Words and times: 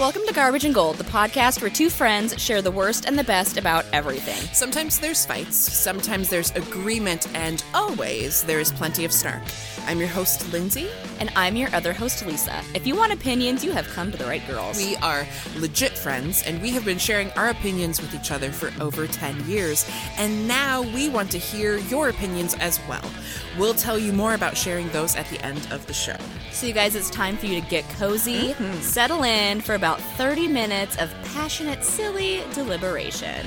Welcome 0.00 0.22
to 0.28 0.32
Garbage 0.32 0.64
and 0.64 0.74
Gold, 0.74 0.96
the 0.96 1.04
podcast 1.04 1.60
where 1.60 1.68
two 1.68 1.90
friends 1.90 2.40
share 2.40 2.62
the 2.62 2.70
worst 2.70 3.04
and 3.04 3.18
the 3.18 3.24
best 3.24 3.58
about 3.58 3.84
everything. 3.92 4.40
Sometimes 4.54 4.98
there's 4.98 5.26
fights, 5.26 5.56
sometimes 5.56 6.30
there's 6.30 6.52
agreement, 6.52 7.28
and 7.36 7.62
always 7.74 8.42
there 8.44 8.60
is 8.60 8.72
plenty 8.72 9.04
of 9.04 9.12
snark. 9.12 9.42
I'm 9.86 9.98
your 9.98 10.08
host, 10.08 10.50
Lindsay. 10.52 10.88
And 11.20 11.30
I'm 11.36 11.54
your 11.54 11.68
other 11.74 11.92
host, 11.92 12.24
Lisa. 12.24 12.62
If 12.74 12.86
you 12.86 12.96
want 12.96 13.12
opinions, 13.12 13.62
you 13.62 13.72
have 13.72 13.86
come 13.88 14.10
to 14.10 14.16
the 14.16 14.24
right 14.24 14.46
girls. 14.46 14.78
We 14.78 14.96
are 14.96 15.26
legit 15.56 15.92
friends, 15.92 16.42
and 16.44 16.62
we 16.62 16.70
have 16.70 16.84
been 16.84 16.96
sharing 16.98 17.30
our 17.32 17.50
opinions 17.50 18.00
with 18.00 18.14
each 18.14 18.30
other 18.30 18.50
for 18.50 18.72
over 18.82 19.06
10 19.06 19.46
years. 19.46 19.88
And 20.16 20.48
now 20.48 20.80
we 20.80 21.10
want 21.10 21.30
to 21.32 21.38
hear 21.38 21.76
your 21.76 22.08
opinions 22.08 22.54
as 22.54 22.80
well. 22.88 23.04
We'll 23.58 23.74
tell 23.74 23.98
you 23.98 24.14
more 24.14 24.32
about 24.32 24.56
sharing 24.56 24.88
those 24.90 25.14
at 25.14 25.26
the 25.26 25.44
end 25.44 25.66
of 25.70 25.86
the 25.86 25.92
show. 25.92 26.16
So, 26.52 26.66
you 26.66 26.72
guys, 26.72 26.94
it's 26.94 27.10
time 27.10 27.36
for 27.36 27.46
you 27.46 27.60
to 27.60 27.68
get 27.68 27.88
cozy, 27.90 28.54
mm-hmm. 28.54 28.80
settle 28.80 29.22
in 29.24 29.60
for 29.60 29.74
about 29.74 29.89
30 29.98 30.46
minutes 30.46 30.96
of 30.98 31.12
passionate, 31.34 31.82
silly 31.82 32.42
deliberation. 32.52 33.46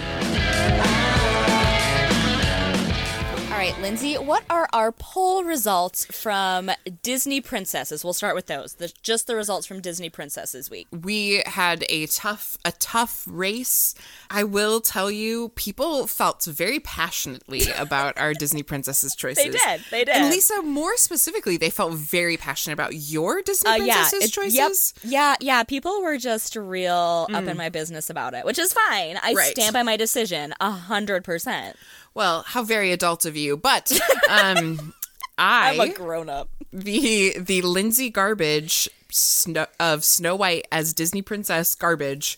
Right, 3.63 3.79
Lindsay, 3.79 4.15
what 4.15 4.43
are 4.49 4.67
our 4.73 4.91
poll 4.91 5.45
results 5.45 6.03
from 6.03 6.69
Disney 7.01 7.39
princesses? 7.39 8.03
We'll 8.03 8.11
start 8.11 8.35
with 8.35 8.47
those. 8.47 8.73
The, 8.73 8.91
just 9.03 9.25
the 9.25 9.37
results 9.37 9.65
from 9.65 9.79
Disney 9.79 10.09
princesses 10.09 10.69
week. 10.69 10.87
We 10.91 11.43
had 11.45 11.85
a 11.87 12.07
tough 12.07 12.57
a 12.65 12.73
tough 12.73 13.23
race. 13.25 13.95
I 14.29 14.43
will 14.43 14.81
tell 14.81 15.09
you, 15.09 15.47
people 15.55 16.07
felt 16.07 16.43
very 16.43 16.81
passionately 16.81 17.61
about 17.77 18.17
our 18.17 18.33
Disney 18.33 18.63
princesses 18.63 19.15
choices. 19.15 19.45
They 19.45 19.51
did. 19.51 19.81
They 19.91 20.03
did. 20.03 20.13
And 20.17 20.29
Lisa, 20.29 20.61
more 20.61 20.97
specifically, 20.97 21.55
they 21.55 21.69
felt 21.69 21.93
very 21.93 22.35
passionate 22.35 22.73
about 22.73 22.95
your 22.95 23.41
Disney 23.41 23.71
Uh, 23.71 23.75
yeah, 23.75 23.93
princesses 23.93 24.25
it- 24.25 24.33
choices. 24.33 24.93
Yep, 25.03 25.09
yeah, 25.09 25.35
yeah. 25.39 25.63
People 25.63 26.01
were 26.01 26.17
just 26.17 26.57
real 26.57 27.27
up 27.31 27.45
in 27.45 27.55
my 27.55 27.69
business 27.69 28.09
about 28.09 28.33
it, 28.33 28.43
which 28.43 28.59
is 28.59 28.73
fine. 28.73 29.17
I 29.23 29.33
Right. 29.33 29.51
stand 29.51 29.71
by 29.71 29.83
my 29.83 29.95
decision 29.95 30.53
a 30.59 30.71
hundred 30.71 31.23
percent. 31.23 31.77
Well, 32.15 32.43
how 32.45 32.61
very 32.63 32.91
adult 32.91 33.25
of 33.25 33.35
you, 33.35 33.52
but 33.57 33.91
um, 34.29 34.93
I 35.37 35.71
I'm 35.71 35.79
a 35.79 35.93
grown 35.93 36.29
up. 36.29 36.49
the 36.71 37.37
the 37.37 37.61
Lindsay 37.61 38.09
Garbage 38.09 38.89
Snow, 39.09 39.67
of 39.79 40.03
Snow 40.03 40.35
White 40.35 40.67
as 40.71 40.93
Disney 40.93 41.21
Princess 41.21 41.75
Garbage 41.75 42.37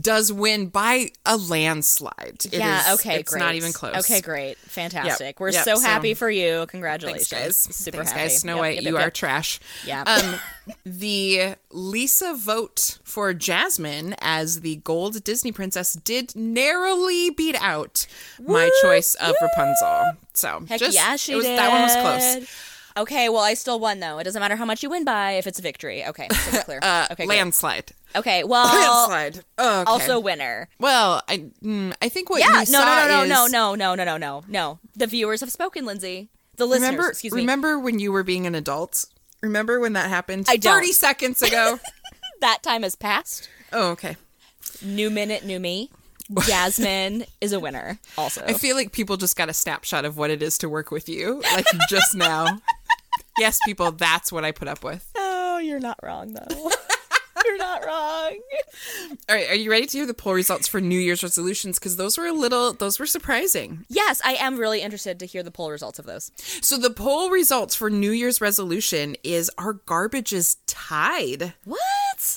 does 0.00 0.32
win 0.32 0.66
by 0.68 1.10
a 1.26 1.36
landslide. 1.36 2.42
It 2.46 2.54
yeah. 2.54 2.92
is- 2.92 3.00
okay. 3.00 3.20
it's 3.20 3.32
great. 3.32 3.40
not 3.40 3.54
even 3.54 3.72
close. 3.72 3.96
Okay. 3.96 4.20
Great. 4.20 4.58
Fantastic. 4.58 5.40
We're 5.40 5.50
yep, 5.50 5.64
so 5.64 5.74
so- 5.76 5.80
happy 5.82 6.14
for 6.14 6.30
you. 6.30 6.66
Congratulations. 6.68 7.28
Thanks, 7.28 7.66
guys. 7.66 7.76
Super 7.76 7.96
Thanks, 7.98 8.12
happy. 8.12 8.28
guys. 8.28 8.38
Snow 8.38 8.54
Yep, 8.54 8.60
White, 8.60 8.74
yep, 8.76 8.84
you 8.84 8.96
yep, 8.98 9.06
are 9.06 9.10
trash. 9.10 9.60
Yeah. 9.86 10.02
Um, 10.02 10.34
the 10.84 11.54
Lisa 11.70 12.34
vote 12.34 12.98
for 13.04 13.32
Jasmine 13.34 14.14
as 14.20 14.60
the 14.60 14.76
gold 14.76 15.24
Disney 15.24 15.52
princess 15.52 15.94
did 15.94 16.34
narrowly 16.36 17.30
beat 17.30 17.56
out 17.60 18.06
my 18.38 18.70
choice 18.82 19.14
of 19.16 19.34
Rapunzel. 19.40 20.12
So 20.34 20.62
Heck 20.68 20.78
just 20.80 20.94
yeah, 20.96 21.16
she 21.16 21.34
was, 21.34 21.44
did. 21.44 21.58
that 21.58 21.70
one 21.70 21.82
was 21.82 21.96
close. 22.46 22.64
Okay, 22.96 23.28
well, 23.28 23.42
I 23.42 23.54
still 23.54 23.78
won 23.78 24.00
though. 24.00 24.18
It 24.18 24.24
doesn't 24.24 24.40
matter 24.40 24.56
how 24.56 24.64
much 24.64 24.82
you 24.82 24.90
win 24.90 25.04
by 25.04 25.32
if 25.32 25.46
it's 25.46 25.58
a 25.58 25.62
victory. 25.62 26.04
Okay, 26.04 26.28
so 26.30 26.62
clear. 26.64 26.80
Uh, 26.82 27.06
okay, 27.12 27.26
landslide. 27.26 27.92
Okay, 28.16 28.42
well, 28.44 28.64
landslide. 28.64 29.44
Oh, 29.58 29.82
okay. 29.82 29.90
also 29.90 30.18
winner. 30.20 30.68
well, 30.78 31.22
I 31.28 31.38
mm, 31.62 31.94
I 32.00 32.08
think 32.08 32.30
what 32.30 32.40
Yeah, 32.40 32.48
you 32.48 32.58
no, 32.58 32.64
saw 32.64 32.84
no, 32.84 33.08
no, 33.08 33.22
is, 33.22 33.28
no, 33.28 33.46
no, 33.46 33.74
no, 33.74 33.94
no, 33.94 34.04
no, 34.04 34.16
no, 34.16 34.44
no. 34.48 34.78
The 34.96 35.06
viewers 35.06 35.40
have 35.40 35.50
spoken, 35.52 35.84
Lindsay. 35.84 36.28
The 36.56 36.66
listeners, 36.66 36.90
Remember, 36.90 37.08
excuse 37.10 37.32
me. 37.34 37.42
remember 37.42 37.78
when 37.78 37.98
you 37.98 38.10
were 38.10 38.22
being 38.24 38.46
an 38.46 38.54
adult? 38.54 39.04
Remember 39.42 39.78
when 39.78 39.92
that 39.92 40.08
happened? 40.08 40.46
I 40.48 40.56
don't. 40.56 40.74
Thirty 40.74 40.92
seconds 40.92 41.42
ago. 41.42 41.78
That 42.40 42.62
time 42.62 42.84
has 42.84 42.94
passed. 42.94 43.48
oh, 43.72 43.90
okay. 43.90 44.16
New 44.80 45.10
minute, 45.10 45.44
new 45.44 45.58
me. 45.58 45.90
Jasmine 46.46 47.24
is 47.40 47.52
a 47.52 47.58
winner. 47.58 47.98
Also, 48.16 48.44
I 48.46 48.52
feel 48.52 48.76
like 48.76 48.92
people 48.92 49.16
just 49.16 49.36
got 49.36 49.48
a 49.48 49.52
snapshot 49.52 50.04
of 50.04 50.16
what 50.16 50.30
it 50.30 50.40
is 50.40 50.56
to 50.58 50.68
work 50.68 50.92
with 50.92 51.08
you, 51.08 51.42
like 51.52 51.66
just 51.88 52.14
now. 52.14 52.60
yes, 53.38 53.58
people, 53.64 53.90
that's 53.90 54.30
what 54.30 54.44
I 54.44 54.52
put 54.52 54.68
up 54.68 54.84
with. 54.84 55.10
oh, 55.16 55.58
you're 55.58 55.80
not 55.80 55.98
wrong 56.00 56.32
though. 56.34 56.70
you're 57.46 57.58
not 57.58 57.84
wrong. 57.84 58.38
All 59.28 59.36
right, 59.36 59.48
are 59.50 59.54
you 59.54 59.70
ready 59.70 59.86
to 59.86 59.98
hear 59.98 60.06
the 60.06 60.14
poll 60.14 60.32
results 60.34 60.68
for 60.68 60.80
New 60.80 60.98
Year's 60.98 61.22
resolutions? 61.22 61.78
Because 61.78 61.96
those 61.96 62.18
were 62.18 62.26
a 62.26 62.32
little, 62.32 62.72
those 62.72 62.98
were 62.98 63.06
surprising. 63.06 63.84
Yes, 63.88 64.20
I 64.24 64.34
am 64.34 64.58
really 64.58 64.80
interested 64.80 65.18
to 65.20 65.26
hear 65.26 65.42
the 65.42 65.50
poll 65.50 65.70
results 65.70 65.98
of 65.98 66.06
those. 66.06 66.30
So 66.36 66.76
the 66.78 66.90
poll 66.90 67.30
results 67.30 67.74
for 67.74 67.90
New 67.90 68.10
Year's 68.10 68.40
resolution 68.40 69.16
is 69.22 69.50
our 69.58 69.74
garbage 69.74 70.32
is 70.32 70.56
tied. 70.66 71.54
What? 71.64 71.80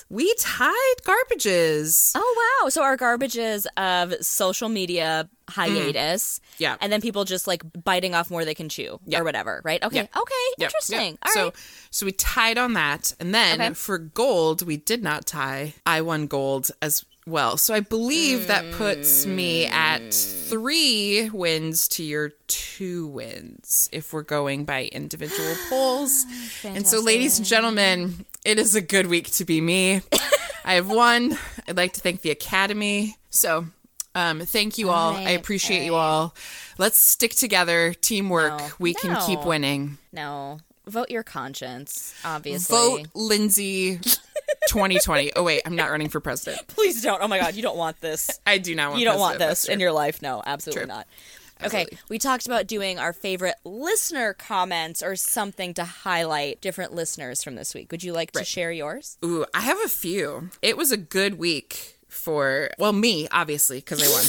We 0.10 0.34
tied 0.40 0.98
garbages. 1.04 2.12
Oh 2.16 2.60
wow! 2.64 2.70
So 2.70 2.84
our 2.84 2.98
garbages 2.98 3.66
of 3.78 4.14
social 4.24 4.70
media 4.70 5.30
hiatus, 5.50 6.40
Mm. 6.40 6.60
Yeah. 6.60 6.76
and 6.80 6.92
then 6.94 7.02
people 7.02 7.26
just 7.26 7.48
like 7.48 7.62
biting 7.84 8.16
off 8.16 8.30
more 8.32 8.46
they 8.46 8.54
can 8.54 8.70
chew 8.70 9.00
or 9.14 9.24
whatever, 9.24 9.62
right? 9.66 9.84
Okay, 9.84 9.98
Yeah. 9.98 10.22
okay, 10.22 10.46
Yep, 10.60 10.68
interesting. 10.70 11.12
yep. 11.12 11.18
All 11.26 11.32
so 11.34 11.44
right. 11.46 11.56
so 11.90 12.06
we 12.06 12.12
tied 12.14 12.58
on 12.58 12.74
that, 12.74 13.14
and 13.20 13.34
then 13.34 13.62
Okay. 13.62 13.74
for 13.74 13.98
gold 13.98 14.62
we 14.66 14.78
did 14.78 15.04
not 15.04 15.26
tie. 15.26 15.74
I 15.86 16.02
won 16.02 16.28
gold 16.28 16.72
as 16.82 17.04
well. 17.28 17.58
So 17.58 17.74
I 17.74 17.80
believe 17.82 18.48
that 18.48 18.72
puts 18.74 19.26
me 19.26 19.66
at 19.68 20.14
three 20.14 21.30
wins 21.30 21.88
to 21.90 22.04
your 22.04 22.30
two 22.48 23.08
wins 23.08 23.90
if 23.92 24.12
we're 24.14 24.24
going 24.24 24.66
by 24.66 24.86
individual 24.86 25.56
polls. 25.70 26.26
and 26.64 26.88
so, 26.88 27.00
ladies 27.00 27.38
and 27.38 27.48
gentlemen, 27.48 28.26
it 28.46 28.60
is 28.60 28.76
a 28.76 28.82
good 28.82 29.08
week 29.08 29.32
to 29.32 29.46
be 29.46 29.62
me. 29.62 30.02
I 30.66 30.76
have 30.76 30.90
won. 30.90 31.38
I'd 31.68 31.78
like 31.78 31.94
to 31.94 32.02
thank 32.02 32.22
the 32.22 32.32
Academy. 32.32 33.16
So. 33.30 33.66
Um, 34.14 34.42
thank 34.42 34.78
you 34.78 34.90
all. 34.90 35.14
I 35.14 35.24
right, 35.26 35.40
appreciate 35.40 35.86
you 35.86 35.96
all. 35.96 36.36
Let's 36.78 37.00
stick 37.00 37.32
together. 37.32 37.94
Teamwork. 37.94 38.60
No. 38.60 38.68
we 38.78 38.94
can 38.94 39.16
keep 39.26 39.46
winning. 39.46 40.00
No, 40.12 40.60
vote 40.86 41.10
your 41.10 41.24
conscience. 41.24 42.14
Obviously, 42.26 42.76
Vote 42.76 43.08
Lindsay 43.14 44.00
2020. 44.68 45.32
Oh 45.38 45.44
wait, 45.44 45.62
I'm 45.66 45.78
not 45.78 45.92
running 45.92 46.10
for 46.10 46.20
president. 46.20 46.68
Please 46.68 47.02
don't. 47.02 47.22
Oh 47.24 47.28
my 47.30 47.40
God, 47.40 47.56
you 47.56 47.62
don't 47.62 47.78
want 47.78 48.02
this. 48.02 48.38
I 48.46 48.58
do 48.58 48.76
not 48.76 48.90
want. 48.90 49.00
you 49.00 49.06
don't 49.06 49.20
want 49.20 49.40
this 49.40 49.68
year. 49.68 49.74
in 49.76 49.80
your 49.80 49.94
life. 49.94 50.22
No, 50.22 50.44
absolutely 50.46 50.82
True. 50.82 50.88
not. 50.88 51.08
Absolutely. 51.64 51.94
Okay, 51.94 52.02
we 52.10 52.20
talked 52.20 52.46
about 52.46 52.68
doing 52.68 53.00
our 53.00 53.14
favorite 53.14 53.56
listener 53.64 54.34
comments 54.34 55.02
or 55.04 55.16
something 55.16 55.74
to 55.76 55.84
highlight 55.84 56.62
different 56.62 56.94
listeners 56.94 57.44
from 57.44 57.56
this 57.56 57.74
week. 57.74 57.92
Would 57.92 58.04
you 58.04 58.14
like 58.14 58.32
to 58.32 58.44
share 58.44 58.72
yours? 58.72 59.18
Ooh, 59.24 59.46
I 59.54 59.62
have 59.62 59.78
a 59.84 59.90
few. 59.90 60.50
It 60.62 60.78
was 60.78 60.92
a 60.92 60.98
good 60.98 61.38
week 61.38 61.98
for 62.08 62.70
well 62.78 62.92
me 62.92 63.26
obviously 63.32 63.78
because 63.78 64.04
I 64.04 64.10
won. 64.12 64.26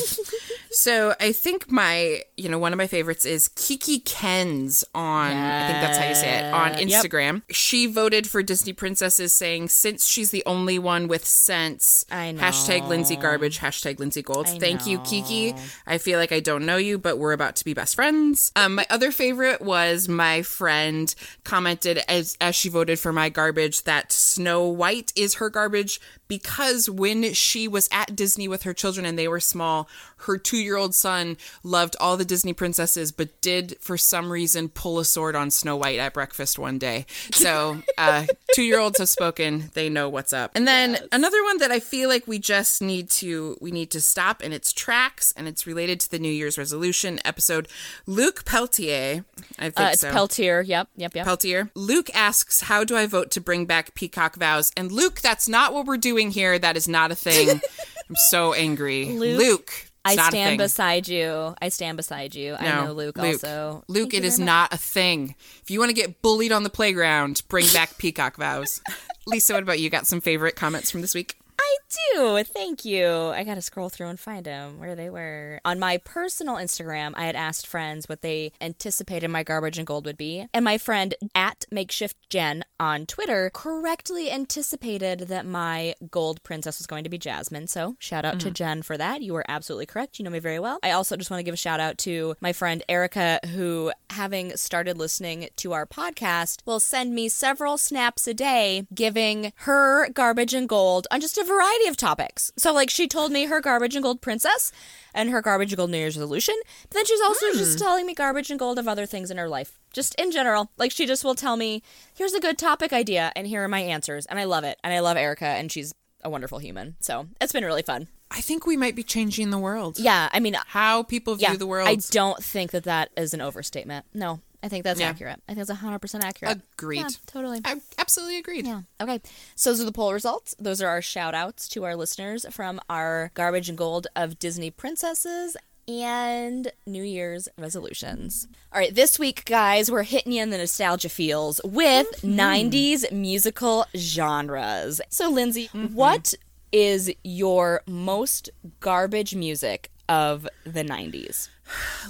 so 0.73 1.15
I 1.21 1.33
think 1.33 1.71
my 1.71 2.23
you 2.37 2.49
know 2.49 2.59
one 2.59 2.73
of 2.73 2.77
my 2.77 2.87
favorites 2.87 3.25
is 3.25 3.49
Kiki 3.49 4.01
Kens 4.01 4.85
on 4.95 5.31
I 5.33 5.67
think 5.69 5.81
that's 5.81 5.99
how 5.99 6.09
you 6.09 6.15
say 6.15 6.39
it 6.39 6.53
on 6.53 6.73
Yeah. 6.73 6.79
Yep. 6.79 7.05
Instagram. 7.05 7.43
She 7.51 7.87
voted 7.87 8.27
for 8.29 8.43
Disney 8.43 8.73
princesses, 8.73 9.33
saying 9.33 9.69
since 9.69 10.07
she's 10.07 10.31
the 10.31 10.43
only 10.47 10.79
one 10.79 11.09
with 11.09 11.25
sense. 11.25 12.05
I 12.11 12.33
know. 12.33 12.43
Hashtag 12.43 12.89
Lindsay 12.89 13.17
garbage. 13.17 13.59
Hashtag 13.61 13.99
Lindsay 13.99 14.23
gold. 14.23 14.49
Thank 14.49 14.87
you, 14.87 14.99
Kiki. 15.01 15.55
I 15.87 15.99
feel 15.99 16.19
like 16.19 16.33
I 16.33 16.41
don't 16.41 16.67
know 16.67 16.77
you, 16.77 16.99
but 16.99 17.19
we're 17.19 17.33
about 17.33 17.57
to 17.57 17.65
be 17.65 17.75
best 17.75 17.95
friends. 17.95 18.51
Um, 18.57 18.75
my 18.77 18.87
other 18.91 19.13
favorite 19.13 19.61
was 19.61 20.09
my 20.09 20.43
friend 20.43 21.15
commented 21.45 22.01
as 22.09 22.37
as 22.41 22.55
she 22.55 22.69
voted 22.69 22.99
for 22.99 23.13
my 23.13 23.29
garbage 23.29 23.85
that 23.85 24.13
Snow 24.13 24.67
White 24.67 25.13
is 25.17 25.35
her 25.35 25.51
garbage 25.51 26.01
because 26.29 26.89
when 26.89 27.35
she 27.35 27.69
was 27.69 27.89
at 27.93 28.17
Disney 28.17 28.49
with 28.49 28.63
her 28.63 28.73
children 28.73 29.05
and 29.05 29.19
they 29.19 29.29
were 29.29 29.41
small, 29.41 29.89
her 30.19 30.39
two 30.39 30.57
year 30.63 30.77
old 30.77 30.95
son 30.95 31.37
loved 31.63 31.97
all 32.01 32.17
the 32.17 32.25
Disney 32.25 32.53
princesses, 32.53 33.13
but 33.13 33.41
did 33.41 33.77
for 33.81 33.99
some 33.99 34.31
reason 34.33 34.69
pull 34.69 34.99
a 34.99 35.05
sword 35.05 35.37
on 35.37 35.51
Snow 35.51 35.77
White 35.77 35.99
at 35.99 36.15
breakfast 36.15 36.59
one 36.59 36.79
day. 36.79 37.05
So, 37.33 37.83
uh, 37.99 38.27
two 38.55 38.63
year 38.63 38.79
olds 38.79 38.99
have 38.99 39.09
spoken; 39.09 39.71
they 39.75 39.89
know 39.89 40.09
what's 40.09 40.33
up. 40.33 40.53
And 40.55 40.67
then 40.67 40.99
another 41.13 41.43
one 41.45 41.59
that 41.59 41.71
I 41.71 41.81
feel 41.81 42.09
like 42.09 42.27
we 42.27 42.39
just 42.39 42.81
need 42.81 43.11
to 43.11 43.57
we 43.61 43.71
need 43.71 43.91
to 43.91 44.01
stop 44.01 44.43
in 44.43 44.53
its 44.53 44.73
tracks, 44.73 45.33
and 45.37 45.47
it's 45.49 45.67
related 45.67 46.01
to 46.01 46.11
the 46.11 46.19
New 46.19 46.33
Year's 46.33 46.57
resolution 46.59 47.19
episode. 47.25 47.69
Luke 48.07 48.45
Peltier, 48.45 49.25
I 49.59 49.63
think 49.71 49.79
Uh, 49.81 49.91
it's 49.93 50.01
so. 50.01 50.11
Peltier. 50.13 50.63
Yep, 50.63 50.89
yep, 50.97 51.15
yep. 51.15 51.25
Peltier. 51.25 51.71
Luke 51.75 52.11
asks, 52.15 52.61
How 52.63 52.85
do 52.85 52.97
I 52.97 53.07
vote 53.07 53.31
to 53.33 53.41
bring 53.41 53.67
back 53.67 53.95
peacock 53.95 54.37
vows? 54.37 54.71
And 54.77 54.93
Luke, 54.93 55.21
that's 55.21 55.49
not 55.49 55.73
what 55.75 55.87
we're 55.87 55.97
doing 55.97 56.31
here. 56.31 56.59
That 56.59 56.77
is 56.77 56.87
not 56.89 57.11
a 57.11 57.15
thing. 57.15 57.49
I'm 58.09 58.17
so 58.31 58.53
angry. 58.53 59.07
Luke, 59.07 59.91
it's 60.05 60.19
I 60.19 60.29
stand 60.31 60.59
beside 60.59 61.09
you. 61.09 61.55
I 61.61 61.69
stand 61.69 61.97
beside 61.97 62.35
you. 62.35 62.55
I 62.55 62.85
know 62.85 62.93
Luke, 62.93 63.19
also. 63.19 63.85
Luke, 63.89 64.11
Thank 64.11 64.15
it 64.15 64.23
you 64.23 64.27
is 64.29 64.37
very 64.37 64.47
much. 64.47 64.53
not 64.53 64.75
a 64.75 64.77
thing. 64.79 65.35
If 65.63 65.71
you 65.71 65.79
want 65.79 65.91
to 65.91 65.95
get 65.95 66.23
bullied 66.23 66.53
on 66.53 66.63
the 66.65 66.71
playground, 66.71 67.43
bring 67.49 67.67
back 67.73 67.99
peacock 67.99 68.37
vows. 68.37 68.81
Lisa, 69.27 69.53
what 69.55 69.63
about 69.63 69.79
you? 69.81 69.91
Got 69.91 70.07
some 70.07 70.21
favorite 70.21 70.57
comments 70.57 70.91
from 70.91 71.01
this 71.03 71.15
week? 71.15 71.37
I 71.61 71.77
do. 72.15 72.43
Thank 72.45 72.85
you. 72.85 73.09
I 73.09 73.45
got 73.45 73.55
to 73.57 73.63
scroll 73.63 73.89
through 73.89 74.09
and 74.09 74.19
find 74.19 74.45
them 74.45 74.79
where 74.79 74.95
they 74.95 75.11
were. 75.11 75.61
On 75.65 75.79
my 75.79 75.99
personal 75.99 76.57
Instagram, 76.57 77.13
I 77.17 77.27
had 77.27 77.37
asked 77.37 77.67
friends 77.67 78.09
what 78.09 78.23
they 78.23 78.53
anticipated 78.61 79.29
my 79.29 79.43
garbage 79.43 79.79
and 79.79 79.87
gold 79.87 80.07
would 80.07 80.17
be. 80.17 80.47
And 80.53 80.65
my 80.65 80.79
friend 80.79 81.15
at 81.35 81.65
Makeshift 81.71 82.17
Jen 82.31 82.65
on 82.79 83.07
Twitter 83.07 83.51
correctly 83.53 84.31
anticipated 84.31 85.21
that 85.21 85.47
my 85.47 85.95
gold 86.11 86.43
princess 86.43 86.79
was 86.79 86.87
going 86.87 87.05
to 87.05 87.11
be 87.11 87.19
Jasmine. 87.19 87.67
So 87.67 87.97
shout 87.99 88.25
out 88.25 88.37
mm. 88.37 88.41
to 88.41 88.51
Jen 88.51 88.83
for 88.83 88.97
that. 88.97 89.23
You 89.23 89.33
were 89.33 89.45
absolutely 89.49 89.87
correct. 89.87 90.19
You 90.19 90.25
know 90.25 90.31
me 90.31 90.39
very 90.39 90.59
well. 90.59 90.79
I 90.83 90.93
also 90.93 91.17
just 91.17 91.31
want 91.31 91.41
to 91.41 91.45
give 91.45 91.55
a 91.55 91.59
shout 91.59 91.81
out 91.81 91.99
to 91.99 92.35
my 92.41 92.53
friend 92.53 92.83
Erica, 92.89 93.41
who, 93.55 93.93
having 94.11 94.57
started 94.57 94.99
listening 94.99 95.49
to 95.57 95.73
our 95.73 95.87
podcast, 95.87 96.61
will 96.67 96.81
send 96.81 97.15
me 97.15 97.29
several 97.29 97.79
snaps 97.79 98.27
a 98.27 98.35
day 98.35 98.87
giving 98.95 99.53
her 99.57 100.09
garbage 100.11 100.55
and 100.55 100.69
gold 100.69 101.07
on 101.11 101.21
just 101.21 101.39
a 101.39 101.45
variety 101.45 101.82
of 101.87 101.97
topics. 101.97 102.53
So, 102.57 102.73
like, 102.73 102.91
she 102.91 103.07
told 103.07 103.33
me 103.33 103.47
her 103.47 103.61
garbage 103.61 103.95
and 103.95 104.03
gold 104.03 104.21
princess 104.21 104.73
and 105.15 105.31
her 105.31 105.43
garbage 105.43 105.73
and 105.73 105.77
gold 105.77 105.91
New 105.91 105.99
Year's 105.99 106.17
resolution. 106.17 106.55
But 106.89 106.97
then 106.97 107.07
she's 107.07 107.21
also 107.21 107.47
mm. 107.47 107.59
just 107.59 107.79
telling 107.79 108.07
me 108.07 108.15
garbage 108.15 108.51
and 108.51 108.59
gold 108.59 108.79
of 108.79 108.89
other 108.89 109.07
things 109.07 109.31
in 109.31 109.39
her 109.39 109.49
life. 109.49 109.79
Just 109.93 110.15
in 110.17 110.31
general. 110.31 110.71
Like, 110.77 110.93
she 110.93 111.07
just 111.07 111.25
will 111.25 111.35
tell 111.35 111.57
me, 111.57 111.83
here's 112.15 112.35
a 112.35 112.41
good 112.41 112.59
topic 112.59 112.93
idea, 112.93 113.33
and 113.37 113.47
here 113.47 113.63
are 113.65 113.69
my 113.69 113.81
answers. 113.81 114.27
And 114.27 114.39
I 114.39 114.45
love 114.45 114.65
it. 114.65 114.79
And 114.83 114.93
I 114.93 115.01
love 115.01 115.17
Erica, 115.17 115.47
and 115.47 115.71
she's 115.71 115.93
a 116.25 116.31
wonderful 116.31 116.59
human. 116.59 116.97
So, 117.01 117.27
it's 117.41 117.53
been 117.53 117.65
really 117.65 117.83
fun. 117.83 118.09
I 118.31 118.41
think 118.41 118.67
we 118.67 118.79
might 118.79 118.97
be 118.97 119.03
changing 119.03 119.51
the 119.51 119.59
world. 119.59 119.99
Yeah, 119.99 120.31
I 120.33 120.41
mean, 120.41 120.57
how 120.69 121.03
people 121.03 121.35
view 121.35 121.49
yeah, 121.51 121.57
the 121.57 121.67
world. 121.67 121.89
I 121.89 121.97
don't 121.97 122.43
think 122.43 122.71
that 122.71 122.85
that 122.85 123.11
is 123.15 123.35
an 123.35 123.43
overstatement. 123.43 124.07
No, 124.15 124.41
I 124.63 124.69
think 124.69 124.85
that's 124.85 125.01
yeah. 125.01 125.09
accurate. 125.09 125.43
I 125.49 125.55
think 125.55 125.67
that's 125.67 125.81
100% 125.81 126.23
accurate. 126.23 126.61
Agreed. 126.79 127.01
Yeah, 127.01 127.09
totally. 127.27 127.61
I 127.65 127.81
absolutely 127.99 128.39
agreed. 128.39 128.67
Yeah. 128.67 128.83
Okay. 129.01 129.21
So 129.57 129.71
those 129.71 129.81
are 129.81 129.85
the 129.85 129.93
poll 129.93 130.13
results. 130.13 130.55
Those 130.59 130.81
are 130.81 130.89
our 130.89 131.03
shout 131.03 131.35
outs 131.35 131.69
to 131.71 131.85
our 131.85 131.97
listeners 131.97 132.47
from 132.51 132.81
our 132.89 133.33
garbage 133.35 133.69
and 133.69 133.77
gold 133.77 134.07
of 134.15 134.39
Disney 134.39 134.71
princesses 134.71 135.57
and 135.89 136.71
New 136.87 137.03
Year's 137.03 137.49
resolutions. 137.59 138.47
All 138.73 138.79
right, 138.79 138.95
this 138.95 139.19
week, 139.19 139.45
guys, 139.45 139.91
we're 139.91 140.05
hitting 140.05 140.33
you 140.33 140.43
in 140.43 140.51
the 140.51 140.59
nostalgia 140.59 141.09
feels 141.09 141.61
with 141.65 142.07
mm-hmm. 142.23 142.39
90s 142.39 143.11
musical 143.13 143.87
genres. 143.97 145.01
So, 145.09 145.29
Lindsay, 145.29 145.69
mm-hmm. 145.69 145.95
what 145.95 146.35
is 146.71 147.13
your 147.25 147.83
most 147.87 148.49
garbage 148.81 149.35
music 149.35 149.91
of 150.09 150.49
the 150.65 150.85
90s? 150.85 151.49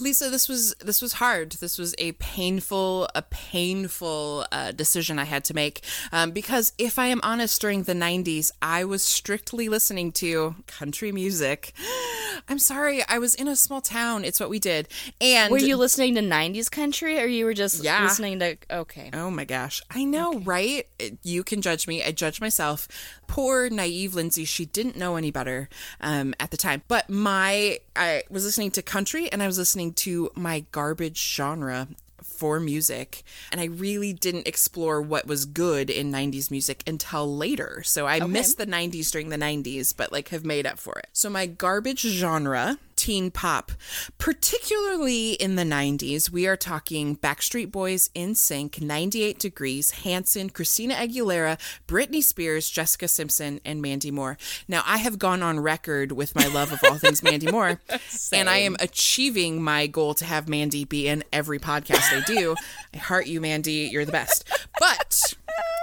Lisa, 0.01 0.31
this 0.31 0.49
was 0.49 0.75
this 0.81 1.03
was 1.03 1.15
hard. 1.15 1.53
This 1.53 1.79
was 1.79 1.95
a 1.99 2.13
painful, 2.13 3.09
a 3.15 3.23
painful 3.23 4.47
uh, 4.53 4.73
decision 4.73 5.19
I 5.19 5.25
had 5.25 5.45
to 5.45 5.55
make 5.55 5.85
um, 6.13 6.31
because, 6.31 6.73
if 6.79 6.99
I 6.99 7.07
am 7.07 7.21
honest, 7.23 7.61
during 7.61 7.85
the 7.85 7.95
'90s, 7.95 8.51
I 8.61 8.85
was 8.85 9.03
strictly 9.03 9.69
listening 9.69 10.13
to 10.13 10.57
country 10.67 11.13
music. 11.13 11.73
I'm 12.49 12.59
sorry, 12.59 13.03
I 13.09 13.19
was 13.19 13.35
in 13.35 13.47
a 13.47 13.57
small 13.57 13.81
town. 13.81 14.25
It's 14.25 14.41
what 14.41 14.49
we 14.49 14.59
did. 14.59 14.89
And 15.21 15.51
were 15.51 15.59
you 15.59 15.77
listening 15.77 16.15
to 16.17 16.23
'90s 16.23 16.71
country, 16.71 17.21
or 17.21 17.27
you 17.27 17.45
were 17.45 17.55
just 17.55 17.85
yeah. 17.85 18.03
listening 18.03 18.39
to? 18.41 18.57
Okay. 18.71 19.11
Oh 19.13 19.31
my 19.31 19.45
gosh, 19.45 19.83
I 19.91 20.05
know, 20.05 20.35
okay. 20.35 20.45
right? 20.45 20.87
You 21.23 21.45
can 21.45 21.63
judge 21.63 21.87
me. 21.87 22.03
I 22.03 22.13
judge 22.13 22.41
myself. 22.41 22.89
Poor 23.27 23.71
naive 23.71 24.15
Lindsay. 24.15 24.45
She 24.45 24.67
didn't 24.67 24.97
know 24.97 25.17
any 25.17 25.31
better 25.31 25.69
um, 26.01 26.35
at 26.39 26.51
the 26.51 26.57
time. 26.57 26.83
But 26.89 27.09
my, 27.09 27.79
I 27.97 28.25
was 28.29 28.45
listening 28.45 28.71
to 28.73 28.83
country, 28.83 29.31
and 29.33 29.43
I 29.43 29.47
was 29.53 29.59
listening 29.59 29.93
to 29.93 30.31
my 30.35 30.65
garbage 30.73 31.19
genre 31.35 31.87
for 32.23 32.59
music 32.59 33.23
and 33.51 33.61
I 33.61 33.65
really 33.67 34.15
didn't 34.15 34.49
explore 34.49 35.03
what 35.03 35.27
was 35.27 35.45
good 35.45 35.91
in 35.91 36.11
90s 36.11 36.51
music 36.51 36.83
until 36.87 37.37
later. 37.37 37.83
So 37.85 38.07
I 38.07 38.17
okay. 38.17 38.27
missed 38.27 38.57
the 38.57 38.67
90s 38.67 39.11
during 39.11 39.29
the 39.29 39.37
90s 39.37 39.95
but 39.95 40.11
like 40.11 40.31
have 40.31 40.43
made 40.43 40.65
up 40.65 40.79
for 40.79 40.99
it. 40.99 41.09
So 41.13 41.29
my 41.29 41.45
garbage 41.45 42.01
genre 42.01 42.79
teen 43.03 43.33
pop, 43.33 43.73
particularly 44.17 45.33
in 45.33 45.57
the 45.57 45.65
90s. 45.65 46.31
We 46.31 46.47
are 46.47 46.57
talking 46.57 47.17
Backstreet 47.17 47.73
Boys, 47.73 48.11
NSYNC, 48.15 48.81
98 48.81 49.41
Degrees, 49.41 49.91
Hanson, 49.91 50.51
Christina 50.51 50.95
Aguilera, 50.95 51.59
Britney 51.89 52.23
Spears, 52.23 52.71
Jessica 52.71 53.09
Simpson, 53.09 53.61
and 53.65 53.83
Mandy 53.83 54.13
Moore. 54.13 54.39
Now, 54.69 54.85
I 54.87 54.99
have 54.99 55.19
gone 55.19 55.43
on 55.43 55.59
record 55.59 56.13
with 56.13 56.37
my 56.37 56.47
love 56.47 56.71
of 56.71 56.79
all 56.85 56.95
things 56.95 57.25
Mandy 57.25 57.51
Moore, 57.51 57.81
and 58.33 58.49
I 58.49 58.59
am 58.59 58.77
achieving 58.79 59.61
my 59.61 59.89
goal 59.89 60.15
to 60.15 60.25
have 60.25 60.49
Mandy 60.49 60.85
be 60.85 61.09
in 61.09 61.25
every 61.33 61.59
podcast 61.59 62.17
I 62.17 62.21
do. 62.25 62.55
I 62.95 62.99
heart 62.99 63.27
you, 63.27 63.41
Mandy. 63.41 63.89
You're 63.91 64.05
the 64.05 64.13
best. 64.13 64.49
But 64.79 65.35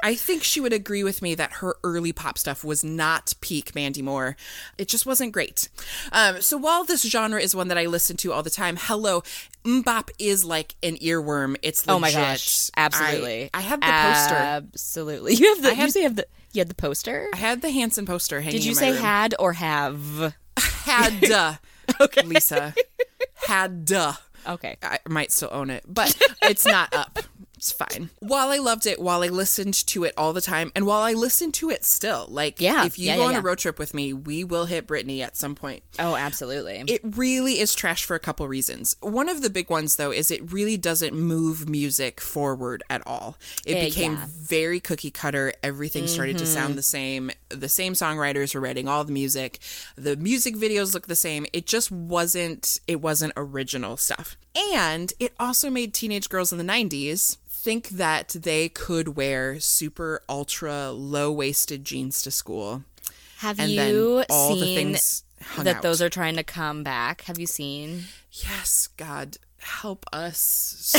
I 0.04 0.16
think 0.16 0.44
she 0.44 0.62
would 0.62 0.74
agree 0.74 1.04
with 1.04 1.22
me 1.22 1.36
that 1.36 1.54
her 1.54 1.76
early 1.84 2.14
pop 2.14 2.38
stuff 2.38 2.64
was 2.64 2.84
not 2.84 3.34
peak 3.42 3.76
Mandy 3.76 4.02
Moore. 4.02 4.38
It 4.78 4.88
just 4.88 5.06
wasn't 5.06 5.34
great. 5.34 5.68
Um, 6.12 6.42
so 6.42 6.58
while 6.58 6.86
this 6.86 7.04
genre 7.10 7.42
is 7.42 7.56
one 7.56 7.68
that 7.70 7.78
I 7.78 7.86
listen 7.86 8.18
to 8.18 8.32
all 8.32 8.44
the 8.44 8.50
time, 8.50 8.78
hello, 8.80 9.24
MMMBop 9.64 10.10
is 10.20 10.46
like 10.46 10.76
an 10.84 10.98
earworm. 10.98 11.58
It's 11.62 11.86
legit. 11.86 11.96
oh 11.96 12.00
my 12.00 12.12
gosh, 12.12 12.70
absolutely. 12.78 13.50
I, 13.54 13.60
I 13.60 13.62
have 13.62 13.82
the 13.82 13.86
poster. 13.86 14.36
Absolutely, 14.36 15.34
you 15.36 15.54
have 15.54 15.64
the. 15.64 15.70
I 15.70 15.74
have, 15.74 15.96
you 15.96 16.04
have 16.04 16.16
the. 16.16 16.28
You 16.54 16.60
had 16.62 16.70
the 16.70 16.76
poster. 16.76 17.28
I 17.34 17.38
had 17.38 17.62
the 17.62 17.70
Hanson 17.70 18.06
poster 18.06 18.42
hanging. 18.42 18.60
Did 18.60 18.66
you 18.66 18.76
say 18.76 18.92
room. 18.92 19.02
had 19.02 19.36
or 19.40 19.54
have? 19.54 20.36
Had. 20.58 21.58
okay, 22.02 22.24
Lisa. 22.24 22.74
Had. 23.36 23.92
Okay. 24.48 24.78
I 24.82 25.00
might 25.08 25.32
still 25.32 25.50
own 25.52 25.70
it, 25.70 25.84
but 25.88 26.20
it's 26.42 26.66
not 26.66 26.94
up. 26.94 27.20
It's 27.60 27.74
fine. 27.74 28.10
While 28.20 28.52
I 28.52 28.60
loved 28.60 28.86
it, 28.86 29.02
while 29.02 29.22
I 29.22 29.28
listened 29.28 29.74
to 29.88 30.06
it 30.06 30.14
all 30.16 30.32
the 30.32 30.40
time, 30.40 30.72
and 30.78 30.86
while 30.86 31.02
I 31.02 31.12
listen 31.12 31.52
to 31.52 31.70
it 31.70 31.84
still, 31.84 32.26
like, 32.30 32.62
yeah, 32.62 32.86
if 32.86 32.98
you 32.98 33.08
yeah, 33.08 33.18
go 33.18 33.24
yeah, 33.24 33.28
on 33.28 33.34
yeah. 33.34 33.40
a 33.40 33.42
road 33.42 33.58
trip 33.58 33.78
with 33.78 33.94
me, 33.94 34.14
we 34.14 34.46
will 34.46 34.64
hit 34.64 34.88
Britney 34.88 35.20
at 35.20 35.36
some 35.36 35.56
point. 35.56 35.84
Oh, 36.00 36.16
absolutely. 36.16 36.86
It 36.88 37.02
really 37.04 37.60
is 37.60 37.76
trash 37.76 38.06
for 38.06 38.16
a 38.16 38.20
couple 38.20 38.48
reasons. 38.48 38.96
One 39.02 39.28
of 39.28 39.42
the 39.42 39.50
big 39.50 39.70
ones, 39.70 39.98
though, 39.98 40.10
is 40.10 40.32
it 40.32 40.54
really 40.54 40.78
doesn't 40.78 41.14
move 41.14 41.68
music 41.68 42.22
forward 42.22 42.82
at 42.90 43.06
all. 43.06 43.36
It 43.66 43.76
uh, 43.76 43.86
became 43.88 44.14
yeah. 44.14 44.28
very 44.30 44.80
cookie 44.80 45.12
cutter. 45.12 45.52
Everything 45.62 46.08
started 46.08 46.38
mm-hmm. 46.38 46.46
to 46.46 46.50
sound 46.52 46.76
the 46.76 46.82
same. 46.82 47.30
The 47.50 47.68
same 47.68 47.92
songwriters 47.92 48.56
were 48.56 48.62
writing 48.62 48.88
all 48.88 49.04
the 49.04 49.12
music. 49.12 49.60
The 49.98 50.16
music 50.16 50.56
videos 50.56 50.94
look 50.94 51.08
the 51.08 51.16
same. 51.18 51.46
It 51.52 51.66
just 51.66 51.92
wasn't. 51.92 52.80
It 52.88 53.02
wasn't 53.02 53.34
original 53.36 53.98
stuff. 53.98 54.38
And 54.74 55.12
it 55.20 55.34
also 55.38 55.70
made 55.70 55.94
teenage 55.94 56.30
girls 56.30 56.54
in 56.54 56.58
the 56.58 56.64
90s 56.64 57.36
think 57.60 57.90
that 57.90 58.30
they 58.30 58.70
could 58.70 59.16
wear 59.16 59.60
super 59.60 60.22
ultra 60.30 60.92
low 60.92 61.32
waisted 61.32 61.84
jeans 61.84 62.22
to 62.24 62.32
school. 62.32 62.84
Have 63.40 63.60
you 63.60 64.24
seen 64.30 64.60
the 64.60 64.76
things 64.76 65.24
that 65.58 65.78
out. 65.78 65.82
those 65.82 66.02
are 66.02 66.10
trying 66.10 66.36
to 66.36 66.44
come 66.44 66.84
back? 66.84 67.22
Have 67.22 67.40
you 67.40 67.46
seen? 67.46 68.06
Yes, 68.32 68.88
God 68.98 69.38
help 69.60 70.06
us. 70.12 70.96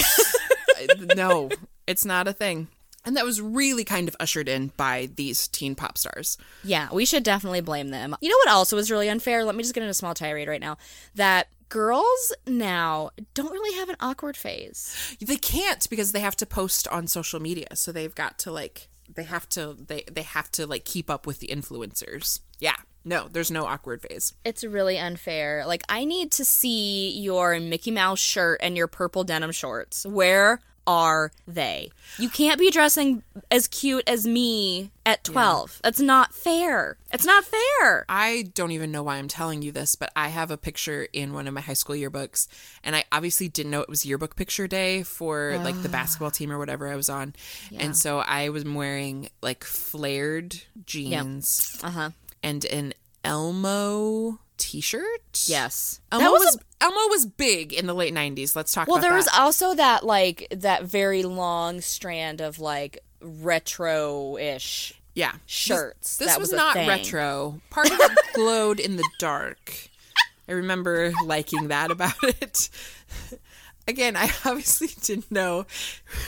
no, 1.17 1.51
it's 1.87 2.05
not 2.05 2.29
a 2.29 2.33
thing. 2.33 2.69
And 3.05 3.17
that 3.17 3.25
was 3.25 3.41
really 3.41 3.85
kind 3.85 4.09
of 4.09 4.17
ushered 4.21 4.49
in 4.49 4.73
by 4.77 5.09
these 5.15 5.49
teen 5.49 5.75
pop 5.75 5.97
stars. 5.97 6.37
Yeah, 6.63 6.89
we 6.93 7.07
should 7.07 7.23
definitely 7.23 7.63
blame 7.63 7.89
them. 7.89 8.15
You 8.21 8.29
know 8.29 8.37
what 8.45 8.51
also 8.51 8.77
was 8.77 8.91
really 8.91 9.09
unfair? 9.09 9.45
Let 9.45 9.55
me 9.55 9.63
just 9.63 9.75
get 9.75 9.83
in 9.83 9.89
a 9.89 9.95
small 9.95 10.13
tirade 10.13 10.49
right 10.49 10.61
now. 10.61 10.77
That 11.15 11.49
girls 11.71 12.35
now 12.47 13.11
don't 13.33 13.53
really 13.53 13.79
have 13.79 13.89
an 13.89 13.97
awkward 14.01 14.37
phase. 14.37 15.17
They 15.21 15.37
can't 15.37 15.89
because 15.89 16.13
they 16.13 16.21
have 16.21 16.37
to 16.37 16.47
post 16.47 16.87
on 16.89 17.07
social 17.07 17.41
media. 17.41 17.69
So 17.75 17.93
they've 17.93 18.15
got 18.15 18.39
to 18.41 18.53
like 18.53 18.89
they 19.15 19.25
have 19.25 19.49
to 19.51 19.77
they 19.87 20.05
they 20.11 20.23
have 20.23 20.51
to 20.53 20.67
like 20.67 20.85
keep 20.85 21.09
up 21.09 21.27
with 21.27 21.39
the 21.39 21.49
influencers. 21.49 22.41
Yeah. 22.59 22.77
No, 23.03 23.29
there's 23.29 23.51
no 23.51 23.65
awkward 23.65 24.03
phase. 24.03 24.35
It's 24.45 24.63
really 24.63 24.99
unfair. 24.99 25.65
Like 25.67 25.83
I 25.89 26.05
need 26.05 26.33
to 26.33 26.45
see 26.45 27.19
your 27.19 27.59
Mickey 27.59 27.91
Mouse 27.91 28.19
shirt 28.19 28.61
and 28.63 28.77
your 28.77 28.89
purple 28.89 29.25
denim 29.25 29.53
shorts. 29.53 30.05
Where 30.05 30.61
are 30.91 31.31
they? 31.47 31.89
You 32.19 32.29
can't 32.29 32.59
be 32.59 32.73
dressing 32.73 33.23
as 33.49 33.69
cute 33.69 34.03
as 34.09 34.27
me 34.27 34.91
at 35.07 35.23
12. 35.23 35.71
Yeah. 35.71 35.81
That's 35.85 36.01
not 36.01 36.35
fair. 36.35 36.97
It's 37.13 37.25
not 37.25 37.45
fair. 37.45 38.05
I 38.09 38.51
don't 38.55 38.73
even 38.73 38.91
know 38.91 39.05
why 39.05 39.17
I'm 39.17 39.29
telling 39.29 39.63
you 39.63 39.71
this, 39.71 39.95
but 39.95 40.11
I 40.17 40.29
have 40.31 40.51
a 40.51 40.57
picture 40.57 41.07
in 41.13 41.33
one 41.33 41.47
of 41.47 41.55
my 41.55 41.61
high 41.61 41.75
school 41.75 41.95
yearbooks, 41.95 42.49
and 42.83 42.97
I 42.97 43.05
obviously 43.13 43.49
didn't 43.49 43.71
know 43.71 43.83
it 43.83 43.89
was 43.89 44.05
yearbook 44.05 44.35
picture 44.35 44.67
day 44.67 45.05
for 45.05 45.53
uh, 45.53 45.63
like 45.63 45.81
the 45.81 45.89
basketball 45.89 46.33
team 46.33 46.51
or 46.51 46.59
whatever 46.59 46.89
I 46.89 46.97
was 46.97 47.09
on. 47.09 47.37
Yeah. 47.71 47.85
And 47.85 47.97
so 47.97 48.19
I 48.19 48.49
was 48.49 48.65
wearing 48.65 49.29
like 49.43 49.63
flared 49.63 50.61
jeans 50.87 51.77
yep. 51.77 51.85
uh-huh. 51.85 52.11
and 52.43 52.65
an 52.65 52.95
Elmo 53.23 54.41
t-shirt. 54.61 55.45
Yes. 55.47 56.01
Elmo 56.13 56.25
that 56.25 56.31
was, 56.31 56.43
was 56.43 56.57
a- 56.57 56.85
Elmo 56.85 57.09
was 57.09 57.27
big 57.27 57.73
in 57.73 57.87
the 57.87 57.95
late 57.95 58.15
90s. 58.15 58.55
Let's 58.55 58.73
talk 58.73 58.87
about 58.87 58.93
well, 58.93 59.03
there 59.03 59.11
that. 59.11 59.17
was 59.17 59.29
also 59.29 59.75
that 59.75 60.05
like 60.05 60.47
that 60.51 60.85
very 60.85 61.23
long 61.25 61.81
strand 61.81 62.41
of 62.41 62.59
like 62.61 63.01
retro-ish 63.21 64.95
yeah 65.15 65.33
shirts. 65.47 66.17
This, 66.19 66.29
this 66.29 66.39
was, 66.39 66.51
was 66.51 66.57
not 66.57 66.75
thing. 66.75 66.89
retro. 66.89 67.61
Part 67.71 67.91
of 67.91 67.99
it 68.01 68.19
glowed 68.35 68.79
in 68.79 68.97
the 68.97 69.09
dark. 69.19 69.89
I 70.49 70.53
remember 70.53 71.13
liking 71.25 71.69
that 71.69 71.91
about 71.91 72.15
it. 72.23 72.71
Again, 73.91 74.17
I 74.17 74.31
obviously 74.45 74.89
didn't 75.03 75.31
know. 75.31 75.67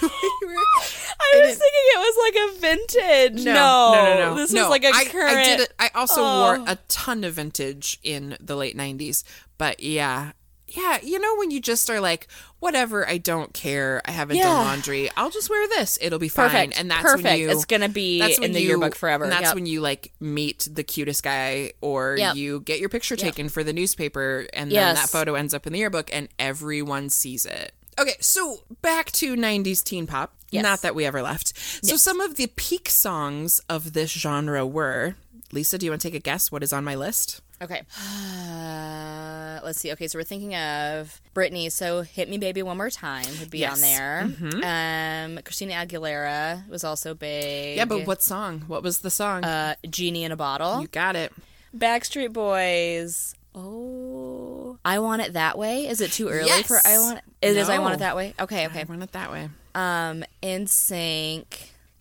We 0.03 0.09
I 0.09 1.41
was 1.47 1.59
thinking 1.59 1.87
it 1.95 1.99
was 1.99 2.17
like 2.25 2.37
a 2.37 2.61
vintage. 2.61 3.45
No, 3.45 3.53
no, 3.95 4.05
no, 4.05 4.19
no. 4.31 4.35
This 4.35 4.53
no, 4.53 4.65
is 4.65 4.69
like 4.69 4.85
a 4.85 4.89
I, 4.93 5.05
current. 5.05 5.37
I 5.39 5.45
did. 5.45 5.61
It, 5.61 5.73
I 5.79 5.91
also 5.95 6.21
Oh. 6.23 6.41
wore 6.59 6.65
a 6.67 6.77
ton 6.89 7.23
of 7.25 7.35
vintage 7.35 7.99
in 8.03 8.37
the 8.41 8.57
late 8.57 8.77
'90s, 8.77 9.23
but 9.59 9.81
yeah, 9.81 10.33
yeah. 10.77 10.99
You 11.03 11.19
know 11.19 11.37
when 11.37 11.51
you 11.51 11.61
just 11.61 11.89
are 11.91 12.01
like, 12.01 12.29
whatever, 12.61 13.09
I 13.09 13.19
don't 13.19 13.53
care. 13.55 14.03
I 14.05 14.11
haven't 14.13 14.37
Yeah. 14.37 14.45
done 14.45 14.65
laundry. 14.67 15.11
I'll 15.17 15.31
just 15.31 15.51
wear 15.51 15.67
this. 15.69 15.99
It'll 16.01 16.19
be 16.19 16.29
fine. 16.29 16.51
Perfect. 16.51 16.79
And 16.79 16.91
that's 16.91 17.03
Perfect. 17.03 17.25
when 17.25 17.39
you. 17.41 17.51
It's 17.51 17.65
gonna 17.65 17.89
be 17.89 18.19
that's 18.21 18.39
in 18.39 18.53
the 18.53 18.61
you- 18.61 18.69
yearbook 18.69 18.95
forever. 18.95 19.25
And 19.25 19.33
that's 19.33 19.47
Yep. 19.47 19.55
when 19.55 19.67
you 19.67 19.81
like 19.81 20.13
meet 20.21 20.69
the 20.71 20.83
cutest 20.83 21.23
guy, 21.23 21.73
or 21.81 22.17
Yep. 22.19 22.37
you 22.37 22.61
get 22.61 22.81
your 22.81 22.89
picture 22.89 23.17
taken 23.17 23.49
for 23.49 23.63
the 23.65 23.73
newspaper, 23.73 24.47
and 24.53 24.71
then 24.71 24.95
that 24.95 25.09
photo 25.11 25.35
ends 25.35 25.55
up 25.55 25.67
in 25.67 25.73
the 25.73 25.79
yearbook, 25.79 26.11
and 26.13 26.29
everyone 26.39 27.11
sees 27.11 27.45
it. 27.47 27.73
Okay, 27.99 28.17
so 28.21 28.63
back 28.81 29.13
to 29.13 29.37
'90s 29.37 29.83
teen 29.83 30.07
pop. 30.07 30.35
Yes. 30.51 30.63
Not 30.63 30.83
that 30.83 30.95
we 30.95 31.05
ever 31.05 31.23
left. 31.23 31.53
So 31.85 31.97
some 31.97 32.21
of 32.21 32.37
the 32.37 32.47
peak 32.47 32.89
songs 32.91 33.61
of 33.69 33.93
this 33.93 34.11
genre 34.11 34.67
were. 34.67 35.17
Lisa, 35.51 35.77
do 35.79 35.85
you 35.87 35.93
want 35.93 36.01
to 36.03 36.09
take 36.09 36.15
a 36.15 36.19
guess? 36.23 36.51
What 36.51 36.63
is 36.63 36.73
on 36.73 36.85
my 36.85 36.95
list? 36.95 37.41
Okay. 37.63 37.83
Uh, 37.97 39.61
let's 39.65 39.79
see. 39.81 39.93
Okay, 39.93 40.09
so 40.09 40.19
we're 40.19 40.25
thinking 40.25 40.55
of 40.55 41.21
Britney. 41.35 41.71
So 41.71 42.03
"Hit 42.03 42.29
Me, 42.29 42.39
Baby, 42.39 42.63
One 42.63 42.77
More 42.77 42.91
Time" 42.91 43.27
would 43.39 43.51
be 43.51 43.59
Yes. 43.61 43.83
on 43.83 43.89
Mm-hmm. 44.33 44.61
there. 44.61 45.25
Um, 45.25 45.39
Christina 45.45 45.75
Aguilera 45.75 46.69
was 46.69 46.83
also 46.85 47.15
big. 47.15 47.77
Yeah, 47.77 47.85
but 47.85 48.07
what 48.07 48.23
song? 48.23 48.63
What 48.67 48.83
was 48.83 48.99
the 48.99 49.11
song? 49.11 49.45
Uh, 49.45 49.75
"Genie 49.89 50.25
in 50.25 50.33
a 50.33 50.37
Bottle." 50.37 50.81
you 50.81 50.89
got 50.89 51.15
it. 51.17 51.33
Backstreet 51.77 52.33
Boys. 52.33 53.35
Oh, 53.55 54.79
I 54.85 54.99
want 54.99 55.23
it 55.23 55.35
that 55.35 55.57
way. 55.59 55.87
Is 55.87 56.01
it 56.01 56.11
too 56.13 56.29
early 56.29 56.47
Yes. 56.47 56.67
for 56.67 56.81
I 56.85 56.99
want? 56.99 57.21
It 57.43 57.57
is. 57.57 57.69
I 57.69 57.79
want 57.79 57.95
it 57.95 57.99
that 58.01 58.17
way. 58.17 58.35
Okay. 58.41 58.67
okay. 58.67 58.81
I 58.81 58.85
want 58.85 59.03
it 59.03 59.13
that 59.13 59.31
way. 59.31 59.49
Um, 59.75 60.25
NSYNC. 60.43 61.45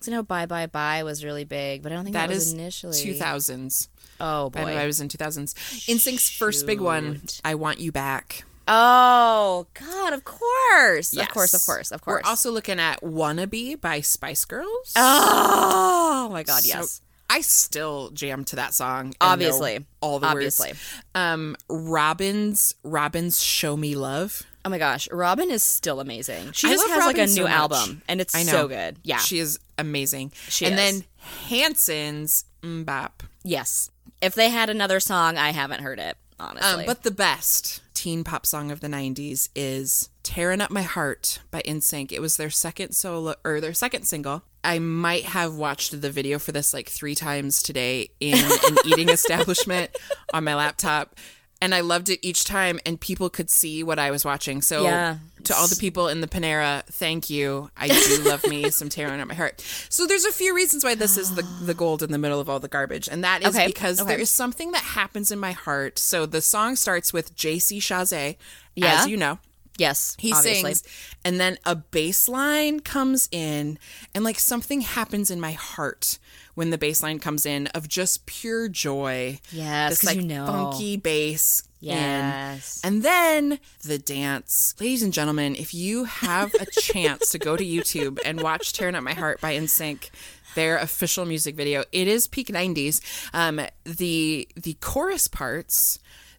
So 0.00 0.10
you 0.10 0.16
know, 0.16 0.22
Bye 0.24 0.46
Bye 0.46 0.66
Bye 0.66 1.04
was 1.04 1.22
really 1.24 1.44
big, 1.44 1.82
but 1.82 1.92
I 1.92 1.94
don't 1.94 2.04
think 2.04 2.14
that, 2.14 2.28
That 2.28 2.34
was 2.34 2.48
is 2.48 2.52
initially 2.54 2.96
2000s. 2.96 3.88
Oh 4.24 4.48
boy. 4.50 4.64
way, 4.64 4.78
I 4.78 4.86
was 4.86 5.00
in 5.00 5.08
2000s. 5.08 5.52
NSYNC's 5.88 6.30
first 6.30 6.64
big 6.64 6.80
one, 6.80 7.22
I 7.44 7.56
Want 7.56 7.80
You 7.80 7.90
Back. 7.92 8.44
Oh 8.68 9.66
God! 9.74 10.12
Of 10.12 10.22
course, 10.24 11.16
of 11.16 11.28
course, 11.30 11.52
of 11.52 11.62
course, 11.62 11.90
of 11.90 12.00
course. 12.00 12.22
We're 12.24 12.30
also 12.30 12.52
looking 12.52 12.78
at 12.78 13.00
Wannabe 13.02 13.80
by 13.80 14.00
Spice 14.00 14.44
Girls. 14.44 14.92
oh 14.96 16.28
my 16.30 16.44
God! 16.44 16.62
So 16.62 16.68
Yes, 16.78 17.00
I 17.28 17.40
still 17.40 18.10
jam 18.10 18.44
to 18.46 18.56
that 18.56 18.72
song. 18.74 19.14
Obviously. 19.20 19.84
all 20.00 20.20
the 20.20 20.28
Obviously. 20.28 20.68
words. 20.68 20.80
Um, 21.16 21.56
Robyn's 21.68 22.76
Robyn's 22.84 23.42
Show 23.42 23.76
Me 23.76 23.96
Love. 23.96 24.42
oh 24.64 24.70
my 24.70 24.78
gosh, 24.78 25.08
Robin 25.10 25.50
is 25.50 25.64
still 25.64 25.98
amazing. 25.98 26.52
She 26.52 26.68
I 26.68 26.70
just 26.70 26.86
has 26.88 27.04
like 27.04 27.18
a 27.18 27.26
so 27.26 27.40
new 27.42 27.48
much. 27.48 27.52
album, 27.52 28.02
and 28.08 28.20
it's 28.20 28.34
I 28.34 28.44
so 28.44 28.68
good. 28.68 28.96
Yeah. 29.02 29.18
she 29.18 29.40
is 29.40 29.58
amazing. 29.76 30.30
She 30.48 30.66
and 30.66 30.74
is. 30.78 30.80
then 31.00 31.04
Hanson's 31.48 32.44
MMMBop. 32.62 33.10
yes. 33.42 33.90
If 34.22 34.34
they 34.34 34.48
had 34.48 34.70
another 34.70 35.00
song, 35.00 35.36
I 35.36 35.50
haven't 35.50 35.82
heard 35.82 35.98
it 35.98 36.16
honestly. 36.42 36.80
Um, 36.82 36.86
but 36.86 37.02
the 37.02 37.10
best 37.10 37.82
teen 37.94 38.24
pop 38.24 38.46
song 38.46 38.70
of 38.70 38.80
the 38.80 38.88
90s 38.88 39.48
is 39.54 40.10
Tearing 40.22 40.60
Up 40.60 40.70
My 40.70 40.82
Heart 40.82 41.40
by 41.50 41.62
NSYNC. 41.62 42.12
It 42.12 42.20
was 42.20 42.36
their 42.36 42.50
second 42.50 42.92
solo 42.92 43.34
or 43.44 43.60
their 43.60 43.74
second 43.74 44.04
single. 44.04 44.42
I 44.64 44.78
might 44.78 45.24
have 45.24 45.54
watched 45.54 46.00
the 46.00 46.10
video 46.10 46.38
for 46.38 46.52
this 46.52 46.72
like 46.72 46.88
3 46.88 47.14
times 47.14 47.62
today 47.62 48.10
in 48.20 48.38
an 48.38 48.76
eating 48.86 49.08
establishment 49.08 49.90
on 50.32 50.44
my 50.44 50.54
laptop. 50.54 51.16
And 51.62 51.74
I 51.74 51.80
loved 51.80 52.08
it 52.08 52.18
each 52.22 52.44
time, 52.44 52.80
and 52.84 53.00
people 53.00 53.30
could 53.30 53.48
see 53.48 53.82
what 53.84 53.98
I 53.98 54.10
was 54.10 54.24
watching. 54.24 54.60
So, 54.62 54.82
Yeah. 54.82 55.18
to 55.44 55.54
all 55.54 55.68
the 55.68 55.76
people 55.76 56.08
in 56.08 56.20
the 56.20 56.26
Panera, 56.26 56.84
thank 56.86 57.30
you. 57.30 57.70
I 57.76 57.86
do 57.88 58.22
love 58.24 58.44
me 58.48 58.68
some 58.70 58.88
tearing 58.88 59.20
up 59.20 59.28
my 59.28 59.34
heart. 59.34 59.64
So, 59.88 60.06
there's 60.06 60.24
a 60.24 60.32
few 60.32 60.54
reasons 60.56 60.82
why 60.82 60.96
this 60.96 61.16
is 61.16 61.36
the, 61.36 61.42
the 61.62 61.72
gold 61.74 62.02
in 62.02 62.10
the 62.10 62.18
middle 62.18 62.40
of 62.40 62.48
all 62.50 62.58
the 62.58 62.66
garbage, 62.68 63.08
and 63.08 63.22
that 63.22 63.42
is 63.42 63.54
Okay, 63.54 63.68
because 63.68 64.00
okay. 64.00 64.08
there 64.08 64.18
is 64.20 64.28
something 64.30 64.72
that 64.72 64.82
happens 64.82 65.30
in 65.30 65.38
my 65.38 65.52
heart. 65.52 65.98
So, 66.00 66.26
the 66.26 66.40
song 66.42 66.74
starts 66.74 67.12
with 67.12 67.36
JC 67.36 67.78
Chasez, 67.78 68.36
Yeah. 68.74 69.02
as 69.02 69.06
you 69.08 69.16
know. 69.16 69.38
yes, 69.78 70.16
He 70.18 70.32
obviously. 70.32 70.74
sings, 70.74 70.82
and 71.24 71.40
then 71.40 71.58
a 71.64 71.74
bass 71.76 72.28
line 72.28 72.80
comes 72.80 73.28
in, 73.30 73.78
and 74.14 74.24
like 74.24 74.38
something 74.40 74.80
happens 74.82 75.30
in 75.30 75.40
my 75.40 75.52
heart 75.52 76.18
when 76.54 76.70
the 76.70 76.78
bass 76.78 77.02
line 77.02 77.18
comes 77.18 77.46
in 77.46 77.66
of 77.68 77.88
just 77.88 78.26
pure 78.26 78.68
joy. 78.68 79.40
Yes, 79.50 79.90
this 79.90 80.04
like 80.04 80.16
you 80.16 80.22
know. 80.22 80.46
funky 80.46 80.96
bass. 80.96 81.62
in. 81.80 81.88
Yes. 81.88 82.80
And 82.84 83.02
then 83.02 83.58
the 83.82 83.98
dance. 83.98 84.74
Ladies 84.78 85.02
and 85.02 85.12
gentlemen, 85.12 85.56
if 85.56 85.74
you 85.74 86.04
have 86.04 86.54
a 86.54 86.66
chance 86.80 87.30
to 87.30 87.38
go 87.38 87.56
to 87.56 87.64
YouTube 87.64 88.18
and 88.24 88.40
watch 88.40 88.72
Tearing 88.72 88.94
Up 88.94 89.02
My 89.02 89.14
Heart 89.14 89.40
by 89.40 89.54
NSYNC, 89.54 90.10
their 90.54 90.76
official 90.76 91.24
music 91.24 91.56
video, 91.56 91.82
it 91.92 92.06
is 92.06 92.26
peak 92.26 92.48
90s. 92.48 93.00
Um, 93.34 93.60
the 93.84 94.48
the 94.54 94.74
chorus 94.80 95.26
parts, 95.26 95.98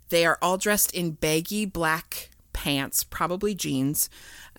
they 0.10 0.26
are 0.26 0.38
all 0.42 0.58
dressed 0.58 0.94
in 0.94 1.12
baggy 1.12 1.66
black 1.66 2.30
pants, 2.64 3.04
probably 3.04 3.54
jeans. 3.54 4.10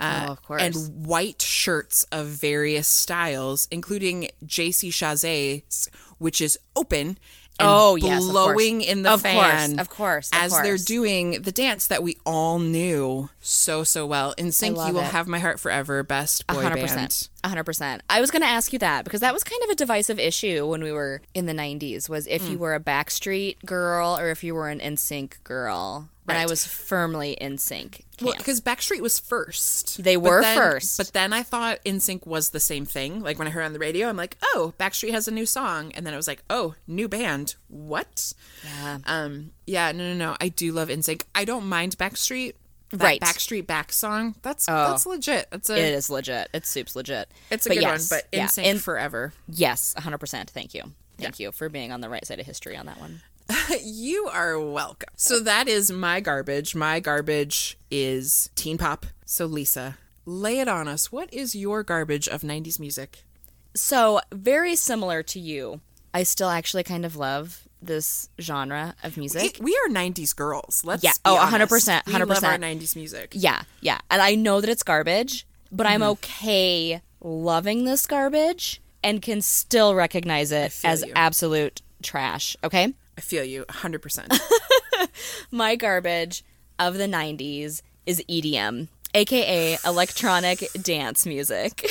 Uh, 0.01 0.27
Oh, 0.29 0.33
of 0.33 0.43
course. 0.43 0.63
And 0.63 1.07
white 1.07 1.41
shirts 1.41 2.05
of 2.13 2.27
various 2.27 2.89
styles, 2.89 3.69
including 3.71 4.29
JC 4.45 4.91
Chasez's, 4.91 5.89
which 6.19 6.41
is 6.41 6.59
open 6.77 7.17
and 7.61 7.69
Oh, 7.69 7.95
yes, 7.95 8.19
course. 8.21 8.31
blowing 8.33 8.81
in 8.83 9.03
the 9.03 9.13
Of 9.13 9.23
course, 9.23 9.37
fan 9.37 9.79
of 9.79 9.89
course, 9.89 10.29
of 10.33 10.39
as 10.39 10.61
they're 10.61 10.77
doing 10.77 11.43
the 11.43 11.53
dance 11.53 11.87
that 11.87 12.03
we 12.03 12.17
all 12.27 12.59
knew 12.59 13.31
so 13.41 13.85
so 13.85 14.05
well. 14.07 14.35
In 14.37 14.51
sync, 14.51 14.77
you 14.77 14.93
will 14.93 15.03
it. 15.03 15.13
have 15.13 15.29
my 15.29 15.39
heart 15.39 15.61
forever. 15.61 16.03
Best 16.03 16.45
boy 16.49 16.55
hundred 16.63 16.77
band. 16.77 16.89
percent, 16.89 17.29
hundred 17.45 17.63
percent. 17.63 18.03
I 18.11 18.21
was 18.21 18.33
going 18.33 18.43
to 18.43 18.49
ask 18.49 18.73
you 18.73 18.81
that 18.81 19.05
because 19.05 19.21
that 19.21 19.33
was 19.33 19.45
kind 19.45 19.63
of 19.63 19.71
a 19.71 19.77
divisive 19.77 20.19
issue 20.19 20.67
when 20.67 20.83
we 20.83 20.91
were 20.91 21.23
in 21.33 21.47
the 21.47 21.53
'90s. 21.55 22.09
Was 22.09 22.27
if 22.27 22.43
Hmm. 22.43 22.51
you 22.53 22.59
were 22.59 22.75
a 22.75 22.81
Backstreet 22.81 23.65
girl 23.65 24.19
or 24.19 24.31
if 24.31 24.43
you 24.43 24.53
were 24.57 24.69
an 24.69 24.81
NSYNC 24.81 25.45
girl, 25.45 26.09
and 26.29 26.39
I 26.39 26.47
was 26.47 26.67
firmly 26.67 27.37
NSYNC. 27.41 28.01
Well, 28.23 28.35
because 28.37 28.61
Backstreet 28.61 29.01
was 29.01 29.19
first. 29.19 30.03
They 30.03 30.17
But 30.17 30.23
were 30.23 30.41
then- 30.43 30.57
first. 30.57 30.97
But 30.97 31.13
then 31.13 31.33
I 31.33 31.43
thought 31.43 31.81
NSYNC 31.85 32.27
was 32.27 32.51
the 32.51 32.61
same 32.61 32.87
thing. 32.87 33.21
Like 33.21 33.39
when 33.39 33.47
I 33.49 33.51
heard 33.51 33.65
on 33.65 33.73
the 33.73 33.79
radio, 33.79 34.09
I'm 34.09 34.17
like, 34.17 34.37
oh, 34.55 34.73
Backstreet 34.79 35.11
has 35.13 35.29
a 35.29 35.31
new 35.33 35.47
song. 35.47 35.93
And 35.95 36.07
then 36.07 36.15
I 36.15 36.17
was 36.17 36.27
like, 36.29 36.43
oh, 36.49 36.75
new 36.87 37.09
band. 37.09 37.57
What? 37.69 38.33
Yeah. 38.65 38.99
Um, 39.05 39.51
yeah, 39.67 39.93
no, 39.93 40.13
no, 40.13 40.15
no. 40.15 40.37
I 40.41 40.49
do 40.49 40.73
love 40.73 40.89
NSYNC. 40.89 41.23
I 41.35 41.45
don't 41.45 41.67
mind 41.67 41.99
Backstreet. 41.99 42.55
That 42.91 43.03
Right. 43.03 43.21
Backstreet 43.21 43.67
Back 43.67 43.93
song. 43.93 44.37
That's 44.43 44.69
Oh. 44.69 44.91
that's 44.91 45.05
legit. 45.05 45.49
That's 45.51 45.69
a 45.69 45.77
it 45.77 45.95
is 45.95 46.09
legit. 46.11 46.49
It's 46.55 46.69
soup's 46.69 46.95
legit. 46.95 47.29
it's 47.51 47.67
a 47.67 47.71
But 47.71 47.75
good 47.75 47.83
yes, 47.83 48.11
one. 48.11 48.21
But 48.21 48.29
In 48.39 48.47
NSYNC 48.47 48.65
and- 48.71 48.81
forever. 48.81 49.33
yes, 49.49 49.95
hundred 49.99 50.19
percent. 50.19 50.51
Thank 50.51 50.75
you. 50.75 50.93
Thank 51.19 51.41
you 51.41 51.51
for 51.51 51.69
being 51.69 51.91
on 51.93 52.01
the 52.03 52.09
right 52.09 52.25
side 52.25 52.39
of 52.41 52.47
history 52.47 52.77
on 52.77 52.87
that 52.87 53.01
one. 53.01 53.23
You 53.83 54.29
are 54.33 54.59
welcome. 54.59 55.09
So 55.17 55.41
that 55.41 55.69
is 55.69 55.91
my 55.91 56.21
garbage. 56.21 56.75
My 56.75 57.01
garbage 57.01 57.79
is 57.91 58.51
teen 58.55 58.79
pop. 58.79 59.07
So 59.27 59.47
Lisa, 59.47 59.97
lay 60.25 60.61
it 60.61 60.69
on 60.69 60.89
us. 60.89 61.11
What 61.13 61.33
is 61.33 61.55
your 61.55 61.83
garbage 61.83 62.29
of 62.29 62.43
90s 62.43 62.79
music? 62.81 63.25
So, 63.77 64.21
very 64.33 64.77
similar 64.77 65.23
to 65.25 65.41
you, 65.41 65.81
I 66.13 66.23
still 66.23 66.49
actually 66.49 66.85
kind 66.85 67.05
of 67.05 67.17
love 67.17 67.67
this 67.83 68.29
genre 68.41 68.95
of 69.03 69.17
music. 69.17 69.59
It- 69.59 69.63
we 69.63 69.77
are 69.85 69.91
90s 69.91 70.33
girls. 70.35 70.83
Let's 70.85 71.03
Yeah. 71.03 71.13
be 71.13 71.19
Oh, 71.25 71.37
honest. 71.37 71.51
100%, 71.51 72.07
We 72.07 72.13
love 72.13 72.23
our 72.45 72.53
100%. 72.57 72.61
90s 72.61 72.95
music. 72.97 73.33
yeah, 73.35 73.63
yeah. 73.81 73.99
And 74.11 74.23
I 74.23 74.37
know 74.37 74.61
that 74.61 74.71
it's 74.71 74.83
garbage, 74.85 75.47
but 75.73 75.87
I'm 75.87 76.01
mm-hmm. 76.01 76.11
okay 76.11 77.03
loving 77.21 77.85
this 77.85 78.07
garbage 78.07 78.81
and 79.03 79.21
can 79.21 79.43
still 79.43 79.95
recognize 79.95 80.53
it 80.53 80.73
as 80.85 81.03
you. 81.03 81.13
absolute 81.17 81.83
trash. 82.03 82.57
Okay? 82.63 82.95
I 83.17 83.21
feel 83.21 83.45
you 83.45 83.65
100%. 83.67 84.39
My 85.51 85.77
garbage 85.77 86.45
of 86.79 86.95
the 86.95 87.07
90s 87.07 87.83
is 88.07 88.23
EDM, 88.29 88.89
aka 89.15 89.79
electronic 89.85 90.69
dance 90.83 91.27
music. 91.27 91.81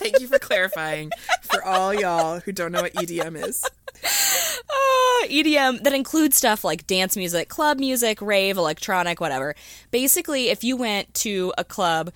Thank 0.00 0.20
you 0.20 0.26
for 0.26 0.38
clarifying 0.38 1.10
for 1.42 1.62
all 1.64 1.94
y'all 1.94 2.40
who 2.40 2.52
don't 2.52 2.72
know 2.72 2.82
what 2.82 2.94
EDM 2.94 3.46
is. 3.46 3.64
Ah, 4.74 5.26
EDM 5.26 5.82
that 5.82 5.92
includes 5.92 6.36
stuff 6.36 6.64
like 6.64 6.86
dance 6.86 7.16
music, 7.16 7.48
club 7.48 7.78
music, 7.78 8.20
rave, 8.20 8.56
electronic, 8.56 9.20
whatever. 9.20 9.54
Basically, 9.90 10.48
if 10.48 10.64
you 10.64 10.76
went 10.76 11.12
to 11.14 11.52
a 11.56 11.62
club 11.62 12.10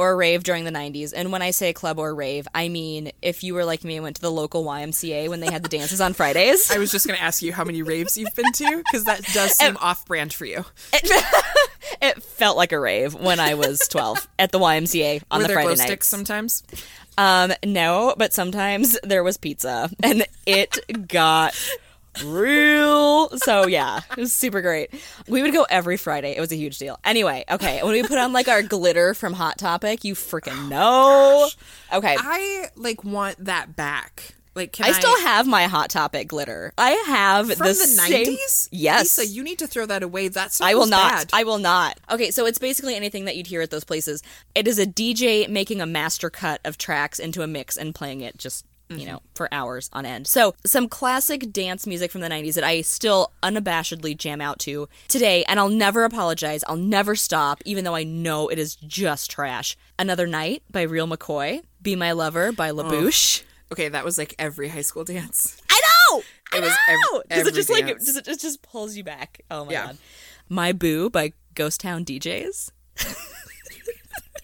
or 0.00 0.16
rave 0.16 0.42
during 0.44 0.64
the 0.64 0.70
90s, 0.70 1.12
and 1.14 1.30
when 1.30 1.42
I 1.42 1.50
say 1.50 1.74
club 1.74 1.98
or 1.98 2.14
rave, 2.14 2.48
I 2.54 2.68
mean 2.70 3.12
if 3.20 3.44
you 3.44 3.52
were 3.52 3.66
like 3.66 3.84
me 3.84 3.96
and 3.96 4.02
went 4.02 4.16
to 4.16 4.22
the 4.22 4.30
local 4.30 4.64
YMCA 4.64 5.28
when 5.28 5.40
they 5.40 5.52
had 5.52 5.62
the 5.62 5.68
dances 5.68 6.00
on 6.00 6.14
Fridays. 6.14 6.70
I 6.70 6.78
was 6.78 6.90
just 6.90 7.06
going 7.06 7.18
to 7.18 7.22
ask 7.22 7.42
you 7.42 7.52
how 7.52 7.64
many 7.64 7.82
raves 7.82 8.16
you've 8.16 8.34
been 8.34 8.50
to 8.50 8.78
because 8.78 9.04
that 9.04 9.22
does 9.34 9.52
seem 9.58 9.76
off 9.76 10.06
brand 10.06 10.32
for 10.32 10.46
you. 10.46 10.64
it 10.94 12.22
felt 12.22 12.56
like 12.56 12.72
a 12.72 12.80
rave 12.80 13.14
when 13.14 13.40
I 13.40 13.52
was 13.54 13.80
12 13.90 14.26
at 14.38 14.52
the 14.52 14.58
YMCA 14.58 15.22
on 15.30 15.38
Were 15.38 15.42
the 15.42 15.48
there 15.48 15.56
Friday 15.56 15.66
glow 15.66 15.74
nights. 15.74 15.82
sticks 15.82 16.08
sometimes? 16.08 16.62
Um, 17.18 17.52
no, 17.62 18.14
but 18.16 18.32
sometimes 18.32 18.98
there 19.02 19.22
was 19.22 19.36
pizza, 19.36 19.90
and 20.02 20.24
it 20.46 20.78
got 21.08 21.54
real. 22.24 23.30
So 23.38 23.66
yeah, 23.66 24.00
it 24.10 24.18
was 24.18 24.32
super 24.32 24.60
great. 24.60 24.90
We 25.28 25.42
would 25.42 25.52
go 25.52 25.66
every 25.68 25.96
Friday. 25.96 26.36
It 26.36 26.40
was 26.40 26.52
a 26.52 26.56
huge 26.56 26.78
deal. 26.78 26.98
Anyway, 27.04 27.44
okay. 27.50 27.82
When 27.82 27.92
we 27.92 28.02
put 28.02 28.18
on 28.18 28.32
like 28.32 28.48
our 28.48 28.62
glitter 28.62 29.14
from 29.14 29.32
Hot 29.34 29.58
Topic, 29.58 30.04
you 30.04 30.14
freaking 30.14 30.52
oh, 30.56 30.68
know. 30.68 31.98
Okay. 31.98 32.16
I 32.18 32.68
like 32.76 33.04
want 33.04 33.44
that 33.44 33.76
back. 33.76 34.34
Like, 34.54 34.72
can 34.72 34.86
I 34.86 34.92
still 34.92 35.18
have 35.20 35.46
my 35.46 35.64
Hot 35.64 35.90
Topic 35.90 36.26
glitter. 36.26 36.72
I 36.76 36.90
have 37.06 37.52
from 37.54 37.66
the, 37.68 37.94
nineties? 37.96 38.68
Yes. 38.72 39.16
Lisa, 39.16 39.32
you 39.32 39.44
need 39.44 39.60
to 39.60 39.66
throw 39.68 39.86
that 39.86 40.02
away. 40.02 40.28
That's 40.28 40.60
I 40.60 40.74
will 40.74 40.88
not. 40.88 41.30
I 41.32 41.44
will 41.44 41.58
not. 41.58 41.98
Okay, 42.10 42.32
so 42.32 42.46
it's 42.46 42.58
basically 42.58 42.96
anything 42.96 43.26
that 43.26 43.36
you'd 43.36 43.46
hear 43.46 43.62
at 43.62 43.70
those 43.70 43.84
places. 43.84 44.22
It 44.56 44.66
is 44.66 44.78
a 44.80 44.86
DJ 44.86 45.48
making 45.48 45.80
a 45.80 45.86
master 45.86 46.30
cut 46.30 46.60
of 46.64 46.78
tracks 46.78 47.20
into 47.20 47.42
a 47.42 47.46
mix 47.46 47.76
and 47.76 47.94
playing 47.94 48.22
it 48.22 48.38
just, 48.38 48.66
you 48.90 48.96
mm-hmm. 48.96 49.06
know, 49.12 49.22
for 49.34 49.48
hours 49.52 49.88
on 49.92 50.04
end. 50.04 50.26
So, 50.26 50.54
some 50.66 50.88
classic 50.88 51.52
dance 51.52 51.86
music 51.86 52.10
from 52.10 52.20
the 52.20 52.28
90s 52.28 52.54
that 52.54 52.64
I 52.64 52.80
still 52.82 53.32
unabashedly 53.42 54.16
jam 54.16 54.40
out 54.40 54.58
to 54.60 54.88
today, 55.08 55.44
and 55.44 55.58
I'll 55.60 55.68
never 55.68 56.04
apologize. 56.04 56.64
I'll 56.66 56.76
never 56.76 57.14
stop, 57.14 57.62
even 57.64 57.84
though 57.84 57.94
I 57.94 58.02
know 58.04 58.48
it 58.48 58.58
is 58.58 58.74
just 58.76 59.30
trash. 59.30 59.76
Another 59.98 60.26
Night 60.26 60.62
by 60.70 60.82
Real 60.82 61.06
McCoy. 61.06 61.60
Be 61.80 61.96
My 61.96 62.12
Lover 62.12 62.52
by 62.52 62.70
oh. 62.70 62.74
La 62.74 62.90
Bouche. 62.90 63.42
okay, 63.72 63.88
that 63.88 64.04
was 64.04 64.18
like 64.18 64.34
every 64.38 64.68
high 64.68 64.82
school 64.82 65.04
dance. 65.04 65.60
I 65.70 65.80
know. 65.80 66.22
I 66.52 66.58
It 66.58 66.62
know. 67.12 67.22
does 67.28 67.46
it 67.46 67.54
just 67.54 67.70
like 67.70 67.86
dance. 67.86 68.04
does 68.06 68.16
it, 68.16 68.26
it 68.28 68.40
just 68.40 68.60
pulls 68.62 68.96
you 68.96 69.04
back? 69.04 69.40
Oh 69.50 69.64
my 69.64 69.72
Yeah. 69.72 69.86
god. 69.86 69.98
My 70.48 70.72
Boo 70.72 71.08
by 71.08 71.32
Ghost 71.54 71.80
Town 71.80 72.04
DJs. 72.04 72.70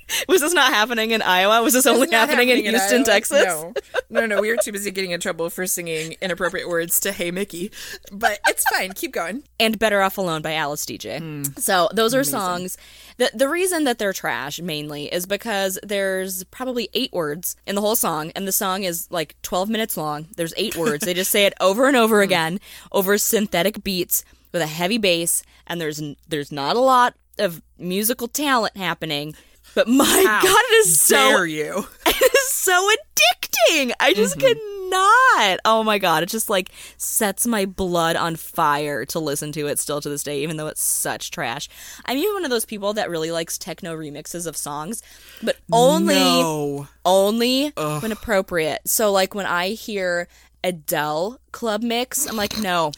Was 0.28 0.40
this 0.40 0.52
not 0.54 0.72
happening 0.72 1.10
in 1.10 1.22
Iowa? 1.22 1.62
Was 1.62 1.75
this 1.75 1.86
only 1.86 2.02
It's 2.04 2.12
not 2.12 2.28
happening, 2.28 2.48
in 2.50 2.64
Houston. 2.64 3.04
Texas? 3.04 3.44
No, 3.44 3.75
no, 4.08 4.26
no. 4.26 4.40
We 4.40 4.50
were 4.50 4.56
too 4.62 4.72
busy 4.72 4.90
getting 4.90 5.10
in 5.10 5.20
trouble 5.20 5.50
for 5.50 5.66
singing 5.66 6.16
inappropriate 6.20 6.68
words 6.68 7.00
to 7.00 7.12
"Hey 7.12 7.30
Mickey," 7.30 7.70
but 8.12 8.38
it's 8.46 8.64
fine. 8.64 8.92
Keep 8.92 9.12
going. 9.12 9.42
And 9.58 9.78
Better 9.78 10.00
Off 10.02 10.18
Alone 10.18 10.42
by 10.42 10.54
Alice 10.54 10.84
Deejay. 10.86 11.18
Hmm. 11.18 11.42
So 11.58 11.88
those 11.92 12.14
are 12.14 12.25
songs. 12.25 12.76
The, 13.18 13.30
the 13.34 13.48
reason 13.48 13.84
that 13.84 13.98
they're 13.98 14.12
trash 14.12 14.60
mainly 14.60 15.06
is 15.06 15.26
because 15.26 15.78
there's 15.82 16.44
probably 16.44 16.88
eight 16.94 17.12
words 17.12 17.56
in 17.66 17.75
the 17.75 17.80
whole 17.80 17.96
song, 17.96 18.30
and 18.36 18.46
the 18.46 18.52
song 18.52 18.84
is 18.84 19.10
like 19.10 19.34
12 19.42 19.68
minutes 19.70 19.96
long. 19.96 20.26
There's 20.36 20.52
eight 20.56 20.76
words. 20.76 21.04
They 21.04 21.14
just 21.14 21.30
say 21.30 21.46
it 21.46 21.54
over 21.60 21.86
and 21.86 21.96
Hmm. 21.96 22.02
over 22.02 22.20
again 22.20 22.60
over 22.92 23.16
synthetic 23.18 23.82
beats 23.82 24.22
with 24.52 24.60
a 24.62 24.66
heavy 24.66 24.98
bass, 24.98 25.42
and 25.66 25.80
there's 25.80 26.00
there's 26.28 26.52
not 26.52 26.76
a 26.76 26.80
lot 26.80 27.14
of 27.38 27.60
musical 27.78 28.28
talent 28.28 28.76
happening. 28.76 29.34
But 29.76 29.88
my 29.88 30.25
How 30.26 30.40
God, 30.42 30.62
it 30.71 30.75
is 30.87 30.99
so 30.99 31.16
Dare 31.16 31.47
you? 31.47 31.87
it 32.06 32.35
is 32.35 32.50
so 32.50 32.73
addicting. 32.73 33.92
I 34.00 34.14
just 34.14 34.38
mm-hmm. 34.38 34.59
cannot. 34.59 35.61
Oh 35.66 35.83
my 35.85 35.99
god, 35.99 36.23
it 36.23 36.30
just 36.30 36.49
like 36.49 36.71
sets 36.97 37.47
my 37.47 37.66
blood 37.66 38.16
on 38.16 38.37
fire 38.37 39.04
to 39.04 39.18
listen 39.18 39.52
to 39.52 39.66
it 39.66 39.78
still 39.78 40.00
to 40.00 40.09
this 40.09 40.23
day, 40.23 40.42
even 40.42 40.56
though 40.56 40.68
it's 40.68 40.83
such 40.83 41.30
trash. 41.30 41.68
I'm 42.06 42.16
even 42.16 42.33
one 42.33 42.45
of 42.45 42.50
those 42.50 42.64
people 42.64 42.95
that 42.95 43.11
really 43.11 43.30
likes 43.30 43.59
techno 43.59 43.95
remixes 43.95 44.47
of 44.47 44.56
songs, 44.56 45.02
but 45.42 45.59
only 45.71 46.14
No. 46.14 46.88
only 47.04 47.68
when 47.76 48.12
appropriate. 48.12 48.80
So 48.87 49.12
like 49.12 49.35
when 49.35 49.45
I 49.45 49.68
hear 49.71 50.26
Adele 50.64 51.38
club 51.52 51.83
mix, 51.83 52.26
I'm 52.26 52.37
like, 52.37 52.56
no. 52.59 52.92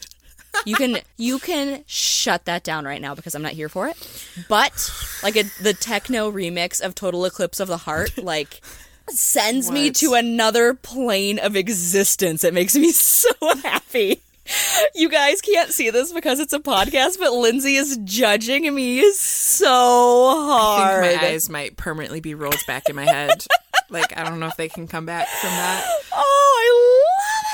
You 0.65 0.75
can 0.75 0.97
you 1.17 1.39
can 1.39 1.83
shut 1.87 2.45
that 2.45 2.63
down 2.63 2.85
right 2.85 3.01
now 3.01 3.15
because 3.15 3.35
I'm 3.35 3.41
not 3.41 3.53
here 3.53 3.69
for 3.69 3.87
it. 3.87 3.97
But 4.47 4.91
like 5.23 5.35
a, 5.35 5.43
the 5.61 5.73
techno 5.73 6.31
remix 6.31 6.81
of 6.81 6.95
Total 6.95 7.23
Eclipse 7.25 7.59
of 7.59 7.67
the 7.67 7.77
Heart, 7.77 8.17
like 8.23 8.61
sends 9.09 9.71
me 9.71 9.91
to 9.91 10.13
another 10.13 10.73
plane 10.73 11.39
of 11.39 11.55
existence. 11.55 12.43
It 12.43 12.53
makes 12.53 12.75
me 12.75 12.91
so 12.93 13.29
happy. 13.63 14.21
You 14.95 15.09
guys 15.09 15.41
can't 15.41 15.69
see 15.71 15.91
this 15.91 16.11
because 16.11 16.39
it's 16.39 16.53
a 16.53 16.59
podcast, 16.59 17.19
but 17.19 17.31
Lindsay 17.33 17.75
is 17.75 17.97
judging 18.03 18.73
me 18.73 19.11
so 19.11 19.67
I 19.67 20.81
hard. 20.81 21.03
think 21.05 21.21
my 21.21 21.27
eyes 21.27 21.49
might 21.49 21.77
permanently 21.77 22.19
be 22.19 22.33
rolled 22.33 22.57
back 22.65 22.89
in 22.89 22.95
my 22.95 23.05
head. 23.05 23.45
like 23.89 24.17
I 24.17 24.23
don't 24.23 24.39
know 24.39 24.47
if 24.47 24.57
they 24.57 24.69
can 24.69 24.87
come 24.87 25.05
back 25.05 25.27
from 25.27 25.51
that. 25.51 25.85
Oh, 26.13 26.55
I 26.59 27.03
love 27.05 27.48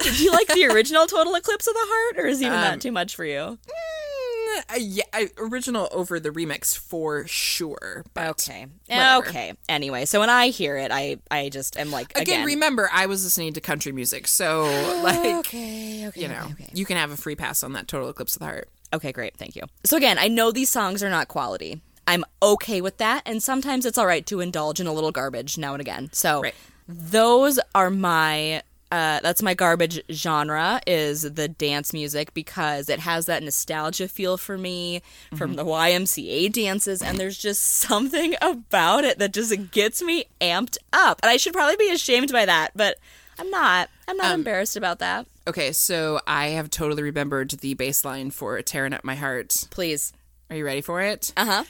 Do 0.16 0.22
you 0.24 0.32
like 0.32 0.48
the 0.48 0.66
original 0.66 1.06
Total 1.06 1.34
Eclipse 1.34 1.66
of 1.66 1.74
the 1.74 1.80
Heart, 1.82 2.18
or 2.24 2.26
is 2.26 2.40
even 2.42 2.60
that 2.60 2.80
too 2.80 2.92
much 2.92 3.14
for 3.16 3.24
you? 3.24 3.58
Mm, 3.68 4.58
uh, 4.70 4.74
yeah, 4.78 5.04
I, 5.12 5.28
original 5.38 5.88
over 5.92 6.18
the 6.20 6.30
remix 6.30 6.76
for 6.76 7.26
sure. 7.26 8.04
But 8.14 8.28
Okay. 8.30 8.66
whatever. 8.88 9.28
Okay. 9.28 9.52
Anyway, 9.68 10.04
so 10.04 10.20
when 10.20 10.30
I 10.30 10.48
hear 10.48 10.76
it, 10.76 10.90
I 10.92 11.18
I 11.30 11.48
just 11.48 11.76
am 11.78 11.90
like 11.90 12.10
Again, 12.12 12.22
again. 12.22 12.46
remember 12.46 12.88
I 12.92 13.06
was 13.06 13.24
listening 13.24 13.52
to 13.54 13.60
country 13.60 13.92
music, 13.92 14.26
so 14.28 14.64
like 15.02 15.24
okay. 15.38 16.06
Okay. 16.08 16.20
you 16.20 16.28
know, 16.28 16.48
you 16.72 16.84
can 16.86 16.96
have 16.96 17.10
a 17.10 17.16
free 17.16 17.36
pass 17.36 17.62
on 17.62 17.72
that 17.74 17.88
Total 17.88 18.08
Eclipse 18.08 18.36
of 18.36 18.40
the 18.40 18.46
Heart. 18.46 18.68
Okay, 18.92 19.12
great. 19.12 19.36
Thank 19.36 19.54
you. 19.56 19.62
So 19.84 19.96
again, 19.96 20.18
I 20.18 20.28
know 20.28 20.50
these 20.50 20.70
songs 20.70 21.02
are 21.02 21.10
not 21.10 21.28
quality. 21.28 21.80
I'm 22.06 22.24
okay 22.42 22.80
with 22.80 22.96
that, 22.98 23.22
and 23.26 23.42
sometimes 23.42 23.84
it's 23.84 23.98
all 23.98 24.06
right 24.06 24.24
to 24.26 24.40
indulge 24.40 24.80
in 24.80 24.86
a 24.86 24.92
little 24.94 25.12
garbage 25.12 25.58
now 25.58 25.74
and 25.74 25.80
again. 25.82 26.08
So 26.12 26.40
Right. 26.42 26.54
those 26.88 27.60
are 27.74 27.90
my 27.90 28.62
uh, 28.90 29.20
that's 29.20 29.42
my 29.42 29.54
garbage 29.54 30.00
genre 30.10 30.80
is 30.86 31.22
the 31.22 31.48
dance 31.48 31.92
music 31.92 32.32
because 32.32 32.88
it 32.88 33.00
has 33.00 33.26
that 33.26 33.42
nostalgia 33.42 34.08
feel 34.08 34.36
for 34.36 34.56
me 34.56 35.02
from 35.36 35.54
the 35.54 35.64
YMCA 35.64 36.52
dances 36.52 37.02
and 37.02 37.18
there's 37.18 37.36
just 37.36 37.62
something 37.62 38.34
about 38.40 39.04
it 39.04 39.18
that 39.18 39.32
just 39.32 39.70
gets 39.70 40.02
me 40.02 40.24
amped 40.40 40.78
up. 40.92 41.20
And 41.22 41.30
I 41.30 41.36
should 41.36 41.52
probably 41.52 41.76
be 41.76 41.90
ashamed 41.90 42.32
by 42.32 42.46
that, 42.46 42.70
but 42.74 42.96
I'm 43.38 43.50
not. 43.50 43.90
I'm 44.08 44.16
not 44.16 44.34
embarrassed 44.34 44.76
about 44.76 44.98
that. 45.00 45.26
Okay, 45.46 45.72
so 45.72 46.20
I 46.26 46.48
have 46.48 46.70
totally 46.70 47.02
remembered 47.02 47.50
the 47.50 47.74
bass 47.74 48.04
line 48.04 48.30
for 48.30 48.60
Tearing 48.62 48.92
Up 48.92 49.04
My 49.04 49.14
Heart. 49.14 49.68
Please. 49.70 50.12
Are 50.50 50.56
you 50.56 50.64
ready 50.64 50.80
for 50.80 51.02
it? 51.02 51.32
Uh-huh. 51.36 51.64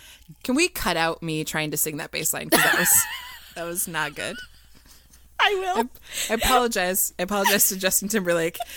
Can 0.44 0.54
we 0.54 0.68
cut 0.68 0.96
out 0.96 1.22
me 1.22 1.44
trying 1.44 1.72
to 1.72 1.76
sing 1.76 1.96
that 1.96 2.12
bass 2.12 2.32
line? 2.32 2.48
Because 2.48 2.64
that 2.64 2.78
was, 2.78 3.04
that 3.56 3.64
was 3.64 3.88
not 3.88 4.14
good. 4.14 4.36
I 5.40 5.54
will. 5.54 5.88
I 6.30 6.34
apologize. 6.34 7.14
I 7.18 7.22
apologize 7.22 7.68
to 7.68 7.76
Justin 7.76 8.08
Timberlake. 8.08 8.58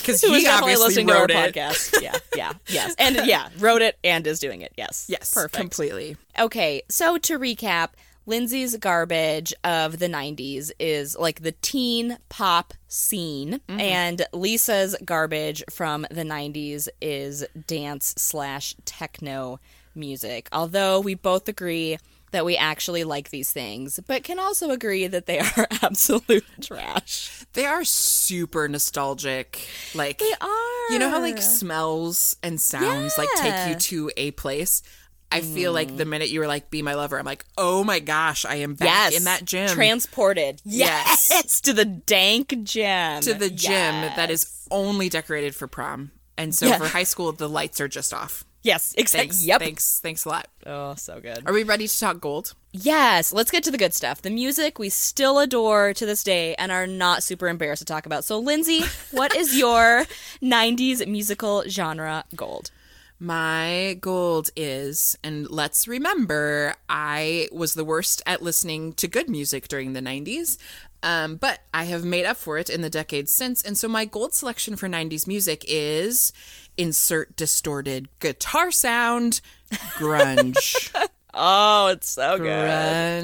Because 0.00 0.22
he 0.22 0.28
definitely 0.28 0.48
obviously 0.48 0.86
listening 0.86 1.06
to 1.08 1.14
our 1.14 1.24
it. 1.24 1.54
podcast. 1.54 2.02
Yeah, 2.02 2.16
yeah, 2.34 2.52
yes. 2.68 2.94
And 2.98 3.16
yeah, 3.26 3.48
wrote 3.58 3.82
it 3.82 3.98
and 4.02 4.26
is 4.26 4.38
doing 4.38 4.62
it. 4.62 4.72
Yes. 4.76 5.06
Yes, 5.08 5.32
Perfect. 5.32 5.54
completely. 5.54 6.16
Okay, 6.38 6.82
so 6.88 7.18
to 7.18 7.38
recap, 7.38 7.90
Lindsay's 8.26 8.76
garbage 8.76 9.52
of 9.64 9.98
the 9.98 10.06
90s 10.06 10.70
is 10.78 11.16
like 11.18 11.42
the 11.42 11.52
teen 11.52 12.18
pop 12.28 12.74
scene, 12.88 13.60
mm-hmm. 13.68 13.80
and 13.80 14.26
Lisa's 14.32 14.96
garbage 15.04 15.62
from 15.70 16.06
the 16.10 16.22
90s 16.22 16.88
is 17.00 17.44
dance 17.66 18.14
slash 18.16 18.74
techno 18.84 19.58
music. 19.94 20.48
Although 20.52 21.00
we 21.00 21.14
both 21.14 21.48
agree 21.48 21.98
that 22.30 22.44
we 22.44 22.56
actually 22.56 23.04
like 23.04 23.30
these 23.30 23.52
things, 23.52 24.00
but 24.06 24.22
can 24.22 24.38
also 24.38 24.70
agree 24.70 25.06
that 25.06 25.26
they 25.26 25.38
are 25.56 25.66
absolute 25.82 26.44
trash. 26.60 27.44
They 27.52 27.66
are 27.66 27.84
super 27.84 28.68
nostalgic. 28.68 29.66
Like 29.94 30.18
They 30.18 30.32
are. 30.40 30.92
You 30.92 30.98
know 30.98 31.10
how 31.10 31.20
like 31.20 31.40
smells 31.40 32.36
and 32.42 32.60
sounds 32.60 33.16
like 33.16 33.28
take 33.36 33.68
you 33.68 33.74
to 33.76 34.10
a 34.16 34.30
place? 34.32 34.82
I 35.32 35.42
feel 35.42 35.72
like 35.72 35.96
the 35.96 36.04
mm. 36.04 36.08
minute 36.08 36.30
you 36.30 36.40
were 36.40 36.48
like, 36.48 36.70
be 36.70 36.82
my 36.82 36.94
lover, 36.94 37.16
I'm 37.16 37.24
like, 37.24 37.44
oh 37.56 37.84
my 37.84 38.00
gosh, 38.00 38.44
I 38.44 38.56
am 38.56 38.74
back 38.74 39.12
yes, 39.12 39.16
in 39.16 39.24
that 39.24 39.44
gym. 39.44 39.68
transported. 39.68 40.60
Yes. 40.70 41.28
Yes, 41.30 41.60
to 41.62 41.72
the 41.72 41.84
dank 41.84 42.64
gym. 42.64 43.20
to 43.22 43.34
the 43.34 43.50
gym 43.50 43.94
that 44.16 44.30
is 44.30 44.66
only 44.70 45.08
decorated 45.08 45.54
for 45.54 45.68
prom. 45.68 46.10
And 46.36 46.54
so 46.54 46.66
Yeah. 46.66 46.78
for 46.78 46.86
high 46.86 47.04
school, 47.04 47.32
the 47.32 47.48
lights 47.48 47.80
are 47.80 47.88
just 47.88 48.12
off. 48.12 48.44
Yes, 48.62 48.94
exactly. 48.98 49.28
Thanks. 49.28 49.44
Yep. 49.44 49.60
Thanks. 49.60 50.00
Thanks 50.00 50.24
a 50.24 50.28
lot. 50.28 50.48
Oh, 50.66 50.94
so 50.94 51.18
good. 51.20 51.42
Are 51.46 51.52
we 51.52 51.62
ready 51.62 51.88
to 51.88 52.00
talk 52.00 52.20
gold? 52.20 52.54
Yes, 52.72 53.32
let's 53.32 53.50
get 53.50 53.64
to 53.64 53.70
the 53.70 53.78
good 53.78 53.94
stuff. 53.94 54.20
The 54.22 54.30
music 54.30 54.78
we 54.78 54.90
still 54.90 55.38
adore 55.38 55.94
to 55.94 56.06
this 56.06 56.22
day 56.22 56.54
and 56.56 56.70
are 56.70 56.86
not 56.86 57.22
super 57.22 57.48
embarrassed 57.48 57.80
to 57.80 57.86
talk 57.86 58.06
about. 58.06 58.24
So, 58.24 58.38
Lindsay, 58.38 58.82
what 59.10 59.34
is 59.34 59.56
your 59.56 60.04
90s 60.42 61.06
musical 61.06 61.64
genre 61.66 62.24
gold? 62.36 62.70
My 63.22 63.98
gold 64.00 64.48
is, 64.56 65.16
and 65.22 65.50
let's 65.50 65.86
remember, 65.86 66.74
I 66.88 67.48
was 67.52 67.74
the 67.74 67.84
worst 67.84 68.22
at 68.24 68.40
listening 68.40 68.94
to 68.94 69.08
good 69.08 69.28
music 69.28 69.68
during 69.68 69.92
the 69.92 70.00
90s, 70.00 70.56
um, 71.02 71.36
but 71.36 71.60
I 71.74 71.84
have 71.84 72.02
made 72.02 72.24
up 72.24 72.38
for 72.38 72.56
it 72.56 72.70
in 72.70 72.80
the 72.80 72.88
decades 72.88 73.30
since. 73.30 73.62
And 73.62 73.76
so 73.76 73.88
my 73.88 74.06
gold 74.06 74.32
selection 74.32 74.74
for 74.76 74.88
90s 74.88 75.26
music 75.26 75.66
is 75.68 76.32
insert 76.80 77.36
distorted 77.36 78.08
guitar 78.20 78.70
sound, 78.70 79.42
grunge. 79.98 80.90
Oh, 81.32 81.88
it's 81.88 82.08
so 82.10 82.38
good. 82.38 82.46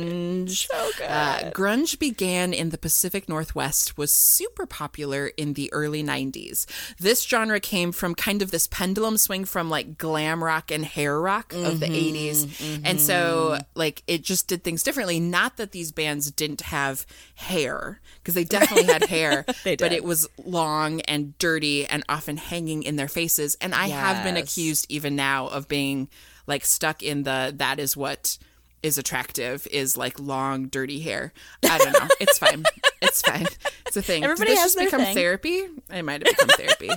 Grunge. 0.01 0.67
So 0.67 0.91
good. 0.99 1.07
Uh, 1.07 1.51
grunge 1.51 1.99
began 1.99 2.53
in 2.53 2.71
the 2.71 2.79
Pacific 2.79 3.29
Northwest, 3.29 3.99
was 3.99 4.13
super 4.15 4.67
popular 4.67 5.29
in 5.37 5.55
the 5.55 5.73
early 5.73 6.03
90s. 6.03 6.67
This 6.99 7.23
genre 7.23 7.61
came 7.61 7.93
from 7.93 8.15
kind 8.15 8.43
of 8.43 8.51
this 8.51 8.67
pendulum 8.69 9.17
swing 9.17 9.45
from 9.45 9.69
like 9.71 9.99
glam 9.99 10.43
rock 10.43 10.71
and 10.71 10.85
hair 10.85 11.21
rock 11.21 11.53
of 11.53 11.81
the 11.81 11.87
80s. 11.87 12.81
And 12.85 13.01
so, 13.01 13.59
like, 13.75 14.03
it 14.07 14.23
just 14.23 14.49
did 14.49 14.63
things 14.63 14.83
differently. 14.83 15.19
Not 15.21 15.57
that 15.57 15.73
these 15.73 15.93
bands 15.93 16.31
didn't 16.31 16.63
have 16.63 17.07
hair, 17.35 18.01
because 18.19 18.35
they 18.35 18.45
definitely 18.45 18.85
had 18.93 19.05
hair, 19.09 19.45
They 19.65 19.77
but 19.77 19.93
it 19.93 20.05
was 20.05 20.29
long 20.45 21.01
and 21.03 21.37
dirty 21.39 21.87
and 21.87 22.05
often 22.09 22.37
hanging 22.37 22.83
in 22.83 22.97
their 22.97 23.09
faces. 23.09 23.57
And 23.61 23.75
I 23.75 23.89
have 23.89 24.23
been 24.25 24.37
accused 24.37 24.87
even 24.89 25.17
now 25.17 25.49
of 25.49 25.69
being 25.69 26.09
like 26.47 26.65
stuck 26.65 27.03
in 27.03 27.23
the 27.25 27.53
that 27.57 27.79
is 27.79 27.97
what 27.97 28.39
is 28.83 28.99
attractive 28.99 29.67
is 29.71 29.97
like 29.97 30.21
long 30.21 30.67
dirty 30.69 31.01
hair. 31.01 31.33
I 31.69 31.79
don't 31.79 31.93
know. 31.93 32.09
It's 32.21 32.39
fine. 32.39 32.65
It's 33.03 33.23
fine. 33.23 33.47
It's 33.87 33.97
a 33.97 34.03
thing. 34.03 34.23
Everybody 34.25 34.51
Did 34.51 34.57
this 34.59 34.63
has 34.63 34.75
just 34.75 34.85
become 34.85 35.01
thing. 35.01 35.15
therapy? 35.15 35.63
It 35.91 36.03
might 36.05 36.27
have 36.27 36.37
become 36.37 36.49
therapy. 36.51 36.91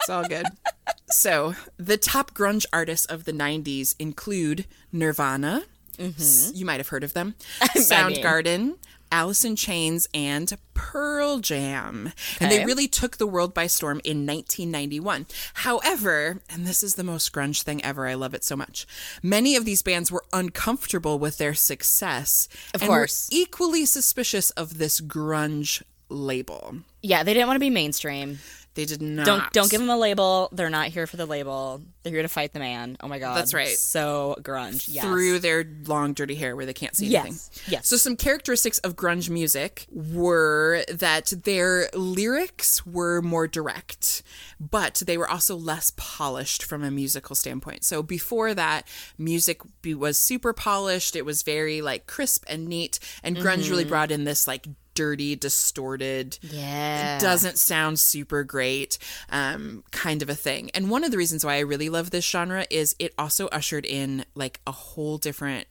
It's 0.00 0.08
all 0.10 0.24
good. 0.26 0.46
So, 1.08 1.54
the 1.76 1.96
top 1.96 2.32
grunge 2.34 2.64
artists 2.72 3.04
of 3.06 3.24
the 3.24 3.32
90s 3.32 3.94
include 3.98 4.64
Nirvana. 4.92 5.64
Mm-hmm. 5.98 6.20
S- 6.20 6.52
You 6.54 6.64
might 6.64 6.78
have 6.78 6.88
heard 6.88 7.04
of 7.04 7.12
them. 7.12 7.34
Soundgarden, 7.76 8.76
Alice 9.12 9.44
in 9.44 9.56
Chains, 9.56 10.08
and 10.14 10.52
Pearl 10.74 11.38
Jam. 11.38 12.12
And 12.40 12.50
they 12.50 12.64
really 12.64 12.88
took 12.88 13.16
the 13.16 13.26
world 13.26 13.54
by 13.54 13.66
storm 13.66 14.00
in 14.04 14.26
1991. 14.26 15.26
However, 15.54 16.40
and 16.48 16.66
this 16.66 16.82
is 16.82 16.94
the 16.94 17.04
most 17.04 17.32
grunge 17.32 17.62
thing 17.62 17.84
ever, 17.84 18.06
I 18.06 18.14
love 18.14 18.34
it 18.34 18.44
so 18.44 18.56
much. 18.56 18.86
Many 19.22 19.56
of 19.56 19.64
these 19.64 19.82
bands 19.82 20.10
were 20.10 20.24
uncomfortable 20.32 21.18
with 21.18 21.38
their 21.38 21.54
success. 21.54 22.48
Of 22.74 22.82
and 22.82 22.90
were 22.90 22.98
course. 22.98 23.28
equally 23.30 23.86
suspicious 23.86 24.50
of 24.50 24.78
this 24.78 25.00
grunge 25.00 25.82
label. 26.08 26.76
Yeah, 27.02 27.22
they 27.22 27.34
didn't 27.34 27.46
want 27.46 27.56
to 27.56 27.60
be 27.60 27.70
mainstream. 27.70 28.38
They 28.74 28.84
did 28.84 29.02
not. 29.02 29.26
Don't 29.26 29.52
don't 29.52 29.70
give 29.70 29.80
them 29.80 29.90
a 29.90 29.98
label. 29.98 30.48
They're 30.52 30.70
not 30.70 30.88
here 30.88 31.06
for 31.06 31.16
the 31.16 31.26
label. 31.26 31.82
They're 32.02 32.12
here 32.12 32.22
to 32.22 32.28
fight 32.28 32.52
the 32.52 32.60
man. 32.60 32.96
Oh 33.00 33.08
my 33.08 33.18
god, 33.18 33.36
That's 33.36 33.52
right. 33.52 33.76
So 33.76 34.36
grunge. 34.42 34.86
Yes. 34.88 35.04
through 35.04 35.40
their 35.40 35.64
long 35.86 36.12
dirty 36.12 36.36
hair 36.36 36.54
where 36.54 36.66
they 36.66 36.72
can't 36.72 36.94
see 36.94 37.06
Yes. 37.06 37.26
anything. 37.26 37.72
Yes. 37.72 37.88
So 37.88 37.96
some 37.96 38.16
characteristics 38.16 38.78
of 38.78 38.94
grunge 38.94 39.28
music 39.28 39.86
were 39.90 40.84
that 40.88 41.32
their 41.44 41.90
lyrics 41.94 42.86
were 42.86 43.20
more 43.20 43.48
direct, 43.48 44.22
but 44.60 45.02
they 45.04 45.18
were 45.18 45.28
also 45.28 45.56
less 45.56 45.92
polished 45.96 46.62
from 46.62 46.84
a 46.84 46.90
musical 46.92 47.34
standpoint. 47.34 47.84
So 47.84 48.04
before 48.04 48.54
that, 48.54 48.86
music 49.18 49.62
was 49.84 50.16
super 50.16 50.52
polished. 50.52 51.16
It 51.16 51.24
was 51.24 51.42
very 51.42 51.82
like 51.82 52.06
crisp 52.06 52.44
and 52.48 52.68
neat, 52.68 53.00
and 53.24 53.36
grunge 53.36 53.68
really 53.68 53.82
mm-hmm. 53.82 53.90
brought 53.90 54.10
in 54.12 54.24
this 54.24 54.46
like 54.46 54.68
dirty, 54.94 55.36
distorted, 55.36 56.38
Yeah. 56.42 57.18
doesn't 57.18 57.58
sound 57.58 57.98
super 58.00 58.44
great 58.44 58.98
um, 59.30 59.84
kind 59.90 60.22
of 60.22 60.28
a 60.28 60.34
thing. 60.34 60.70
And 60.74 60.90
one 60.90 61.04
of 61.04 61.10
the 61.10 61.16
reasons 61.18 61.44
why 61.44 61.54
I 61.56 61.60
really 61.60 61.88
love 61.88 62.10
this 62.10 62.28
genre 62.28 62.66
is 62.70 62.96
it 62.98 63.14
also 63.18 63.46
ushered 63.48 63.84
in 63.86 64.24
like 64.34 64.60
a 64.66 64.72
whole 64.72 65.18
different 65.18 65.66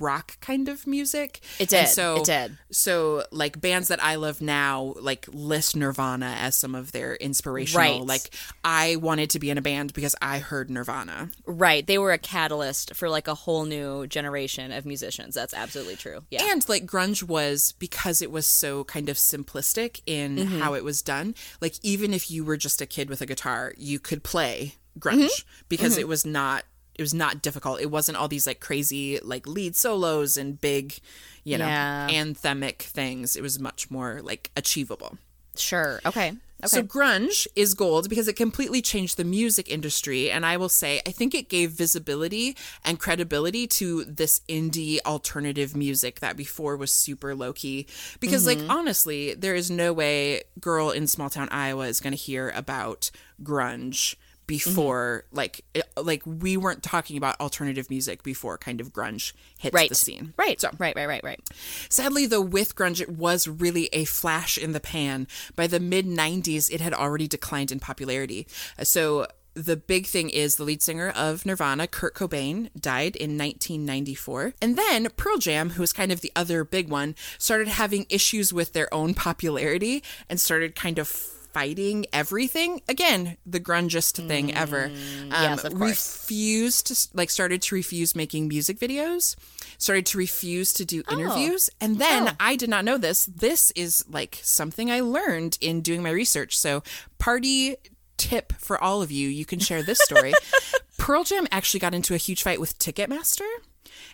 rock 0.00 0.40
kind 0.40 0.68
of 0.68 0.86
music. 0.86 1.40
It 1.58 1.72
And 1.72 1.86
did. 1.86 1.88
so, 1.88 2.16
It 2.16 2.24
did. 2.24 2.58
So 2.70 3.24
like 3.30 3.60
bands 3.60 3.88
that 3.88 4.02
I 4.02 4.16
love 4.16 4.40
now, 4.40 4.94
like 5.00 5.26
list 5.32 5.76
Nirvana 5.76 6.34
as 6.38 6.56
some 6.56 6.74
of 6.74 6.92
their 6.92 7.14
inspirational. 7.16 7.98
Right. 7.98 8.06
Like 8.06 8.30
I 8.64 8.96
wanted 8.96 9.30
to 9.30 9.38
be 9.38 9.50
in 9.50 9.58
a 9.58 9.62
band 9.62 9.92
because 9.92 10.16
I 10.20 10.38
heard 10.38 10.70
Nirvana. 10.70 11.30
Right. 11.46 11.86
They 11.86 11.98
were 11.98 12.12
a 12.12 12.18
catalyst 12.18 12.94
for 12.94 13.08
like 13.08 13.28
a 13.28 13.34
whole 13.34 13.64
new 13.64 14.06
generation 14.06 14.72
of 14.72 14.84
musicians. 14.86 15.34
That's 15.34 15.54
absolutely 15.54 15.96
true. 15.96 16.20
Yeah. 16.30 16.50
And 16.50 16.66
like 16.68 16.86
grunge 16.86 17.22
was 17.22 17.72
because 17.78 18.22
it 18.22 18.30
was 18.30 18.46
so 18.46 18.84
kind 18.84 19.08
of 19.08 19.16
simplistic 19.16 20.00
in 20.06 20.36
Mm-hmm. 20.36 20.58
how 20.60 20.74
it 20.74 20.82
was 20.82 21.02
done. 21.02 21.34
Like 21.60 21.74
even 21.82 22.12
if 22.12 22.30
you 22.30 22.44
were 22.44 22.56
just 22.56 22.80
a 22.80 22.86
kid 22.86 23.08
with 23.08 23.20
a 23.20 23.26
guitar, 23.26 23.72
you 23.76 23.98
could 24.00 24.22
play 24.24 24.74
grunge 24.98 25.24
Mm-hmm. 25.26 25.64
because 25.68 25.96
it 25.98 26.08
was 26.08 26.24
not 26.24 26.64
it 26.94 27.02
was 27.02 27.14
not 27.14 27.42
difficult. 27.42 27.80
It 27.80 27.90
wasn't 27.90 28.18
all 28.18 28.28
these 28.28 28.46
like 28.46 28.60
crazy 28.60 29.18
like 29.22 29.46
lead 29.46 29.76
solos 29.76 30.36
and 30.36 30.60
big, 30.60 30.98
you 31.42 31.58
know, 31.58 31.66
Yeah. 31.66 32.08
anthemic 32.10 32.78
things. 32.82 33.36
It 33.36 33.42
was 33.42 33.58
much 33.58 33.90
more 33.90 34.20
like 34.22 34.50
achievable. 34.56 35.18
sure. 35.56 36.00
Okay. 36.04 36.32
Okay. 36.62 36.68
So 36.68 36.82
grunge 36.82 37.46
is 37.54 37.74
gold 37.74 38.08
because 38.08 38.26
it 38.26 38.36
completely 38.36 38.80
changed 38.80 39.16
the 39.18 39.24
music 39.24 39.68
industry 39.70 40.30
and 40.30 40.46
I 40.46 40.56
will 40.56 40.70
say 40.70 41.02
I 41.06 41.10
think 41.10 41.34
it 41.34 41.48
gave 41.50 41.72
visibility 41.72 42.56
and 42.84 42.98
credibility 42.98 43.66
to 43.66 44.04
this 44.04 44.40
indie 44.48 44.98
alternative 45.04 45.76
music 45.76 46.20
that 46.20 46.36
before 46.36 46.76
was 46.76 46.90
super 46.92 47.34
low 47.34 47.52
key 47.52 47.86
because 48.18 48.46
like 48.46 48.58
mm-hmm. 48.58 48.70
honestly 48.70 49.34
there 49.34 49.54
is 49.54 49.70
no 49.70 49.92
way 49.92 50.42
girl 50.58 50.90
in 50.90 51.06
small 51.06 51.28
town 51.28 51.48
Iowa 51.50 51.86
is 51.86 52.00
going 52.00 52.14
to 52.14 52.18
hear 52.18 52.50
about 52.56 53.10
grunge 53.42 54.14
Mm-hmm. 54.46 54.70
before 54.70 55.24
like 55.32 55.64
it, 55.72 55.84
like 55.96 56.22
we 56.26 56.56
weren't 56.56 56.82
talking 56.82 57.16
about 57.16 57.40
alternative 57.40 57.88
music 57.88 58.22
before 58.22 58.58
kind 58.58 58.80
of 58.80 58.92
grunge 58.92 59.32
hit 59.58 59.72
right. 59.72 59.88
the 59.88 59.94
scene. 59.94 60.34
Right. 60.36 60.60
So 60.60 60.70
Right. 60.78 60.94
Right. 60.94 61.08
Right. 61.08 61.24
Right. 61.24 61.40
Sadly, 61.88 62.26
though, 62.26 62.40
with 62.40 62.74
grunge, 62.74 63.00
it 63.00 63.08
was 63.08 63.48
really 63.48 63.88
a 63.92 64.04
flash 64.04 64.58
in 64.58 64.72
the 64.72 64.80
pan. 64.80 65.26
By 65.56 65.66
the 65.66 65.80
mid 65.80 66.06
90s, 66.06 66.70
it 66.70 66.80
had 66.80 66.92
already 66.92 67.26
declined 67.26 67.72
in 67.72 67.80
popularity. 67.80 68.46
Uh, 68.78 68.84
so, 68.84 69.26
the 69.54 69.76
big 69.76 70.06
thing 70.06 70.30
is 70.30 70.56
the 70.56 70.64
lead 70.64 70.82
singer 70.82 71.10
of 71.10 71.46
Nirvana, 71.46 71.86
Kurt 71.86 72.14
Cobain, 72.14 72.70
died 72.78 73.14
in 73.14 73.38
1994. 73.38 74.54
And 74.60 74.76
then 74.76 75.08
Pearl 75.16 75.38
Jam, 75.38 75.70
who 75.70 75.80
was 75.80 75.92
kind 75.92 76.10
of 76.10 76.22
the 76.22 76.32
other 76.34 76.64
big 76.64 76.88
one, 76.88 77.14
started 77.38 77.68
having 77.68 78.04
issues 78.10 78.52
with 78.52 78.72
their 78.72 78.92
own 78.92 79.14
popularity 79.14 80.02
and 80.28 80.40
started 80.40 80.74
kind 80.74 80.98
of 80.98 81.06
fighting 81.54 82.04
everything. 82.12 82.82
Again 82.88 83.36
the 83.46 83.60
grungest 83.60 84.26
thing 84.28 84.52
ever. 84.54 84.84
Um, 84.86 85.30
yes, 85.30 85.64
of 85.64 85.74
course. 85.74 85.90
refused 86.28 86.86
to 86.88 87.08
like 87.14 87.30
started 87.30 87.62
to 87.62 87.74
refuse 87.74 88.14
making 88.14 88.48
music 88.48 88.78
videos 88.78 89.36
started 89.78 90.06
to 90.06 90.18
refuse 90.18 90.72
to 90.74 90.84
do 90.84 91.02
interviews. 91.10 91.68
And 91.80 91.98
then 91.98 92.36
i 92.38 92.54
did 92.56 92.68
not 92.68 92.84
know 92.84 92.98
this. 92.98 93.26
This 93.26 93.70
is 93.72 94.04
like 94.08 94.38
something 94.42 94.90
i 94.90 95.00
learned 95.00 95.56
in 95.60 95.80
doing 95.80 96.02
my 96.02 96.10
research. 96.10 96.56
So 96.58 96.82
party 97.18 97.76
tip 98.16 98.52
for 98.58 98.80
all 98.82 99.02
of 99.02 99.10
you 99.10 99.28
you 99.28 99.44
can 99.44 99.58
share 99.58 99.82
this 99.82 99.98
story. 100.00 100.32
Pearl 100.98 101.24
jam 101.24 101.46
actually 101.50 101.80
got 101.80 101.94
into 101.94 102.14
a 102.14 102.18
huge 102.18 102.42
fight 102.42 102.60
with 102.60 102.78
ticketmaster. 102.78 103.48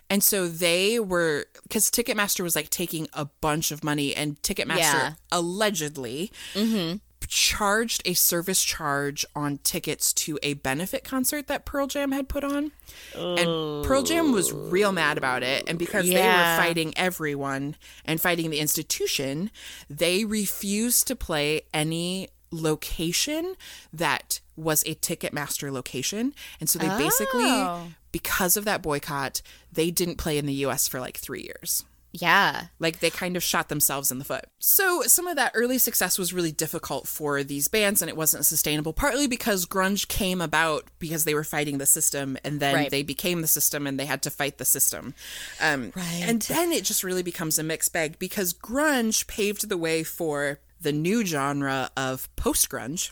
And 0.09 0.21
so 0.23 0.47
they 0.47 0.99
were 0.99 1.45
because 1.63 1.89
ticketmaster 1.89 2.41
was 2.41 2.55
like 2.55 2.69
taking 2.69 3.07
a 3.13 3.25
bunch 3.25 3.71
of 3.71 3.83
money 3.83 4.13
and 4.15 4.41
ticketmaster 4.41 4.77
Yeah. 4.77 5.13
allegedly 5.31 6.31
charged 7.31 8.01
a 8.03 8.13
service 8.13 8.61
charge 8.61 9.25
on 9.37 9.57
tickets 9.59 10.11
to 10.11 10.37
a 10.43 10.53
benefit 10.55 11.05
concert 11.05 11.47
that 11.47 11.63
Pearl 11.63 11.87
Jam 11.87 12.11
had 12.11 12.27
put 12.27 12.43
on. 12.43 12.73
And 13.15 13.85
Pearl 13.85 14.03
Jam 14.03 14.33
was 14.33 14.51
real 14.51 14.91
mad 14.91 15.17
about 15.17 15.41
it. 15.41 15.63
And 15.65 15.79
because 15.79 16.05
they 16.09 16.15
were 16.21 16.57
fighting 16.57 16.93
everyone 16.97 17.77
and 18.03 18.19
fighting 18.19 18.49
the 18.49 18.59
institution, 18.59 19.49
they 19.89 20.25
refused 20.25 21.07
to 21.07 21.15
play 21.15 21.61
any 21.73 22.27
location 22.51 23.55
that 23.93 24.41
was 24.57 24.83
a 24.83 24.93
Ticketmaster 24.95 25.71
location. 25.71 26.33
And 26.59 26.69
so 26.69 26.79
they 26.79 26.89
basically, 26.89 27.45
Oh. 27.45 27.93
because 28.11 28.57
of 28.57 28.65
that 28.65 28.81
boycott, 28.81 29.41
they 29.71 29.89
didn't 29.89 30.17
play 30.17 30.37
in 30.37 30.45
the 30.47 30.53
US 30.65 30.85
for 30.89 30.99
like 30.99 31.17
three 31.17 31.43
years. 31.43 31.85
Yeah. 32.13 32.65
Like 32.79 32.99
they 32.99 33.09
kind 33.09 33.37
of 33.37 33.43
shot 33.43 33.69
themselves 33.69 34.11
in 34.11 34.19
the 34.19 34.25
foot. 34.25 34.45
So 34.59 35.03
some 35.03 35.27
of 35.27 35.37
that 35.37 35.51
early 35.55 35.77
success 35.77 36.17
was 36.19 36.33
really 36.33 36.51
difficult 36.51 37.07
for 37.07 37.43
these 37.43 37.67
bands 37.67 38.01
and 38.01 38.09
it 38.09 38.17
wasn't 38.17 38.45
sustainable, 38.45 38.91
partly 38.93 39.27
because 39.27 39.65
grunge 39.65 40.07
came 40.07 40.41
about 40.41 40.85
because 40.99 41.23
they 41.23 41.33
were 41.33 41.43
fighting 41.43 41.77
the 41.77 41.85
system 41.85 42.37
and 42.43 42.59
then 42.59 42.75
Right. 42.75 42.91
they 42.91 43.03
became 43.03 43.41
the 43.41 43.47
system 43.47 43.87
and 43.87 43.99
they 43.99 44.05
had 44.05 44.21
to 44.23 44.29
fight 44.29 44.57
the 44.57 44.65
system. 44.65 45.13
Um, 45.61 45.93
Right. 45.95 46.23
And 46.25 46.41
then 46.43 46.71
it 46.71 46.83
just 46.83 47.03
really 47.03 47.23
becomes 47.23 47.57
a 47.57 47.63
mixed 47.63 47.93
bag 47.93 48.19
because 48.19 48.53
grunge 48.53 49.27
paved 49.27 49.69
the 49.69 49.77
way 49.77 50.03
for 50.03 50.59
the 50.81 50.91
new 50.91 51.25
genre 51.25 51.91
of 51.95 52.33
post 52.35 52.69
grunge 52.69 53.11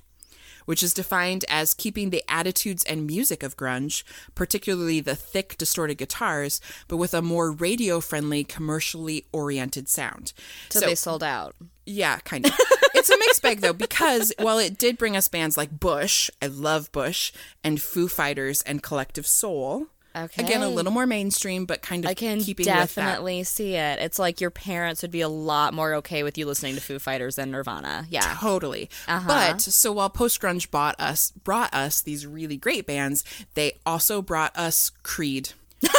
which 0.70 0.84
is 0.84 0.94
defined 0.94 1.44
as 1.50 1.74
keeping 1.74 2.12
the 2.12 2.24
attitudes 2.28 2.84
and 2.84 3.08
music 3.08 3.42
of 3.42 3.58
grunge, 3.58 4.04
particularly 4.36 5.00
the 5.00 5.16
thick, 5.16 5.58
distorted 5.58 5.96
guitars, 5.96 6.62
but 6.88 6.98
with 6.98 7.12
a 7.12 7.24
more 7.24 7.52
radio 7.52 8.00
friendly, 8.00 8.44
commercially 8.44 9.26
oriented 9.32 9.90
sound. 9.90 10.32
So, 10.70 10.82
they 10.82 10.94
sold 10.94 11.24
out. 11.24 11.56
Yeah, 11.88 12.20
kind 12.20 12.46
of. 12.46 12.54
it's 12.94 13.10
a 13.10 13.18
mixed 13.18 13.42
bag 13.42 13.62
though, 13.62 13.74
because 13.74 14.32
while 14.38 14.60
it 14.60 14.78
did 14.78 15.00
bring 15.00 15.18
us 15.18 15.28
bands 15.28 15.58
like 15.58 15.80
Bush, 15.80 16.30
I 16.40 16.46
love 16.46 16.92
Bush, 16.92 17.32
and 17.64 17.82
Foo 17.82 18.08
Fighters 18.08 18.62
and 18.62 18.84
Collective 18.84 19.26
Soul. 19.26 19.88
Okay. 20.16 20.44
Again, 20.44 20.62
a 20.62 20.70
little 20.70 20.92
more 20.92 21.06
mainstream, 21.06 21.66
but 21.66 21.82
kind 21.82 22.04
of 22.04 22.12
I 22.12 22.14
can 22.14 22.40
keeping 22.40 22.66
with 22.66 22.74
that. 22.74 22.96
definitely 22.96 23.44
see 23.44 23.76
it. 23.76 24.00
It's 24.00 24.18
like 24.18 24.42
your 24.42 24.50
parents 24.50 25.02
would 25.02 25.12
be 25.12 25.22
a 25.22 25.30
lot 25.30 25.74
more 25.74 25.94
okay 25.96 26.24
with 26.24 26.38
you 26.38 26.46
listening 26.46 26.76
to 26.76 26.82
Foo 26.82 26.98
Fighters 27.00 27.36
than 27.36 27.52
Nirvana. 27.52 28.08
Yeah. 28.10 28.36
Totally. 28.40 28.90
Uh-huh. 29.08 29.28
But 29.28 29.62
so 29.62 29.92
while 29.92 30.10
post 30.10 30.42
grunge 30.42 30.72
bought 30.72 31.00
us 31.00 31.32
brought 31.44 31.74
us 31.74 32.02
these 32.02 32.26
really 32.26 32.58
great 32.58 32.86
bands, 32.88 33.24
they 33.54 33.78
also 33.86 34.22
brought 34.22 34.56
us 34.58 34.92
Creed. 35.04 35.50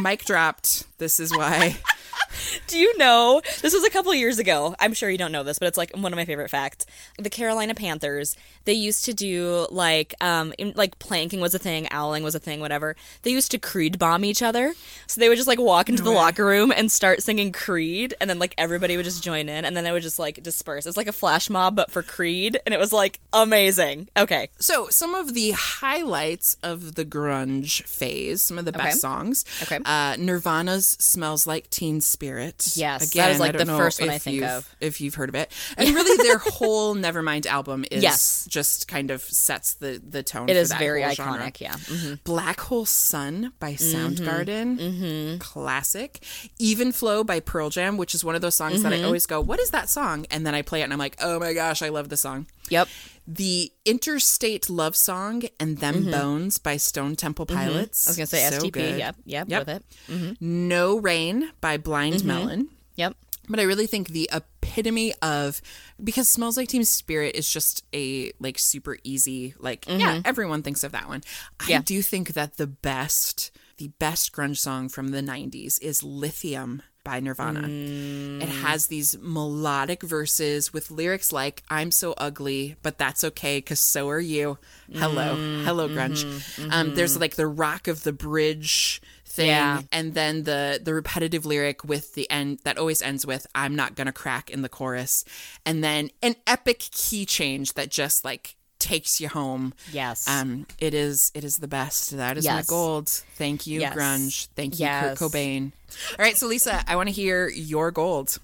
Mic 0.00 0.24
dropped. 0.24 0.84
This 0.98 1.20
is 1.20 1.30
why. 1.36 1.76
Do 2.66 2.78
you 2.78 2.96
know 2.98 3.40
this 3.60 3.74
was 3.74 3.84
a 3.84 3.90
couple 3.90 4.14
years 4.14 4.38
ago? 4.38 4.74
I'm 4.80 4.94
sure 4.94 5.10
you 5.10 5.18
don't 5.18 5.32
know 5.32 5.42
this, 5.42 5.58
but 5.58 5.68
it's 5.68 5.78
like 5.78 5.92
one 5.96 6.12
of 6.12 6.16
my 6.16 6.24
favorite 6.24 6.48
facts. 6.50 6.86
The 7.18 7.30
Carolina 7.30 7.74
Panthers, 7.74 8.36
they 8.64 8.72
used 8.72 9.04
to 9.06 9.14
do 9.14 9.66
like 9.70 10.14
um 10.20 10.52
in, 10.58 10.72
like 10.76 10.98
planking 10.98 11.40
was 11.40 11.54
a 11.54 11.58
thing, 11.58 11.88
owling 11.90 12.22
was 12.22 12.34
a 12.34 12.38
thing, 12.40 12.60
whatever. 12.60 12.96
They 13.22 13.30
used 13.30 13.50
to 13.52 13.58
Creed 13.58 13.98
bomb 13.98 14.24
each 14.24 14.42
other. 14.42 14.74
So 15.06 15.20
they 15.20 15.28
would 15.28 15.36
just 15.36 15.48
like 15.48 15.58
walk 15.60 15.88
into 15.88 16.02
the 16.02 16.10
locker 16.10 16.44
room 16.44 16.72
and 16.74 16.90
start 16.90 17.22
singing 17.22 17.52
Creed 17.52 18.14
and 18.20 18.28
then 18.30 18.38
like 18.38 18.54
everybody 18.58 18.96
would 18.96 19.04
just 19.04 19.22
join 19.22 19.48
in 19.48 19.64
and 19.64 19.76
then 19.76 19.84
they 19.84 19.92
would 19.92 20.02
just 20.02 20.18
like 20.18 20.42
disperse. 20.42 20.86
It's 20.86 20.96
like 20.96 21.08
a 21.08 21.12
flash 21.12 21.50
mob 21.50 21.76
but 21.76 21.90
for 21.90 22.02
Creed 22.02 22.58
and 22.64 22.74
it 22.74 22.80
was 22.80 22.92
like 22.92 23.20
amazing. 23.32 24.08
Okay. 24.16 24.48
So, 24.58 24.88
some 24.88 25.14
of 25.14 25.34
the 25.34 25.52
highlights 25.52 26.56
of 26.62 26.94
the 26.94 27.04
grunge 27.04 27.82
phase, 27.84 28.42
some 28.42 28.58
of 28.58 28.64
the 28.64 28.72
best 28.72 28.82
Okay. 28.82 28.98
songs. 28.98 29.44
Okay. 29.62 29.78
Uh, 29.84 30.16
Nirvana's 30.18 30.86
"Smells 31.00 31.46
Like 31.46 31.68
Teen 31.70 31.91
Spirit." 32.00 32.72
Yes, 32.74 33.10
that 33.12 33.30
is, 33.32 33.40
like, 33.40 33.56
the 33.56 33.66
first 33.66 34.00
one 34.00 34.10
I 34.10 34.18
think 34.18 34.42
of. 34.42 34.68
If 34.80 35.00
you've 35.00 35.14
heard 35.14 35.28
of 35.28 35.34
it, 35.34 35.52
and 35.76 35.88
really 35.94 36.22
their 36.22 36.38
whole 36.52 36.94
Nevermind 36.94 37.46
album 37.46 37.84
is 37.90 38.02
Yes. 38.02 38.46
just 38.48 38.88
kind 38.88 39.10
of 39.10 39.22
sets 39.22 39.74
the 39.74 40.00
the 40.06 40.22
tone. 40.22 40.48
It 40.48 40.56
is 40.56 40.72
very 40.72 41.02
iconic, 41.02 41.14
genre. 41.16 41.52
yeah. 41.58 41.72
Mhm. 41.74 42.24
Black 42.24 42.60
Hole 42.60 42.86
Sun 42.86 43.52
by 43.58 43.74
mm-hmm. 43.74 43.96
Soundgarden, 44.24 44.78
mm-hmm. 44.78 45.38
classic. 45.38 46.20
Even 46.58 46.92
Flow 46.92 47.24
by 47.24 47.40
Pearl 47.40 47.70
Jam, 47.70 47.96
which 47.96 48.14
is 48.14 48.24
one 48.24 48.34
of 48.34 48.42
those 48.42 48.54
songs 48.54 48.82
that 48.82 48.92
I 48.92 48.96
mm-hmm. 48.96 49.06
always 49.06 49.26
go, 49.26 49.40
"What 49.40 49.60
is 49.60 49.70
that 49.70 49.88
song?" 49.88 50.26
And 50.30 50.46
then 50.46 50.54
I 50.54 50.62
play 50.62 50.80
it, 50.80 50.84
and 50.84 50.92
I'm 50.92 50.98
like, 50.98 51.16
"Oh 51.20 51.38
my 51.38 51.52
gosh, 51.52 51.82
I 51.82 51.88
love 51.88 52.08
the 52.08 52.16
song." 52.16 52.46
Yep. 52.68 52.88
The 53.34 53.72
Interstate 53.84 54.68
Love 54.68 54.94
Song 54.94 55.42
and 55.58 55.78
Them 55.78 56.02
mm-hmm. 56.02 56.10
Bones 56.10 56.58
by 56.58 56.76
Stone 56.76 57.16
Temple 57.16 57.46
mm-hmm. 57.46 57.56
Pilots. 57.56 58.06
I 58.06 58.10
was 58.10 58.16
going 58.16 58.26
to 58.26 58.36
say 58.36 58.50
So 58.50 58.66
STP. 58.66 58.72
good. 58.72 58.98
Yep. 58.98 59.16
Yep. 59.24 59.48
Yep. 59.48 59.66
With 59.66 59.76
it. 59.76 59.84
Mm-hmm. 60.08 60.68
No 60.68 60.98
Rain 60.98 61.50
by 61.60 61.78
Blind 61.78 62.24
Melon. 62.24 62.68
Yep. 62.96 63.14
But 63.48 63.58
I 63.58 63.64
really 63.64 63.86
think 63.86 64.08
the 64.08 64.30
epitome 64.32 65.14
of 65.20 65.60
because 66.02 66.28
Smells 66.28 66.56
Like 66.56 66.68
Teen 66.68 66.84
Spirit 66.84 67.34
is 67.34 67.50
just 67.50 67.84
a 67.92 68.32
like 68.38 68.58
super 68.58 68.98
easy 69.02 69.54
like 69.58 69.84
yeah 69.88 70.20
everyone 70.24 70.62
thinks 70.62 70.84
of 70.84 70.92
that 70.92 71.08
one. 71.08 71.22
I 71.60 71.78
do 71.78 72.02
think 72.02 72.34
that 72.34 72.56
the 72.56 72.68
best 72.68 73.50
the 73.78 73.88
best 73.98 74.32
grunge 74.32 74.58
song 74.58 74.88
from 74.88 75.08
the 75.08 75.20
90s 75.22 75.82
is 75.82 76.04
Lithium 76.04 76.82
by 77.04 77.20
Nirvana. 77.20 77.66
It 77.68 78.48
has 78.48 78.86
these 78.86 79.16
melodic 79.20 80.02
verses 80.02 80.72
with 80.72 80.90
lyrics 80.90 81.32
like 81.32 81.62
I'm 81.68 81.90
so 81.90 82.14
ugly 82.16 82.76
but 82.82 82.98
that's 82.98 83.24
okay 83.24 83.60
cuz 83.60 83.80
so 83.80 84.08
are 84.08 84.20
you. 84.20 84.58
Hello. 84.92 85.34
Hello 85.64 85.88
grunge. 85.88 86.24
Um 86.72 86.94
there's 86.94 87.18
like 87.18 87.36
the 87.36 87.46
rock 87.46 87.88
of 87.88 88.02
the 88.04 88.12
bridge 88.12 89.00
thing 89.26 89.48
Yeah. 89.48 89.82
and 89.90 90.14
then 90.14 90.44
the 90.44 90.80
the 90.82 90.92
repetitive 90.94 91.46
lyric 91.46 91.84
with 91.84 92.14
the 92.14 92.30
end 92.30 92.60
that 92.64 92.76
always 92.76 93.00
ends 93.00 93.24
with 93.24 93.46
i'm 93.54 93.74
not 93.74 93.94
gonna 93.94 94.12
crack 94.12 94.50
in 94.50 94.60
the 94.60 94.68
chorus 94.68 95.24
and 95.64 95.82
then 95.82 96.10
an 96.22 96.36
epic 96.46 96.80
key 96.80 97.24
change 97.24 97.72
that 97.72 97.88
just 97.88 98.26
like 98.26 98.56
takes 98.78 99.22
you 99.22 99.30
home 99.30 99.72
Yes. 99.90 100.28
um 100.28 100.66
it 100.78 100.92
is 100.92 101.32
it 101.34 101.44
is 101.44 101.56
the 101.58 101.68
best 101.68 102.10
that 102.14 102.36
is 102.36 102.44
my 102.46 102.62
gold 102.66 103.08
thank 103.36 103.66
you 103.66 103.80
Yes. 103.80 103.96
grunge 103.96 104.48
thank 104.54 104.74
you 104.78 104.84
Yes. 104.84 105.18
kurt 105.18 105.32
cobain 105.32 105.72
all 106.18 106.24
right 106.24 106.36
so 106.36 106.46
lisa 106.46 106.82
i 106.88 106.96
want 106.96 107.08
to 107.08 107.14
hear 107.14 107.48
your 107.48 107.90
gold 107.90 108.02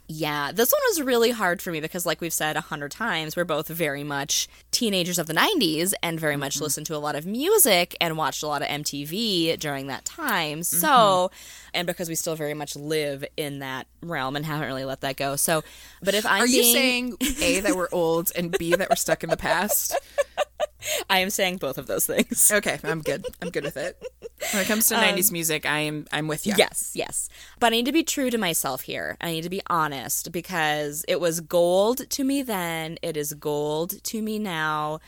Yeah, 0.09 0.53
this 0.53 0.73
one 0.73 0.81
was 0.89 1.03
really 1.03 1.31
hard 1.31 1.61
for 1.61 1.71
me 1.71 1.81
because, 1.81 2.07
like 2.07 2.21
we've 2.21 2.33
said 2.33 2.57
a 2.57 2.61
hundred 2.61 2.91
times, 2.91 3.37
we're 3.37 3.45
both 3.45 3.69
very 3.69 4.05
much 4.05 4.49
teenagers 4.71 5.19
of 5.19 5.27
the 5.27 5.35
90s 5.35 5.93
and 6.03 6.19
very 6.19 6.37
much 6.37 6.57
mm-hmm. 6.57 6.65
listened 6.65 6.87
to 6.87 6.97
a 6.97 6.99
lot 6.99 7.15
of 7.15 7.27
music 7.27 7.97
and 8.01 8.17
watched 8.17 8.43
a 8.43 8.47
lot 8.47 8.63
of 8.63 8.69
MTV 8.69 9.59
during 9.59 9.87
that 9.89 10.05
time. 10.05 10.63
So, 10.63 10.89
mm-hmm. 10.89 11.69
and 11.75 11.87
because 11.87 12.09
we 12.09 12.15
still 12.15 12.37
very 12.37 12.55
much 12.55 12.77
live 12.77 13.25
in 13.37 13.61
that 13.61 13.87
realm 14.03 14.37
and 14.37 14.45
haven't 14.45 14.67
really 14.67 14.85
let 14.85 15.01
that 15.03 15.17
go. 15.17 15.37
So, 15.37 15.63
but 16.03 16.15
if 16.15 16.27
I'm 16.27 16.43
are 16.43 16.47
you 16.47 16.63
saying 16.63 17.17
a 17.41 17.61
that 17.61 17.77
we're 17.77 17.89
old 17.93 18.31
and 18.37 18.57
b 18.57 18.75
that 18.75 18.89
we're 18.91 18.97
stuck 18.97 19.23
in 19.25 19.31
the 19.31 19.37
past 19.37 19.99
I 21.11 21.21
am 21.21 21.31
saying 21.31 21.59
both 21.59 21.79
of 21.79 21.87
those 21.87 22.07
things. 22.07 22.51
okay 22.53 22.79
i'm 22.85 23.03
good 23.03 23.25
i'm 23.43 23.51
good 23.51 23.65
with 23.65 23.77
it 23.77 24.01
when 24.53 24.63
it 24.63 24.67
comes 24.67 24.87
to 24.89 24.97
um, 24.97 25.03
90s 25.03 25.31
music 25.33 25.67
i 25.67 25.79
am 25.81 26.07
i'm 26.13 26.29
with 26.29 26.47
you 26.47 26.55
Yes, 26.57 26.93
yes. 26.95 27.29
But 27.61 27.69
I 27.69 27.77
need 27.77 27.87
to 27.87 27.93
be 27.93 28.03
true 28.03 28.31
to 28.31 28.39
myself 28.39 28.83
here. 28.83 29.17
I 29.21 29.31
need 29.33 29.43
to 29.43 29.51
be 29.51 29.61
honest 29.69 30.33
because 30.33 31.05
it 31.09 31.21
was 31.21 31.41
gold 31.41 32.09
to 32.11 32.25
me 32.25 32.43
then, 32.43 32.99
it 33.03 33.17
is 33.17 33.33
gold 33.35 34.03
to 34.05 34.23
me 34.23 34.39
now, 34.39 35.01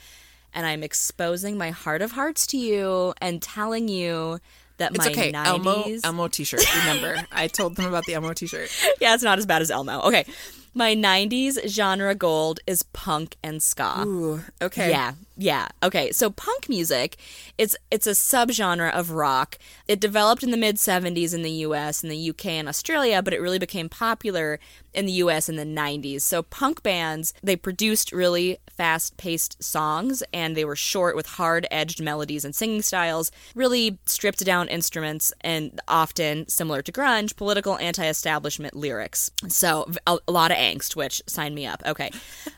and 0.54 0.66
I'm 0.66 0.82
exposing 0.82 1.56
my 1.58 1.70
heart 1.70 2.02
of 2.02 2.12
hearts 2.12 2.46
to 2.48 2.56
you 2.58 3.14
and 3.20 3.40
telling 3.42 3.88
you 3.88 4.38
that 4.78 4.90
It's 4.94 5.04
my 5.04 5.10
okay. 5.10 5.32
90s 5.32 5.46
Elmo 5.46 5.98
Elmo 6.04 6.28
t-shirt. 6.28 6.64
Remember, 6.80 7.16
I 7.32 7.46
told 7.48 7.76
them 7.76 7.86
about 7.86 8.04
the 8.06 8.14
Elmo 8.14 8.32
t-shirt. 8.32 8.70
Yeah, 9.00 9.14
it's 9.14 9.22
not 9.22 9.38
as 9.38 9.46
bad 9.46 9.62
as 9.62 9.70
Elmo. 9.70 10.00
Okay. 10.02 10.24
My 10.72 10.94
90s 10.94 11.68
genre 11.68 12.14
gold 12.14 12.60
is 12.66 12.82
punk 12.84 13.36
and 13.42 13.60
ska. 13.62 14.04
Ooh, 14.06 14.40
okay. 14.62 14.90
Yeah, 14.90 15.14
yeah. 15.40 15.68
Okay, 15.82 16.12
so 16.12 16.28
punk 16.28 16.68
music, 16.68 17.16
it's 17.56 17.74
it's 17.90 18.06
a 18.06 18.10
subgenre 18.10 18.92
of 18.92 19.12
rock. 19.12 19.56
It 19.88 19.98
developed 19.98 20.42
in 20.42 20.50
the 20.50 20.58
mid 20.58 20.76
70s 20.76 21.32
in 21.32 21.40
the 21.40 21.50
US 21.50 22.02
and 22.02 22.12
the 22.12 22.28
UK 22.28 22.46
and 22.46 22.68
Australia, 22.68 23.22
but 23.22 23.32
it 23.32 23.40
really 23.40 23.58
became 23.58 23.88
popular 23.88 24.60
in 24.92 25.06
the 25.06 25.12
US 25.12 25.48
in 25.48 25.56
the 25.56 25.64
90s. 25.64 26.20
So 26.20 26.42
punk 26.42 26.82
bands, 26.82 27.32
they 27.42 27.56
produced 27.56 28.12
really 28.12 28.58
fast-paced 28.68 29.62
songs 29.62 30.22
and 30.34 30.56
they 30.56 30.64
were 30.64 30.76
short 30.76 31.16
with 31.16 31.26
hard-edged 31.26 32.02
melodies 32.02 32.44
and 32.44 32.54
singing 32.54 32.82
styles, 32.82 33.30
really 33.54 33.98
stripped 34.04 34.44
down 34.44 34.68
instruments 34.68 35.32
and 35.40 35.80
often 35.88 36.48
similar 36.48 36.82
to 36.82 36.92
grunge, 36.92 37.36
political 37.36 37.78
anti-establishment 37.78 38.74
lyrics. 38.74 39.30
So 39.48 39.90
a, 40.06 40.18
a 40.26 40.32
lot 40.32 40.50
of 40.50 40.58
angst, 40.58 40.96
which 40.96 41.22
sign 41.26 41.54
me 41.54 41.66
up. 41.66 41.82
Okay. 41.86 42.10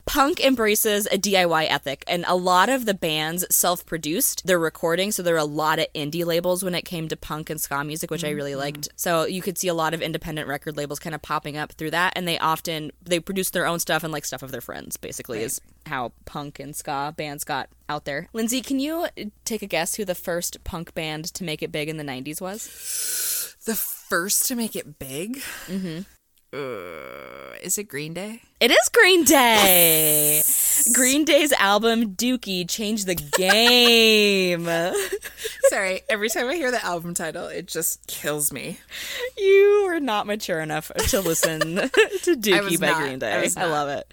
Punk 0.04 0.40
embraces 0.40 1.06
a 1.06 1.16
DIY 1.16 1.66
ethic, 1.70 2.04
and 2.08 2.24
a 2.26 2.34
lot 2.34 2.68
of 2.68 2.86
the 2.86 2.94
bands 2.94 3.46
self 3.54 3.86
produced 3.86 4.44
their 4.46 4.58
recording. 4.58 5.12
So 5.12 5.22
there 5.22 5.34
were 5.34 5.38
a 5.38 5.44
lot 5.44 5.78
of 5.78 5.86
indie 5.94 6.24
labels 6.24 6.64
when 6.64 6.74
it 6.74 6.82
came 6.82 7.08
to 7.08 7.16
punk 7.16 7.50
and 7.50 7.60
ska 7.60 7.84
music, 7.84 8.10
which 8.10 8.24
I 8.24 8.30
really 8.30 8.56
liked. 8.56 8.88
So 8.96 9.24
you 9.24 9.40
could 9.40 9.58
see 9.58 9.68
a 9.68 9.74
lot 9.74 9.94
of 9.94 10.02
independent 10.02 10.48
record 10.48 10.76
labels 10.76 10.98
kind 10.98 11.14
of 11.14 11.22
popping 11.22 11.56
up 11.56 11.72
through 11.72 11.92
that, 11.92 12.14
and 12.16 12.26
they 12.26 12.38
often 12.38 12.90
they 13.00 13.20
produce 13.20 13.50
their 13.50 13.64
own 13.64 13.78
stuff 13.78 14.02
and 14.02 14.12
like 14.12 14.24
stuff 14.24 14.42
of 14.42 14.50
their 14.50 14.60
friends. 14.60 14.96
Basically, 14.96 15.40
is 15.40 15.60
how 15.86 16.12
punk 16.24 16.58
and 16.58 16.74
ska 16.74 17.14
bands 17.16 17.44
got 17.44 17.68
out 17.88 18.04
there. 18.04 18.28
Lindsay, 18.32 18.60
can 18.60 18.80
you 18.80 19.06
take 19.44 19.62
a 19.62 19.66
guess 19.66 19.94
who 19.94 20.04
the 20.04 20.16
first 20.16 20.64
punk 20.64 20.94
band 20.94 21.26
to 21.34 21.44
make 21.44 21.62
it 21.62 21.70
big 21.70 21.88
in 21.88 21.96
the 21.96 22.04
'90s 22.04 22.40
was? 22.40 23.56
The 23.64 23.76
first 23.76 24.46
to 24.48 24.56
make 24.56 24.74
it 24.74 24.98
big. 24.98 25.36
Mm-hmm. 25.68 26.00
Uh, 26.54 27.56
is 27.62 27.78
it 27.78 27.84
Green 27.84 28.12
Day? 28.12 28.42
It 28.60 28.70
is 28.70 28.90
Green 28.92 29.24
Day. 29.24 30.42
Green 30.92 31.24
Day's 31.24 31.52
album 31.52 32.14
Dookie 32.14 32.68
changed 32.68 33.06
the 33.06 33.14
game. 33.14 34.66
Sorry, 35.68 36.02
every 36.08 36.28
time 36.28 36.48
I 36.48 36.54
hear 36.54 36.70
the 36.70 36.84
album 36.84 37.14
title, 37.14 37.46
it 37.46 37.66
just 37.66 38.06
kills 38.06 38.52
me. 38.52 38.78
you 39.38 39.88
are 39.90 39.98
not 39.98 40.26
mature 40.26 40.60
enough 40.60 40.92
to 41.08 41.20
listen 41.20 41.60
to 41.76 42.36
Dookie 42.36 42.78
by 42.78 42.90
not. 42.90 43.00
Green 43.00 43.18
Day. 43.18 43.40
was 43.40 43.56
I, 43.56 43.64
love 43.64 43.88
it. 43.88 44.06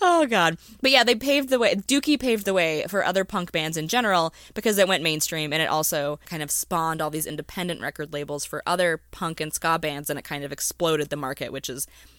Oh 0.00 0.26
god. 0.26 0.58
But 0.80 0.90
yeah, 0.90 1.04
they 1.04 1.14
paved 1.14 1.48
the 1.48 1.58
way. 1.58 1.74
Dookie 1.74 2.20
paved 2.20 2.44
the 2.44 2.54
way 2.54 2.84
for 2.88 3.04
other 3.04 3.24
punk 3.24 3.52
bands 3.52 3.76
in 3.76 3.88
general 3.88 4.32
because 4.54 4.78
it 4.78 4.86
went 4.88 5.02
mainstream 5.02 5.52
and 5.52 5.60
it 5.60 5.68
also 5.68 6.20
kind 6.26 6.42
of 6.42 6.50
spawned 6.50 7.02
all 7.02 7.10
these 7.10 7.26
independent 7.26 7.80
record 7.80 8.12
labels 8.12 8.44
for 8.44 8.62
other 8.66 9.02
punk 9.10 9.40
and 9.40 9.52
ska 9.52 9.78
bands 9.78 10.08
and 10.08 10.18
it 10.18 10.24
kind 10.24 10.44
of 10.44 10.52
exploded 10.52 11.10
the 11.10 11.16
market, 11.16 11.52
which 11.52 11.68
is 11.68 11.71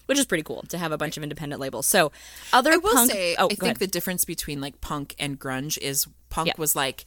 which 0.05 0.17
is 0.19 0.25
pretty 0.25 0.43
cool 0.43 0.63
to 0.69 0.77
have 0.77 0.91
a 0.91 0.97
bunch 0.97 1.17
of 1.17 1.23
independent 1.23 1.59
labels. 1.61 1.87
So, 1.87 2.11
other 2.51 2.73
I 2.73 2.77
will 2.77 2.93
punk 2.93 3.11
say, 3.11 3.35
Oh, 3.37 3.45
I 3.45 3.49
think 3.49 3.63
ahead. 3.63 3.77
the 3.77 3.87
difference 3.87 4.25
between 4.25 4.59
like 4.61 4.81
punk 4.81 5.15
and 5.19 5.39
grunge 5.39 5.77
is 5.77 6.07
punk 6.29 6.47
Yeah. 6.47 6.53
was 6.57 6.75
like, 6.75 7.05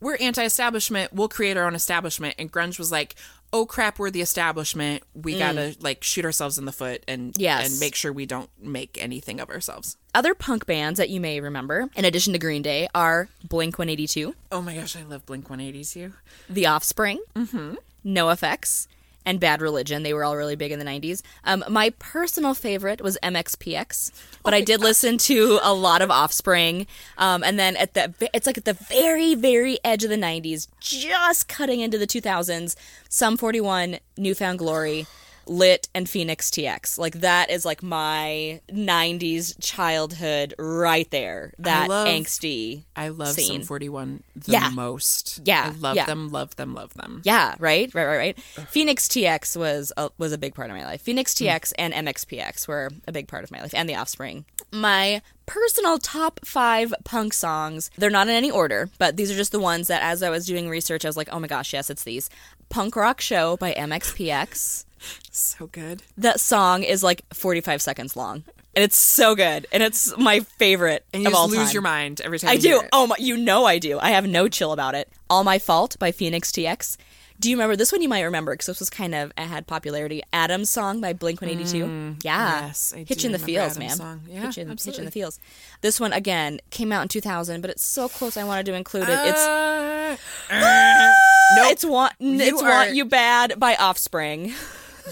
we're 0.00 0.16
anti-establishment, 0.16 1.12
we'll 1.14 1.28
create 1.28 1.56
our 1.56 1.66
own 1.66 1.74
establishment, 1.74 2.34
and 2.38 2.52
grunge 2.52 2.78
was 2.78 2.92
like, 2.92 3.14
oh 3.52 3.64
crap, 3.64 3.98
we're 3.98 4.10
the 4.10 4.20
establishment, 4.20 5.02
we 5.14 5.38
gotta 5.38 5.74
like 5.80 6.04
shoot 6.04 6.24
ourselves 6.24 6.58
in 6.58 6.66
the 6.66 6.72
foot 6.72 7.02
and 7.08 7.32
Mm. 7.32 7.36
Yes. 7.38 7.70
and 7.70 7.80
make 7.80 7.94
sure 7.94 8.12
we 8.12 8.26
don't 8.26 8.50
make 8.60 8.98
anything 9.00 9.40
of 9.40 9.48
ourselves. 9.48 9.96
Other 10.14 10.34
punk 10.34 10.66
bands 10.66 10.98
that 10.98 11.08
you 11.08 11.18
may 11.20 11.40
remember, 11.40 11.88
in 11.96 12.04
addition 12.04 12.34
to 12.34 12.38
Green 12.38 12.60
Day, 12.60 12.88
are 12.94 13.28
Blink 13.42 13.78
182, 13.78 14.34
Oh 14.52 14.60
my 14.60 14.74
gosh, 14.74 14.96
I 14.96 15.02
love 15.04 15.24
Blink 15.24 15.48
182. 15.48 16.12
The 16.50 16.66
Offspring, 16.66 17.20
mm-hmm. 17.34 17.76
NoFX, 18.04 18.86
and 19.26 19.40
Bad 19.40 19.60
Religion. 19.60 20.04
They 20.04 20.14
were 20.14 20.24
all 20.24 20.36
really 20.36 20.56
big 20.56 20.72
in 20.72 20.78
the 20.78 20.84
90s. 20.84 21.20
Um, 21.44 21.64
my 21.68 21.90
personal 21.98 22.54
favorite 22.54 23.02
was 23.02 23.18
MXPX, 23.22 24.12
but 24.42 24.54
I 24.54 24.62
did 24.62 24.80
listen 24.80 25.18
to 25.18 25.58
a 25.62 25.74
lot 25.74 26.00
of 26.00 26.10
Offspring. 26.10 26.86
Um, 27.18 27.42
and 27.44 27.58
then 27.58 27.76
at 27.76 27.94
the, 27.94 28.14
it's 28.32 28.46
like 28.46 28.56
at 28.56 28.64
the 28.64 28.74
very, 28.74 29.34
very 29.34 29.78
edge 29.84 30.04
of 30.04 30.10
the 30.10 30.16
90s, 30.16 30.68
just 30.80 31.48
cutting 31.48 31.80
into 31.80 31.98
the 31.98 32.06
2000s, 32.06 32.76
Sum 33.08 33.36
41, 33.36 33.98
New 34.16 34.34
Found 34.36 34.60
Glory. 34.60 35.06
Lit 35.46 35.88
and 35.94 36.08
Fenix 36.08 36.50
TX. 36.50 36.98
Like 36.98 37.20
that 37.20 37.50
is 37.50 37.64
like 37.64 37.82
my 37.82 38.60
90s 38.70 39.54
childhood 39.60 40.54
right 40.58 41.10
there. 41.10 41.52
That 41.58 41.88
love- 41.88 42.08
angsty. 42.08 42.84
I 42.94 43.08
love 43.08 43.34
scene. 43.34 43.60
Sum 43.60 43.66
41 43.66 44.22
the 44.34 44.52
Yeah. 44.52 44.70
most. 44.70 45.40
Yeah, 45.44 45.72
I 45.74 45.78
love 45.78 45.96
yeah. 45.96 46.06
them, 46.06 46.30
love 46.30 46.56
them, 46.56 46.74
love 46.74 46.94
them. 46.94 47.20
Yeah, 47.24 47.54
right, 47.58 47.92
right, 47.94 48.04
right, 48.06 48.16
right. 48.16 48.40
Fenix 48.68 49.08
TX 49.08 49.56
was 49.56 49.92
a, 49.96 50.10
was 50.18 50.32
a 50.32 50.38
big 50.38 50.54
part 50.54 50.70
of 50.70 50.76
my 50.76 50.84
life. 50.84 51.02
Fenix. 51.02 51.34
Mm. 51.34 51.46
TX 51.46 51.72
and 51.78 51.92
MXPX 51.94 52.66
were 52.68 52.90
a 53.06 53.12
big 53.12 53.28
part 53.28 53.44
of 53.44 53.50
my 53.50 53.60
life, 53.60 53.74
and 53.74 53.88
The 53.88 53.94
Offspring. 53.94 54.44
My 54.72 55.20
personal 55.46 55.98
top 55.98 56.40
five 56.44 56.92
punk 57.04 57.32
songs. 57.32 57.90
They're 57.96 58.10
not 58.10 58.28
in 58.28 58.34
any 58.34 58.50
order, 58.50 58.90
but 58.98 59.16
these 59.16 59.30
are 59.30 59.36
just 59.36 59.52
the 59.52 59.60
ones 59.60 59.88
that, 59.88 60.02
as 60.02 60.22
I 60.22 60.30
was 60.30 60.46
doing 60.46 60.68
research, 60.68 61.04
I 61.04 61.08
was 61.08 61.16
like, 61.16 61.28
oh 61.30 61.38
my 61.38 61.46
gosh, 61.46 61.72
yes, 61.72 61.90
it's 61.90 62.04
these. 62.04 62.28
Punk 62.68 62.96
Rock 62.96 63.20
Show 63.20 63.56
by 63.56 63.72
MXPX. 63.74 64.84
So 65.30 65.66
good. 65.66 66.02
that 66.18 66.40
song 66.40 66.82
is 66.82 67.02
like 67.02 67.22
45 67.34 67.82
seconds 67.82 68.16
long. 68.16 68.44
And 68.74 68.82
it's 68.84 68.98
so 68.98 69.34
good. 69.34 69.66
And 69.72 69.82
it's 69.82 70.16
my 70.18 70.40
favorite 70.58 71.04
And 71.14 71.22
you 71.22 71.28
of 71.28 71.32
just 71.32 71.40
all 71.40 71.48
lose 71.48 71.66
time. 71.68 71.72
your 71.72 71.82
mind 71.82 72.20
every 72.22 72.38
time 72.38 72.50
I 72.50 72.56
do. 72.58 72.82
Oh 72.92 73.06
my, 73.06 73.16
you 73.18 73.36
know 73.38 73.64
I 73.64 73.78
do. 73.78 73.98
I 73.98 74.10
have 74.10 74.26
no 74.26 74.48
chill 74.48 74.72
about 74.72 74.94
it. 74.94 75.08
All 75.30 75.44
My 75.44 75.58
Fault 75.58 75.98
by 75.98 76.12
Fenix 76.12 76.50
TX. 76.50 76.96
Do 77.38 77.50
you 77.50 77.56
remember 77.56 77.76
this 77.76 77.92
one? 77.92 78.00
You 78.00 78.08
might 78.08 78.22
remember 78.22 78.52
because 78.54 78.66
this 78.66 78.80
was 78.80 78.88
kind 78.88 79.14
of 79.14 79.30
it 79.36 79.42
had 79.44 79.66
popularity. 79.66 80.22
Adam's 80.32 80.70
song 80.70 81.02
by 81.02 81.12
Blink 81.12 81.42
One 81.42 81.50
Eighty 81.50 81.64
Two. 81.64 81.78
Yeah, 81.78 81.84
Mm, 81.86 82.24
yes, 82.24 82.94
I 82.96 83.04
Hitch 83.04 83.26
in 83.26 83.32
the 83.32 83.38
Fields, 83.38 83.76
Adam's 83.76 83.98
man. 84.00 84.20
Yeah, 84.26 84.40
Hitch, 84.46 84.56
in, 84.56 84.68
Hitch 84.70 84.98
in 84.98 85.04
the 85.04 85.10
Fields. 85.10 85.38
This 85.82 86.00
one 86.00 86.14
again 86.14 86.60
came 86.70 86.92
out 86.92 87.02
in 87.02 87.08
two 87.08 87.20
thousand, 87.20 87.60
but 87.60 87.68
it's 87.68 87.84
so 87.84 88.08
close. 88.08 88.38
I 88.38 88.44
wanted 88.44 88.64
to 88.66 88.74
include 88.74 89.08
it. 89.10 89.18
It's 89.26 89.38
Uh, 89.38 90.16
uh, 90.50 91.12
nope. 91.56 91.72
it's 91.72 91.84
want 91.84 92.14
it's 92.20 92.62
want 92.62 92.94
you 92.94 93.04
bad 93.04 93.60
by 93.60 93.76
Offspring. 93.76 94.54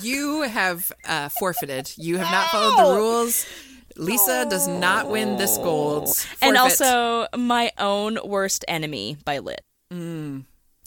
You 0.02 0.42
have 0.42 0.90
uh, 1.06 1.28
forfeited. 1.28 1.92
You 1.96 2.18
have 2.18 2.30
not 2.30 2.46
followed 2.48 2.78
the 2.78 2.96
rules. 2.96 3.46
Lisa 3.96 4.46
does 4.50 4.66
not 4.66 5.08
win 5.08 5.36
this 5.36 5.56
gold. 5.58 6.08
and 6.42 6.56
also 6.56 7.26
my 7.36 7.70
own 7.78 8.18
worst 8.24 8.64
enemy 8.66 9.16
by 9.24 9.38
lit 9.38 9.60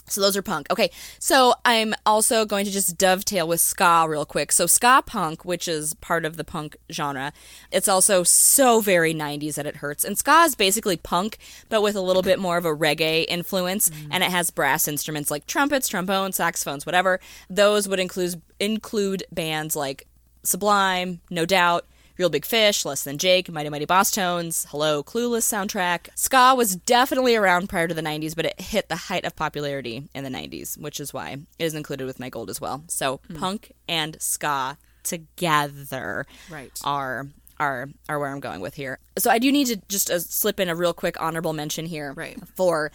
so 0.07 0.21
those 0.21 0.37
are 0.37 0.41
punk. 0.41 0.67
Okay 0.71 0.89
so 1.19 1.53
i'm 1.65 1.93
also 2.05 2.45
going 2.45 2.65
to 2.65 2.71
just 2.71 2.97
dovetail 2.97 3.47
with 3.47 3.61
ska 3.61 4.05
real 4.07 4.25
quick. 4.25 4.51
So 4.51 4.65
ska 4.65 5.03
punk 5.05 5.45
which 5.45 5.67
is 5.67 5.93
part 5.95 6.25
of 6.25 6.37
the 6.37 6.43
punk 6.43 6.77
genre 6.91 7.33
it's 7.71 7.87
also 7.87 8.23
so 8.23 8.79
very 8.79 9.13
90s 9.13 9.55
that 9.55 9.65
it 9.65 9.77
hurts. 9.77 10.03
And 10.03 10.17
ska 10.17 10.43
is 10.43 10.55
basically 10.55 10.97
punk 10.97 11.37
but 11.69 11.81
with 11.81 11.95
a 11.95 12.01
little 12.01 12.21
bit 12.21 12.39
more 12.39 12.57
of 12.57 12.65
a 12.65 12.75
reggae 12.75 13.25
influence 13.27 13.89
mm. 13.89 14.07
and 14.11 14.23
it 14.23 14.31
has 14.31 14.51
brass 14.51 14.87
instruments 14.87 15.31
like 15.31 15.47
trumpets 15.47 15.87
trombones 15.87 16.35
saxophones 16.35 16.85
whatever. 16.85 17.19
Those 17.49 17.87
would 17.87 17.99
include 17.99 18.41
include 18.59 19.23
bands 19.31 19.75
like 19.75 20.07
sublime 20.43 21.19
no 21.29 21.45
doubt 21.45 21.85
Real 22.17 22.29
Big 22.29 22.45
Fish, 22.45 22.83
Less 22.83 23.03
Than 23.03 23.17
Jake, 23.17 23.51
Mighty 23.51 23.69
Mighty 23.69 23.85
Bosstones, 23.85 24.65
Hello, 24.69 25.03
Clueless 25.03 25.43
soundtrack. 25.45 26.07
Ska 26.15 26.55
was 26.55 26.75
definitely 26.75 27.35
around 27.35 27.69
prior 27.69 27.87
to 27.87 27.93
the 27.93 28.01
90s, 28.01 28.35
but 28.35 28.45
it 28.45 28.59
hit 28.59 28.89
the 28.89 28.95
height 28.95 29.23
of 29.25 29.35
popularity 29.35 30.09
in 30.15 30.23
the 30.23 30.29
90s, 30.29 30.77
which 30.79 30.99
is 30.99 31.13
why 31.13 31.31
it 31.59 31.63
is 31.65 31.73
included 31.75 32.05
with 32.07 32.19
my 32.19 32.29
gold 32.29 32.49
as 32.49 32.59
well. 32.59 32.83
So 32.87 33.19
punk 33.35 33.71
and 33.87 34.17
ska 34.21 34.77
together 35.03 36.25
Right. 36.49 36.71
are 36.83 37.27
are 37.59 37.89
are 38.09 38.19
where 38.19 38.29
I'm 38.31 38.39
going 38.39 38.61
with 38.61 38.75
here. 38.75 38.99
So 39.17 39.29
I 39.31 39.39
do 39.39 39.51
need 39.51 39.67
to 39.67 39.77
just 39.87 40.09
uh, 40.11 40.19
slip 40.19 40.59
in 40.59 40.69
a 40.69 40.75
real 40.75 40.93
quick 40.93 41.19
honorable 41.21 41.53
mention 41.53 41.85
here 41.85 42.13
Right. 42.13 42.37
for 42.55 42.91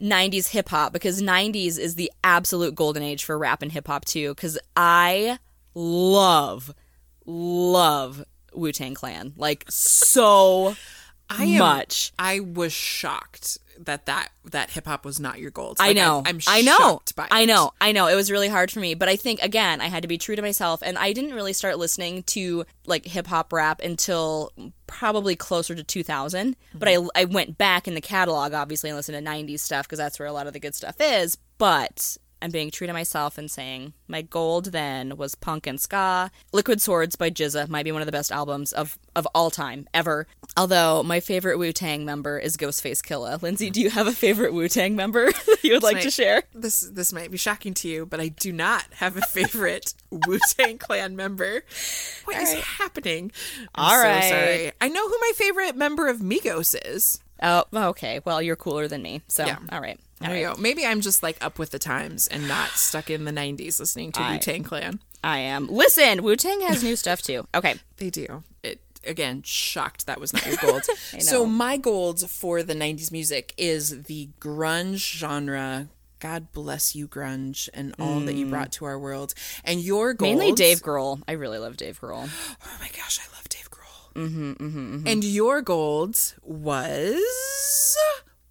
90s 0.00 0.48
hip 0.48 0.68
hop 0.68 0.92
because 0.92 1.22
90s 1.22 1.78
is 1.78 1.94
the 1.94 2.10
absolute 2.22 2.74
golden 2.74 3.02
age 3.02 3.24
for 3.24 3.38
rap 3.38 3.62
and 3.62 3.70
hip 3.72 3.86
hop 3.86 4.04
too 4.04 4.34
cuz 4.34 4.58
I 4.76 5.38
love 5.74 6.74
love 7.26 8.24
Wu-Tang 8.54 8.94
Clan 8.94 9.32
like 9.36 9.64
so 9.68 10.76
I 11.30 11.44
am, 11.44 11.58
much. 11.58 12.12
I 12.18 12.40
was 12.40 12.72
shocked 12.72 13.58
that 13.78 14.06
that, 14.06 14.28
that 14.44 14.70
hip 14.70 14.86
hop 14.86 15.04
was 15.04 15.18
not 15.18 15.40
your 15.40 15.50
gold. 15.50 15.78
I 15.80 15.92
know. 15.92 16.22
I'm, 16.24 16.38
I 16.46 16.62
know. 16.62 16.76
shocked 16.76 17.16
by 17.16 17.26
I 17.30 17.44
know. 17.44 17.72
I 17.80 17.92
know. 17.92 18.06
It 18.06 18.14
was 18.14 18.30
really 18.30 18.48
hard 18.48 18.70
for 18.70 18.78
me, 18.78 18.94
but 18.94 19.08
I 19.08 19.16
think 19.16 19.42
again, 19.42 19.80
I 19.80 19.86
had 19.86 20.02
to 20.02 20.08
be 20.08 20.18
true 20.18 20.36
to 20.36 20.42
myself 20.42 20.82
and 20.82 20.96
I 20.98 21.12
didn't 21.12 21.34
really 21.34 21.52
start 21.52 21.78
listening 21.78 22.22
to 22.24 22.64
like 22.86 23.06
hip 23.06 23.26
hop 23.26 23.52
rap 23.52 23.80
until 23.80 24.52
probably 24.86 25.34
closer 25.34 25.74
to 25.74 25.82
2000, 25.82 26.56
but 26.74 26.88
I 26.88 26.98
I 27.14 27.24
went 27.24 27.58
back 27.58 27.88
in 27.88 27.94
the 27.94 28.00
catalog 28.00 28.52
obviously 28.52 28.90
and 28.90 28.96
listened 28.96 29.24
to 29.24 29.30
90s 29.30 29.60
stuff 29.60 29.86
because 29.86 29.98
that's 29.98 30.18
where 30.18 30.28
a 30.28 30.32
lot 30.32 30.46
of 30.46 30.52
the 30.52 30.60
good 30.60 30.74
stuff 30.74 30.96
is, 31.00 31.36
but 31.58 32.16
I'm 32.44 32.50
being 32.50 32.70
true 32.70 32.86
to 32.86 32.92
myself 32.92 33.38
and 33.38 33.50
saying 33.50 33.94
my 34.06 34.20
gold 34.20 34.66
then 34.66 35.16
was 35.16 35.34
punk 35.34 35.66
and 35.66 35.80
ska. 35.80 36.30
Liquid 36.52 36.82
Swords 36.82 37.16
by 37.16 37.30
GZA 37.30 37.70
might 37.70 37.84
be 37.84 37.90
one 37.92 38.02
of 38.02 38.06
the 38.06 38.12
best 38.12 38.30
albums 38.30 38.70
of, 38.74 38.98
of 39.16 39.26
all 39.34 39.50
time, 39.50 39.88
ever. 39.94 40.26
Although 40.54 41.02
my 41.02 41.20
favorite 41.20 41.56
Wu 41.58 41.72
Tang 41.72 42.04
member 42.04 42.38
is 42.38 42.58
Ghostface 42.58 43.00
Killah. 43.00 43.40
Lindsay, 43.40 43.70
do 43.70 43.80
you 43.80 43.88
have 43.88 44.06
a 44.06 44.12
favorite 44.12 44.52
Wu 44.52 44.68
Tang 44.68 44.94
member 44.94 45.32
that 45.46 45.64
you 45.64 45.72
would 45.72 45.82
like 45.82 46.02
to 46.02 46.10
share? 46.10 46.42
This 46.54 46.80
this 46.80 47.14
might 47.14 47.30
be 47.30 47.38
shocking 47.38 47.72
to 47.74 47.88
you, 47.88 48.04
but 48.04 48.20
I 48.20 48.28
do 48.28 48.52
not 48.52 48.84
have 48.96 49.16
a 49.16 49.22
favorite 49.22 49.94
Wu 50.10 50.38
Tang 50.58 50.76
Clan 50.76 51.16
member. 51.16 51.62
What 52.26 52.36
is 52.42 52.52
happening? 52.52 53.32
I'm 53.74 53.84
All 53.86 53.96
so 53.96 54.02
right. 54.06 54.28
sorry. 54.28 54.72
I 54.82 54.88
know 54.90 55.08
who 55.08 55.16
my 55.18 55.32
favorite 55.34 55.76
member 55.76 56.08
of 56.08 56.18
Migos 56.18 56.74
is. 56.84 57.20
Oh, 57.42 57.64
okay. 57.74 58.20
Well, 58.26 58.42
you're 58.42 58.54
cooler 58.56 58.86
than 58.86 59.00
me. 59.02 59.22
So, 59.28 59.46
Yeah. 59.46 59.56
all 59.72 59.80
right. 59.80 59.98
There 60.24 60.36
you 60.36 60.46
go. 60.48 60.54
Maybe 60.60 60.84
I'm 60.86 61.00
just 61.00 61.22
like 61.22 61.42
up 61.44 61.58
with 61.58 61.70
the 61.70 61.78
times 61.78 62.26
and 62.28 62.48
not 62.48 62.70
stuck 62.70 63.10
in 63.10 63.24
the 63.24 63.32
90s 63.32 63.78
listening 63.80 64.12
to 64.12 64.20
Wu 64.22 64.38
Tang 64.38 64.62
Clan. 64.64 65.00
I 65.22 65.38
am. 65.38 65.68
Listen, 65.68 66.22
Wu 66.22 66.36
Tang 66.36 66.60
has 66.62 66.82
new 66.82 66.96
stuff 66.96 67.22
too. 67.22 67.46
Okay. 67.54 67.74
They 67.98 68.10
do. 68.10 68.42
It 68.62 68.80
again 69.06 69.42
shocked 69.42 70.06
that 70.06 70.18
was 70.20 70.32
not 70.32 70.46
your 70.46 70.56
gold. 70.56 70.82
so 71.18 71.44
my 71.46 71.76
gold 71.76 72.28
for 72.30 72.62
the 72.62 72.74
90s 72.74 73.12
music 73.12 73.52
is 73.58 74.04
the 74.04 74.28
grunge 74.40 74.96
genre. 75.16 75.88
God 76.20 76.52
bless 76.52 76.94
you, 76.96 77.06
grunge, 77.06 77.68
and 77.74 77.94
all 77.98 78.18
that 78.20 78.34
you 78.34 78.46
brought 78.46 78.72
to 78.72 78.86
our 78.86 78.98
world. 78.98 79.34
And 79.62 79.80
your 79.80 80.14
gold, 80.14 80.36
Mm. 80.36 80.38
Mainly 80.38 80.52
Dave 80.52 80.80
Grohl. 80.80 81.20
I 81.28 81.32
really 81.32 81.58
love 81.58 81.76
Dave 81.76 82.00
Grohl. 82.00 82.30
Oh 82.64 82.76
my 82.80 82.88
gosh, 82.96 83.18
I 83.20 83.26
love 83.36 83.46
Dave 83.50 83.68
Grohl. 83.70 84.14
Mm-hmm, 84.14 84.52
mm-hmm, 84.52 85.06
And 85.06 85.22
your 85.22 85.60
gold 85.60 86.16
was 86.42 87.96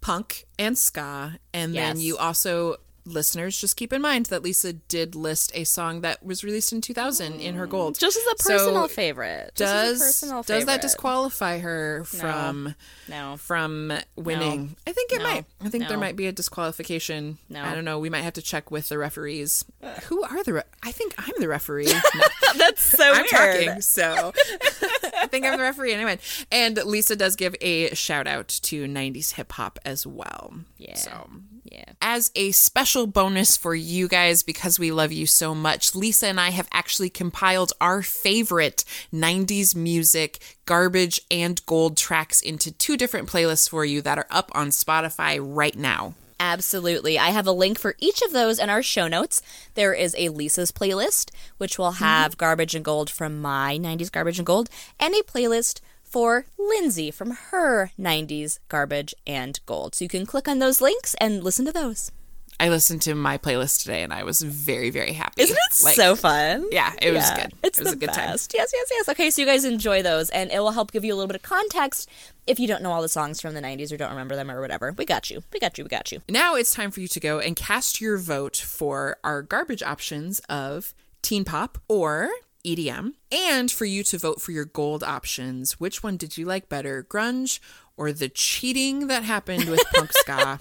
punk 0.04 0.44
and 0.58 0.76
ska, 0.76 1.38
and 1.52 1.74
then 1.74 1.98
you 1.98 2.16
also. 2.16 2.76
Listeners, 3.06 3.60
just 3.60 3.76
keep 3.76 3.92
in 3.92 4.00
mind 4.00 4.26
that 4.26 4.42
Lisa 4.42 4.72
did 4.72 5.14
list 5.14 5.52
a 5.54 5.64
song 5.64 6.00
that 6.00 6.24
was 6.24 6.42
released 6.42 6.72
in 6.72 6.80
2000 6.80 7.38
in 7.38 7.54
her 7.54 7.66
hmm. 7.66 7.70
gold. 7.70 7.98
Just 7.98 8.16
as 8.16 8.22
a 8.22 8.42
So 8.42 8.52
personal 8.54 8.88
favorite. 8.88 9.50
Just 9.54 9.74
as 9.74 9.90
a 9.90 9.92
does 9.92 10.00
personal 10.00 10.42
does 10.42 10.64
that 10.64 10.80
disqualify 10.80 11.58
her 11.58 12.04
from 12.04 12.74
No. 13.06 13.36
from 13.36 13.92
winning? 14.16 14.76
I 14.86 14.92
think 14.92 15.12
it 15.12 15.18
No. 15.18 15.24
might. 15.24 15.44
I 15.62 15.68
think 15.68 15.86
there 15.88 15.98
might 15.98 16.16
be 16.16 16.28
a 16.28 16.32
disqualification. 16.32 17.36
No. 17.50 17.62
I 17.62 17.74
don't 17.74 17.84
know. 17.84 17.98
We 17.98 18.08
might 18.08 18.22
have 18.22 18.32
to 18.34 18.42
check 18.42 18.70
with 18.70 18.88
the 18.88 18.96
referees. 18.96 19.66
Who 20.04 20.22
are 20.22 20.42
the? 20.42 20.54
Re- 20.54 20.62
I 20.82 20.90
think 20.90 21.14
I'm 21.18 21.34
the 21.38 21.48
referee. 21.48 21.92
No, 21.92 22.00
That's 22.56 22.80
so 22.80 23.04
I'm 23.04 23.26
talking, 23.26 23.82
so 23.82 24.32
think 25.34 25.46
I'm 25.46 25.56
the 25.58 25.62
referee 25.64 25.92
anyway. 25.92 26.18
And 26.52 26.76
Lisa 26.84 27.16
does 27.16 27.36
give 27.36 27.54
a 27.60 27.94
shout 27.94 28.26
out 28.26 28.48
to 28.48 28.86
90s 28.86 29.32
hip 29.32 29.52
hop 29.52 29.78
as 29.84 30.06
well. 30.06 30.54
Yeah. 30.78 30.94
So 30.96 31.30
Yeah. 31.64 31.84
as 32.00 32.30
a 32.36 32.52
special 32.52 33.06
bonus 33.06 33.56
for 33.56 33.74
you 33.74 34.06
guys, 34.06 34.42
because 34.42 34.78
we 34.78 34.92
love 34.92 35.10
you 35.12 35.26
so 35.26 35.54
much, 35.54 35.94
Lisa 35.94 36.28
and 36.28 36.38
I 36.40 36.50
have 36.50 36.68
actually 36.72 37.10
compiled 37.10 37.72
our 37.80 38.02
favorite 38.02 38.84
90s 39.12 39.74
music, 39.74 40.38
garbage, 40.66 41.20
and 41.30 41.64
gold 41.66 41.96
tracks 41.96 42.40
into 42.40 42.70
two 42.70 42.96
different 42.96 43.28
playlists 43.28 43.68
for 43.68 43.84
you 43.84 44.00
that 44.02 44.18
are 44.18 44.26
up 44.30 44.52
on 44.54 44.68
Spotify 44.68 45.38
right 45.40 45.76
now. 45.76 46.14
Absolutely. 46.40 47.18
I 47.18 47.30
have 47.30 47.46
a 47.46 47.52
link 47.52 47.78
for 47.78 47.94
each 47.98 48.22
of 48.22 48.32
those 48.32 48.58
in 48.58 48.68
our 48.68 48.82
show 48.82 49.08
notes. 49.08 49.40
There 49.74 49.94
is 49.94 50.14
a 50.18 50.28
Lisa's 50.28 50.72
playlist, 50.72 51.30
which 51.58 51.78
will 51.78 51.92
have 51.92 52.32
mm-hmm. 52.32 52.38
garbage 52.38 52.74
and 52.74 52.84
gold 52.84 53.10
from 53.10 53.40
my 53.40 53.78
90s 53.80 54.10
garbage 54.10 54.38
and 54.38 54.46
gold, 54.46 54.68
and 54.98 55.14
a 55.14 55.22
playlist 55.22 55.80
for 56.02 56.46
Lindsay 56.58 57.10
from 57.10 57.32
her 57.50 57.90
90s 57.98 58.58
garbage 58.68 59.14
and 59.26 59.58
gold. 59.66 59.94
So 59.94 60.04
you 60.04 60.08
can 60.08 60.26
click 60.26 60.46
on 60.46 60.58
those 60.58 60.80
links 60.80 61.14
and 61.14 61.42
listen 61.42 61.64
to 61.66 61.72
those. 61.72 62.12
I 62.60 62.68
listened 62.68 63.02
to 63.02 63.14
my 63.14 63.36
playlist 63.36 63.82
today 63.82 64.02
and 64.02 64.12
I 64.12 64.22
was 64.22 64.40
very, 64.40 64.90
very 64.90 65.12
happy. 65.12 65.42
Isn't 65.42 65.56
it 65.56 65.84
Like, 65.84 65.96
so 65.96 66.14
fun? 66.14 66.66
Yeah, 66.70 66.92
it 67.02 67.12
was 67.12 67.28
good. 67.32 67.52
It's 67.62 67.78
it 67.78 67.84
was 67.84 67.92
a 67.92 67.96
good 67.96 68.12
time. 68.12 68.28
Yes, 68.30 68.48
yes, 68.52 68.72
yes. 68.72 69.08
Okay, 69.08 69.30
so 69.30 69.42
you 69.42 69.46
guys 69.46 69.64
enjoy 69.64 70.02
those, 70.02 70.30
and 70.30 70.50
it 70.50 70.60
will 70.60 70.70
help 70.70 70.92
give 70.92 71.04
you 71.04 71.12
a 71.12 71.16
little 71.16 71.26
bit 71.26 71.36
of 71.36 71.42
context 71.42 72.08
if 72.46 72.58
you 72.60 72.66
don't 72.68 72.82
know 72.82 72.92
all 72.92 73.02
the 73.02 73.08
songs 73.08 73.40
from 73.40 73.54
the 73.54 73.60
90s 73.60 73.92
or 73.92 73.96
don't 73.96 74.10
remember 74.10 74.36
them 74.36 74.50
or 74.50 74.60
whatever. 74.60 74.92
We 74.92 75.04
got 75.04 75.30
you. 75.30 75.42
We 75.52 75.58
got 75.58 75.76
you. 75.78 75.84
We 75.84 75.88
got 75.88 76.12
you. 76.12 76.20
Now 76.28 76.54
it's 76.54 76.72
time 76.72 76.90
for 76.90 77.00
you 77.00 77.08
to 77.08 77.20
go 77.20 77.38
and 77.40 77.56
cast 77.56 78.00
your 78.00 78.18
vote 78.18 78.56
for 78.56 79.16
our 79.24 79.42
garbage 79.42 79.82
options 79.82 80.38
of 80.48 80.94
teen 81.22 81.44
pop 81.44 81.78
or 81.88 82.28
EDM, 82.64 83.12
and 83.32 83.70
for 83.70 83.84
you 83.84 84.02
to 84.04 84.16
vote 84.16 84.40
for 84.40 84.52
your 84.52 84.64
gold 84.64 85.02
options. 85.02 85.78
Which 85.80 86.02
one 86.02 86.16
did 86.16 86.38
you 86.38 86.46
like 86.46 86.68
better, 86.68 87.02
grunge 87.02 87.58
or 87.96 88.12
the 88.12 88.28
cheating 88.28 89.06
that 89.08 89.22
happened 89.22 89.64
with 89.68 89.82
punk 89.94 90.12
ska? 90.12 90.58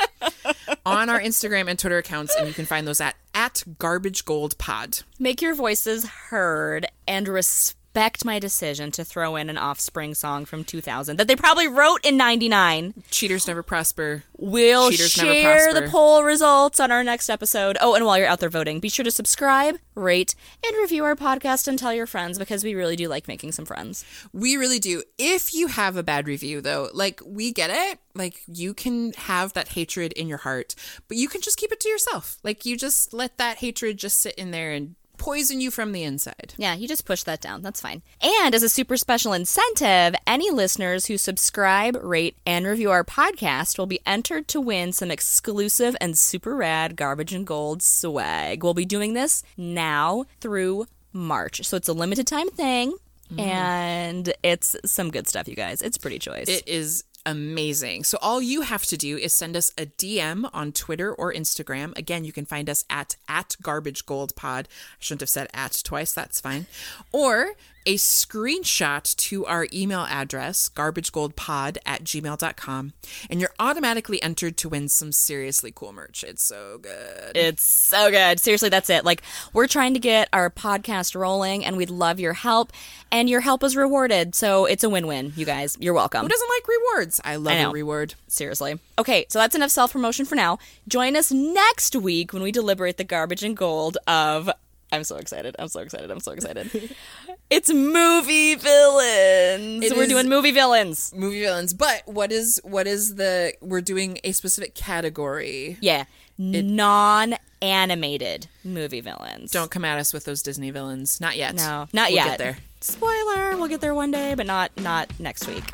On 0.85 1.09
our 1.09 1.19
Instagram 1.19 1.69
and 1.69 1.77
Twitter 1.79 1.97
accounts, 1.97 2.35
and 2.35 2.47
you 2.47 2.53
can 2.53 2.65
find 2.65 2.87
those 2.87 3.01
at 3.01 3.15
at 3.33 3.63
Garbage 3.79 4.25
Gold 4.25 4.57
Pod. 4.57 4.99
Make 5.19 5.41
your 5.41 5.55
voices 5.55 6.05
heard 6.05 6.85
and 7.07 7.27
respect 7.27 7.77
respect 7.93 8.25
my 8.25 8.39
decision 8.39 8.89
to 8.89 9.05
throw 9.05 9.35
in 9.35 9.51
an 9.51 9.57
offspring 9.57 10.15
song 10.15 10.45
from 10.45 10.63
2000 10.63 11.15
that 11.17 11.27
they 11.27 11.35
probably 11.35 11.67
wrote 11.67 12.03
in 12.03 12.17
99. 12.17 12.95
Cheaters 13.11 13.47
never 13.47 13.61
prosper. 13.61 14.23
We'll 14.35 14.89
Cheaters 14.89 15.11
share 15.11 15.71
the 15.75 15.87
poll 15.89 16.23
results 16.23 16.79
on 16.79 16.91
our 16.91 17.03
next 17.03 17.29
episode. 17.29 17.77
Oh, 17.79 17.93
and 17.93 18.03
while 18.03 18.17
you're 18.17 18.25
out 18.25 18.39
there 18.39 18.49
voting, 18.49 18.79
be 18.79 18.89
sure 18.89 19.05
to 19.05 19.11
subscribe, 19.11 19.77
rate, 19.93 20.33
and 20.65 20.75
review 20.77 21.03
our 21.05 21.15
podcast 21.15 21.67
and 21.67 21.77
tell 21.77 21.93
your 21.93 22.07
friends 22.07 22.39
because 22.39 22.63
we 22.63 22.73
really 22.73 22.95
do 22.95 23.07
like 23.07 23.27
making 23.27 23.51
some 23.51 23.65
friends. 23.65 24.03
We 24.33 24.57
really 24.57 24.79
do. 24.79 25.03
If 25.19 25.53
you 25.53 25.67
have 25.67 25.95
a 25.95 26.01
bad 26.01 26.27
review, 26.27 26.61
though, 26.61 26.89
like 26.93 27.21
we 27.23 27.51
get 27.51 27.69
it. 27.71 27.99
Like 28.15 28.41
you 28.47 28.73
can 28.73 29.13
have 29.13 29.53
that 29.53 29.69
hatred 29.69 30.13
in 30.13 30.27
your 30.27 30.39
heart, 30.39 30.73
but 31.07 31.17
you 31.17 31.27
can 31.27 31.41
just 31.41 31.57
keep 31.57 31.71
it 31.71 31.79
to 31.81 31.89
yourself. 31.89 32.37
Like 32.43 32.65
you 32.65 32.75
just 32.75 33.13
let 33.13 33.37
that 33.37 33.57
hatred 33.57 33.97
just 33.97 34.19
sit 34.19 34.35
in 34.35 34.49
there 34.49 34.71
and 34.71 34.95
poison 35.23 35.61
you 35.61 35.71
from 35.71 35.93
the 35.93 36.03
inside. 36.03 36.53
Yeah, 36.57 36.75
you 36.75 36.85
just 36.85 37.05
push 37.05 37.23
that 37.23 37.39
down. 37.39 37.61
That's 37.61 37.79
fine. 37.79 38.01
And 38.21 38.53
as 38.53 38.61
a 38.61 38.67
super 38.67 38.97
special 38.97 39.31
incentive, 39.31 40.15
any 40.27 40.51
listeners 40.51 41.05
who 41.05 41.17
subscribe, 41.17 41.97
rate, 42.03 42.35
and 42.45 42.65
review 42.65 42.91
our 42.91 43.05
podcast 43.05 43.77
will 43.77 43.85
be 43.85 44.01
entered 44.05 44.49
to 44.49 44.59
win 44.59 44.91
some 44.91 45.09
exclusive 45.09 45.95
and 46.01 46.17
super 46.17 46.57
rad 46.57 46.97
garbage 46.97 47.33
and 47.33 47.47
gold 47.47 47.81
swag. 47.81 48.65
We'll 48.65 48.73
be 48.73 48.83
doing 48.83 49.13
this 49.13 49.43
now 49.55 50.25
through 50.41 50.87
March. 51.13 51.63
So 51.63 51.77
it's 51.77 51.87
a 51.87 51.93
limited 51.93 52.27
time 52.27 52.49
thing. 52.49 52.91
Mm-hmm. 53.31 53.39
And 53.39 54.33
it's 54.43 54.75
some 54.85 55.09
good 55.09 55.29
stuff, 55.29 55.47
you 55.47 55.55
guys. 55.55 55.81
It's 55.81 55.97
pretty 55.97 56.19
choice. 56.19 56.49
It 56.49 56.67
is 56.67 57.05
amazing. 57.25 58.03
So 58.03 58.17
all 58.21 58.41
you 58.41 58.61
have 58.61 58.85
to 58.85 58.97
do 58.97 59.17
is 59.17 59.33
send 59.33 59.55
us 59.55 59.71
a 59.77 59.85
DM 59.85 60.49
on 60.53 60.71
Twitter 60.71 61.13
or 61.13 61.33
Instagram. 61.33 61.97
Again, 61.97 62.23
you 62.23 62.31
can 62.31 62.45
find 62.45 62.69
us 62.69 62.85
at 62.89 63.15
at 63.27 63.55
garbage 63.61 64.05
gold 64.05 64.35
pod. 64.35 64.67
I 64.71 64.95
shouldn't 64.99 65.21
have 65.21 65.29
said 65.29 65.47
at 65.53 65.81
twice, 65.83 66.13
that's 66.13 66.41
fine. 66.41 66.67
Or 67.11 67.53
a 67.85 67.95
screenshot 67.95 69.15
to 69.15 69.45
our 69.45 69.67
email 69.73 70.05
address, 70.09 70.69
garbagegoldpod 70.69 71.77
at 71.85 72.03
gmail.com, 72.03 72.93
and 73.29 73.39
you're 73.39 73.53
automatically 73.59 74.21
entered 74.21 74.57
to 74.57 74.69
win 74.69 74.89
some 74.89 75.11
seriously 75.11 75.71
cool 75.73 75.93
merch. 75.93 76.23
It's 76.23 76.43
so 76.43 76.77
good. 76.77 77.35
It's 77.35 77.63
so 77.63 78.11
good. 78.11 78.39
Seriously, 78.39 78.69
that's 78.69 78.89
it. 78.89 79.05
Like, 79.05 79.21
we're 79.53 79.67
trying 79.67 79.93
to 79.93 79.99
get 79.99 80.29
our 80.33 80.49
podcast 80.49 81.15
rolling, 81.15 81.65
and 81.65 81.77
we'd 81.77 81.89
love 81.89 82.19
your 82.19 82.33
help. 82.33 82.71
And 83.11 83.29
your 83.29 83.41
help 83.41 83.63
is 83.63 83.75
rewarded. 83.75 84.33
So 84.33 84.65
it's 84.65 84.83
a 84.83 84.89
win 84.89 85.05
win, 85.05 85.33
you 85.35 85.45
guys. 85.45 85.77
You're 85.79 85.93
welcome. 85.93 86.23
Who 86.23 86.29
doesn't 86.29 86.49
like 86.49 86.67
rewards? 86.67 87.21
I 87.23 87.35
love 87.35 87.53
I 87.53 87.57
a 87.57 87.69
reward. 87.69 88.15
Seriously. 88.27 88.79
Okay, 88.97 89.27
so 89.29 89.37
that's 89.37 89.55
enough 89.55 89.69
self 89.69 89.93
promotion 89.93 90.25
for 90.25 90.33
now. 90.33 90.57
Join 90.87 91.15
us 91.15 91.31
next 91.31 91.95
week 91.95 92.33
when 92.33 92.41
we 92.41 92.51
deliberate 92.51 92.97
the 92.97 93.03
garbage 93.03 93.43
and 93.43 93.55
gold 93.55 93.97
of. 94.07 94.49
I'm 94.93 95.03
so 95.03 95.15
excited. 95.15 95.55
I'm 95.57 95.69
so 95.69 95.79
excited. 95.79 96.11
I'm 96.11 96.19
so 96.19 96.33
excited. 96.33 96.69
it's 97.49 97.73
movie 97.73 98.53
villains. 98.53 99.85
It 99.85 99.97
We're 99.97 100.05
doing 100.05 100.29
movie 100.29 100.51
villains. 100.51 101.11
Movie 101.15 101.41
villains. 101.41 101.73
But 101.73 102.03
what 102.05 102.31
is 102.31 102.61
what 102.63 102.85
is 102.85 103.15
the 103.15 103.55
we're 103.59 103.81
doing 103.81 104.19
a 104.23 104.33
specific 104.33 104.75
category. 104.75 105.77
Yeah. 105.81 106.05
Non 106.37 107.35
animated 107.61 108.47
movie 108.63 109.01
villains. 109.01 109.51
Don't 109.51 109.71
come 109.71 109.85
at 109.85 109.97
us 109.99 110.11
with 110.13 110.25
those 110.25 110.41
Disney 110.43 110.71
villains. 110.71 111.21
Not 111.21 111.37
yet. 111.37 111.55
No, 111.55 111.87
not 111.93 112.09
We'll 112.09 112.15
yet. 112.17 112.25
Get 112.25 112.37
there. 112.39 112.57
Spoiler, 112.81 113.55
we'll 113.55 113.69
get 113.69 113.79
there 113.79 113.93
one 113.93 114.11
day, 114.11 114.33
but 114.35 114.45
not 114.45 114.71
not 114.81 115.09
next 115.19 115.47
week. 115.47 115.63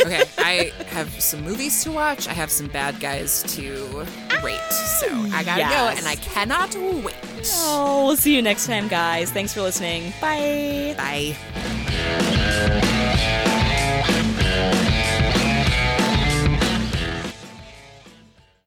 Okay, 0.00 0.24
I 0.38 0.72
have 0.88 1.08
some 1.22 1.42
movies 1.42 1.82
to 1.84 1.92
watch. 1.92 2.28
I 2.28 2.32
have 2.32 2.50
some 2.50 2.66
bad 2.66 3.00
guys 3.00 3.42
to 3.54 4.04
rate. 4.42 4.60
So 4.72 5.06
I 5.32 5.42
gotta 5.44 5.62
go, 5.62 5.88
and 5.96 6.06
I 6.06 6.16
cannot 6.16 6.74
wait. 6.74 7.14
oh, 7.54 8.04
we'll 8.08 8.16
see 8.16 8.34
you 8.34 8.42
next 8.42 8.66
time, 8.66 8.88
guys. 8.88 9.30
Thanks 9.30 9.54
for 9.54 9.62
listening. 9.62 10.12
Bye. 10.20 10.94
Bye. 10.98 11.34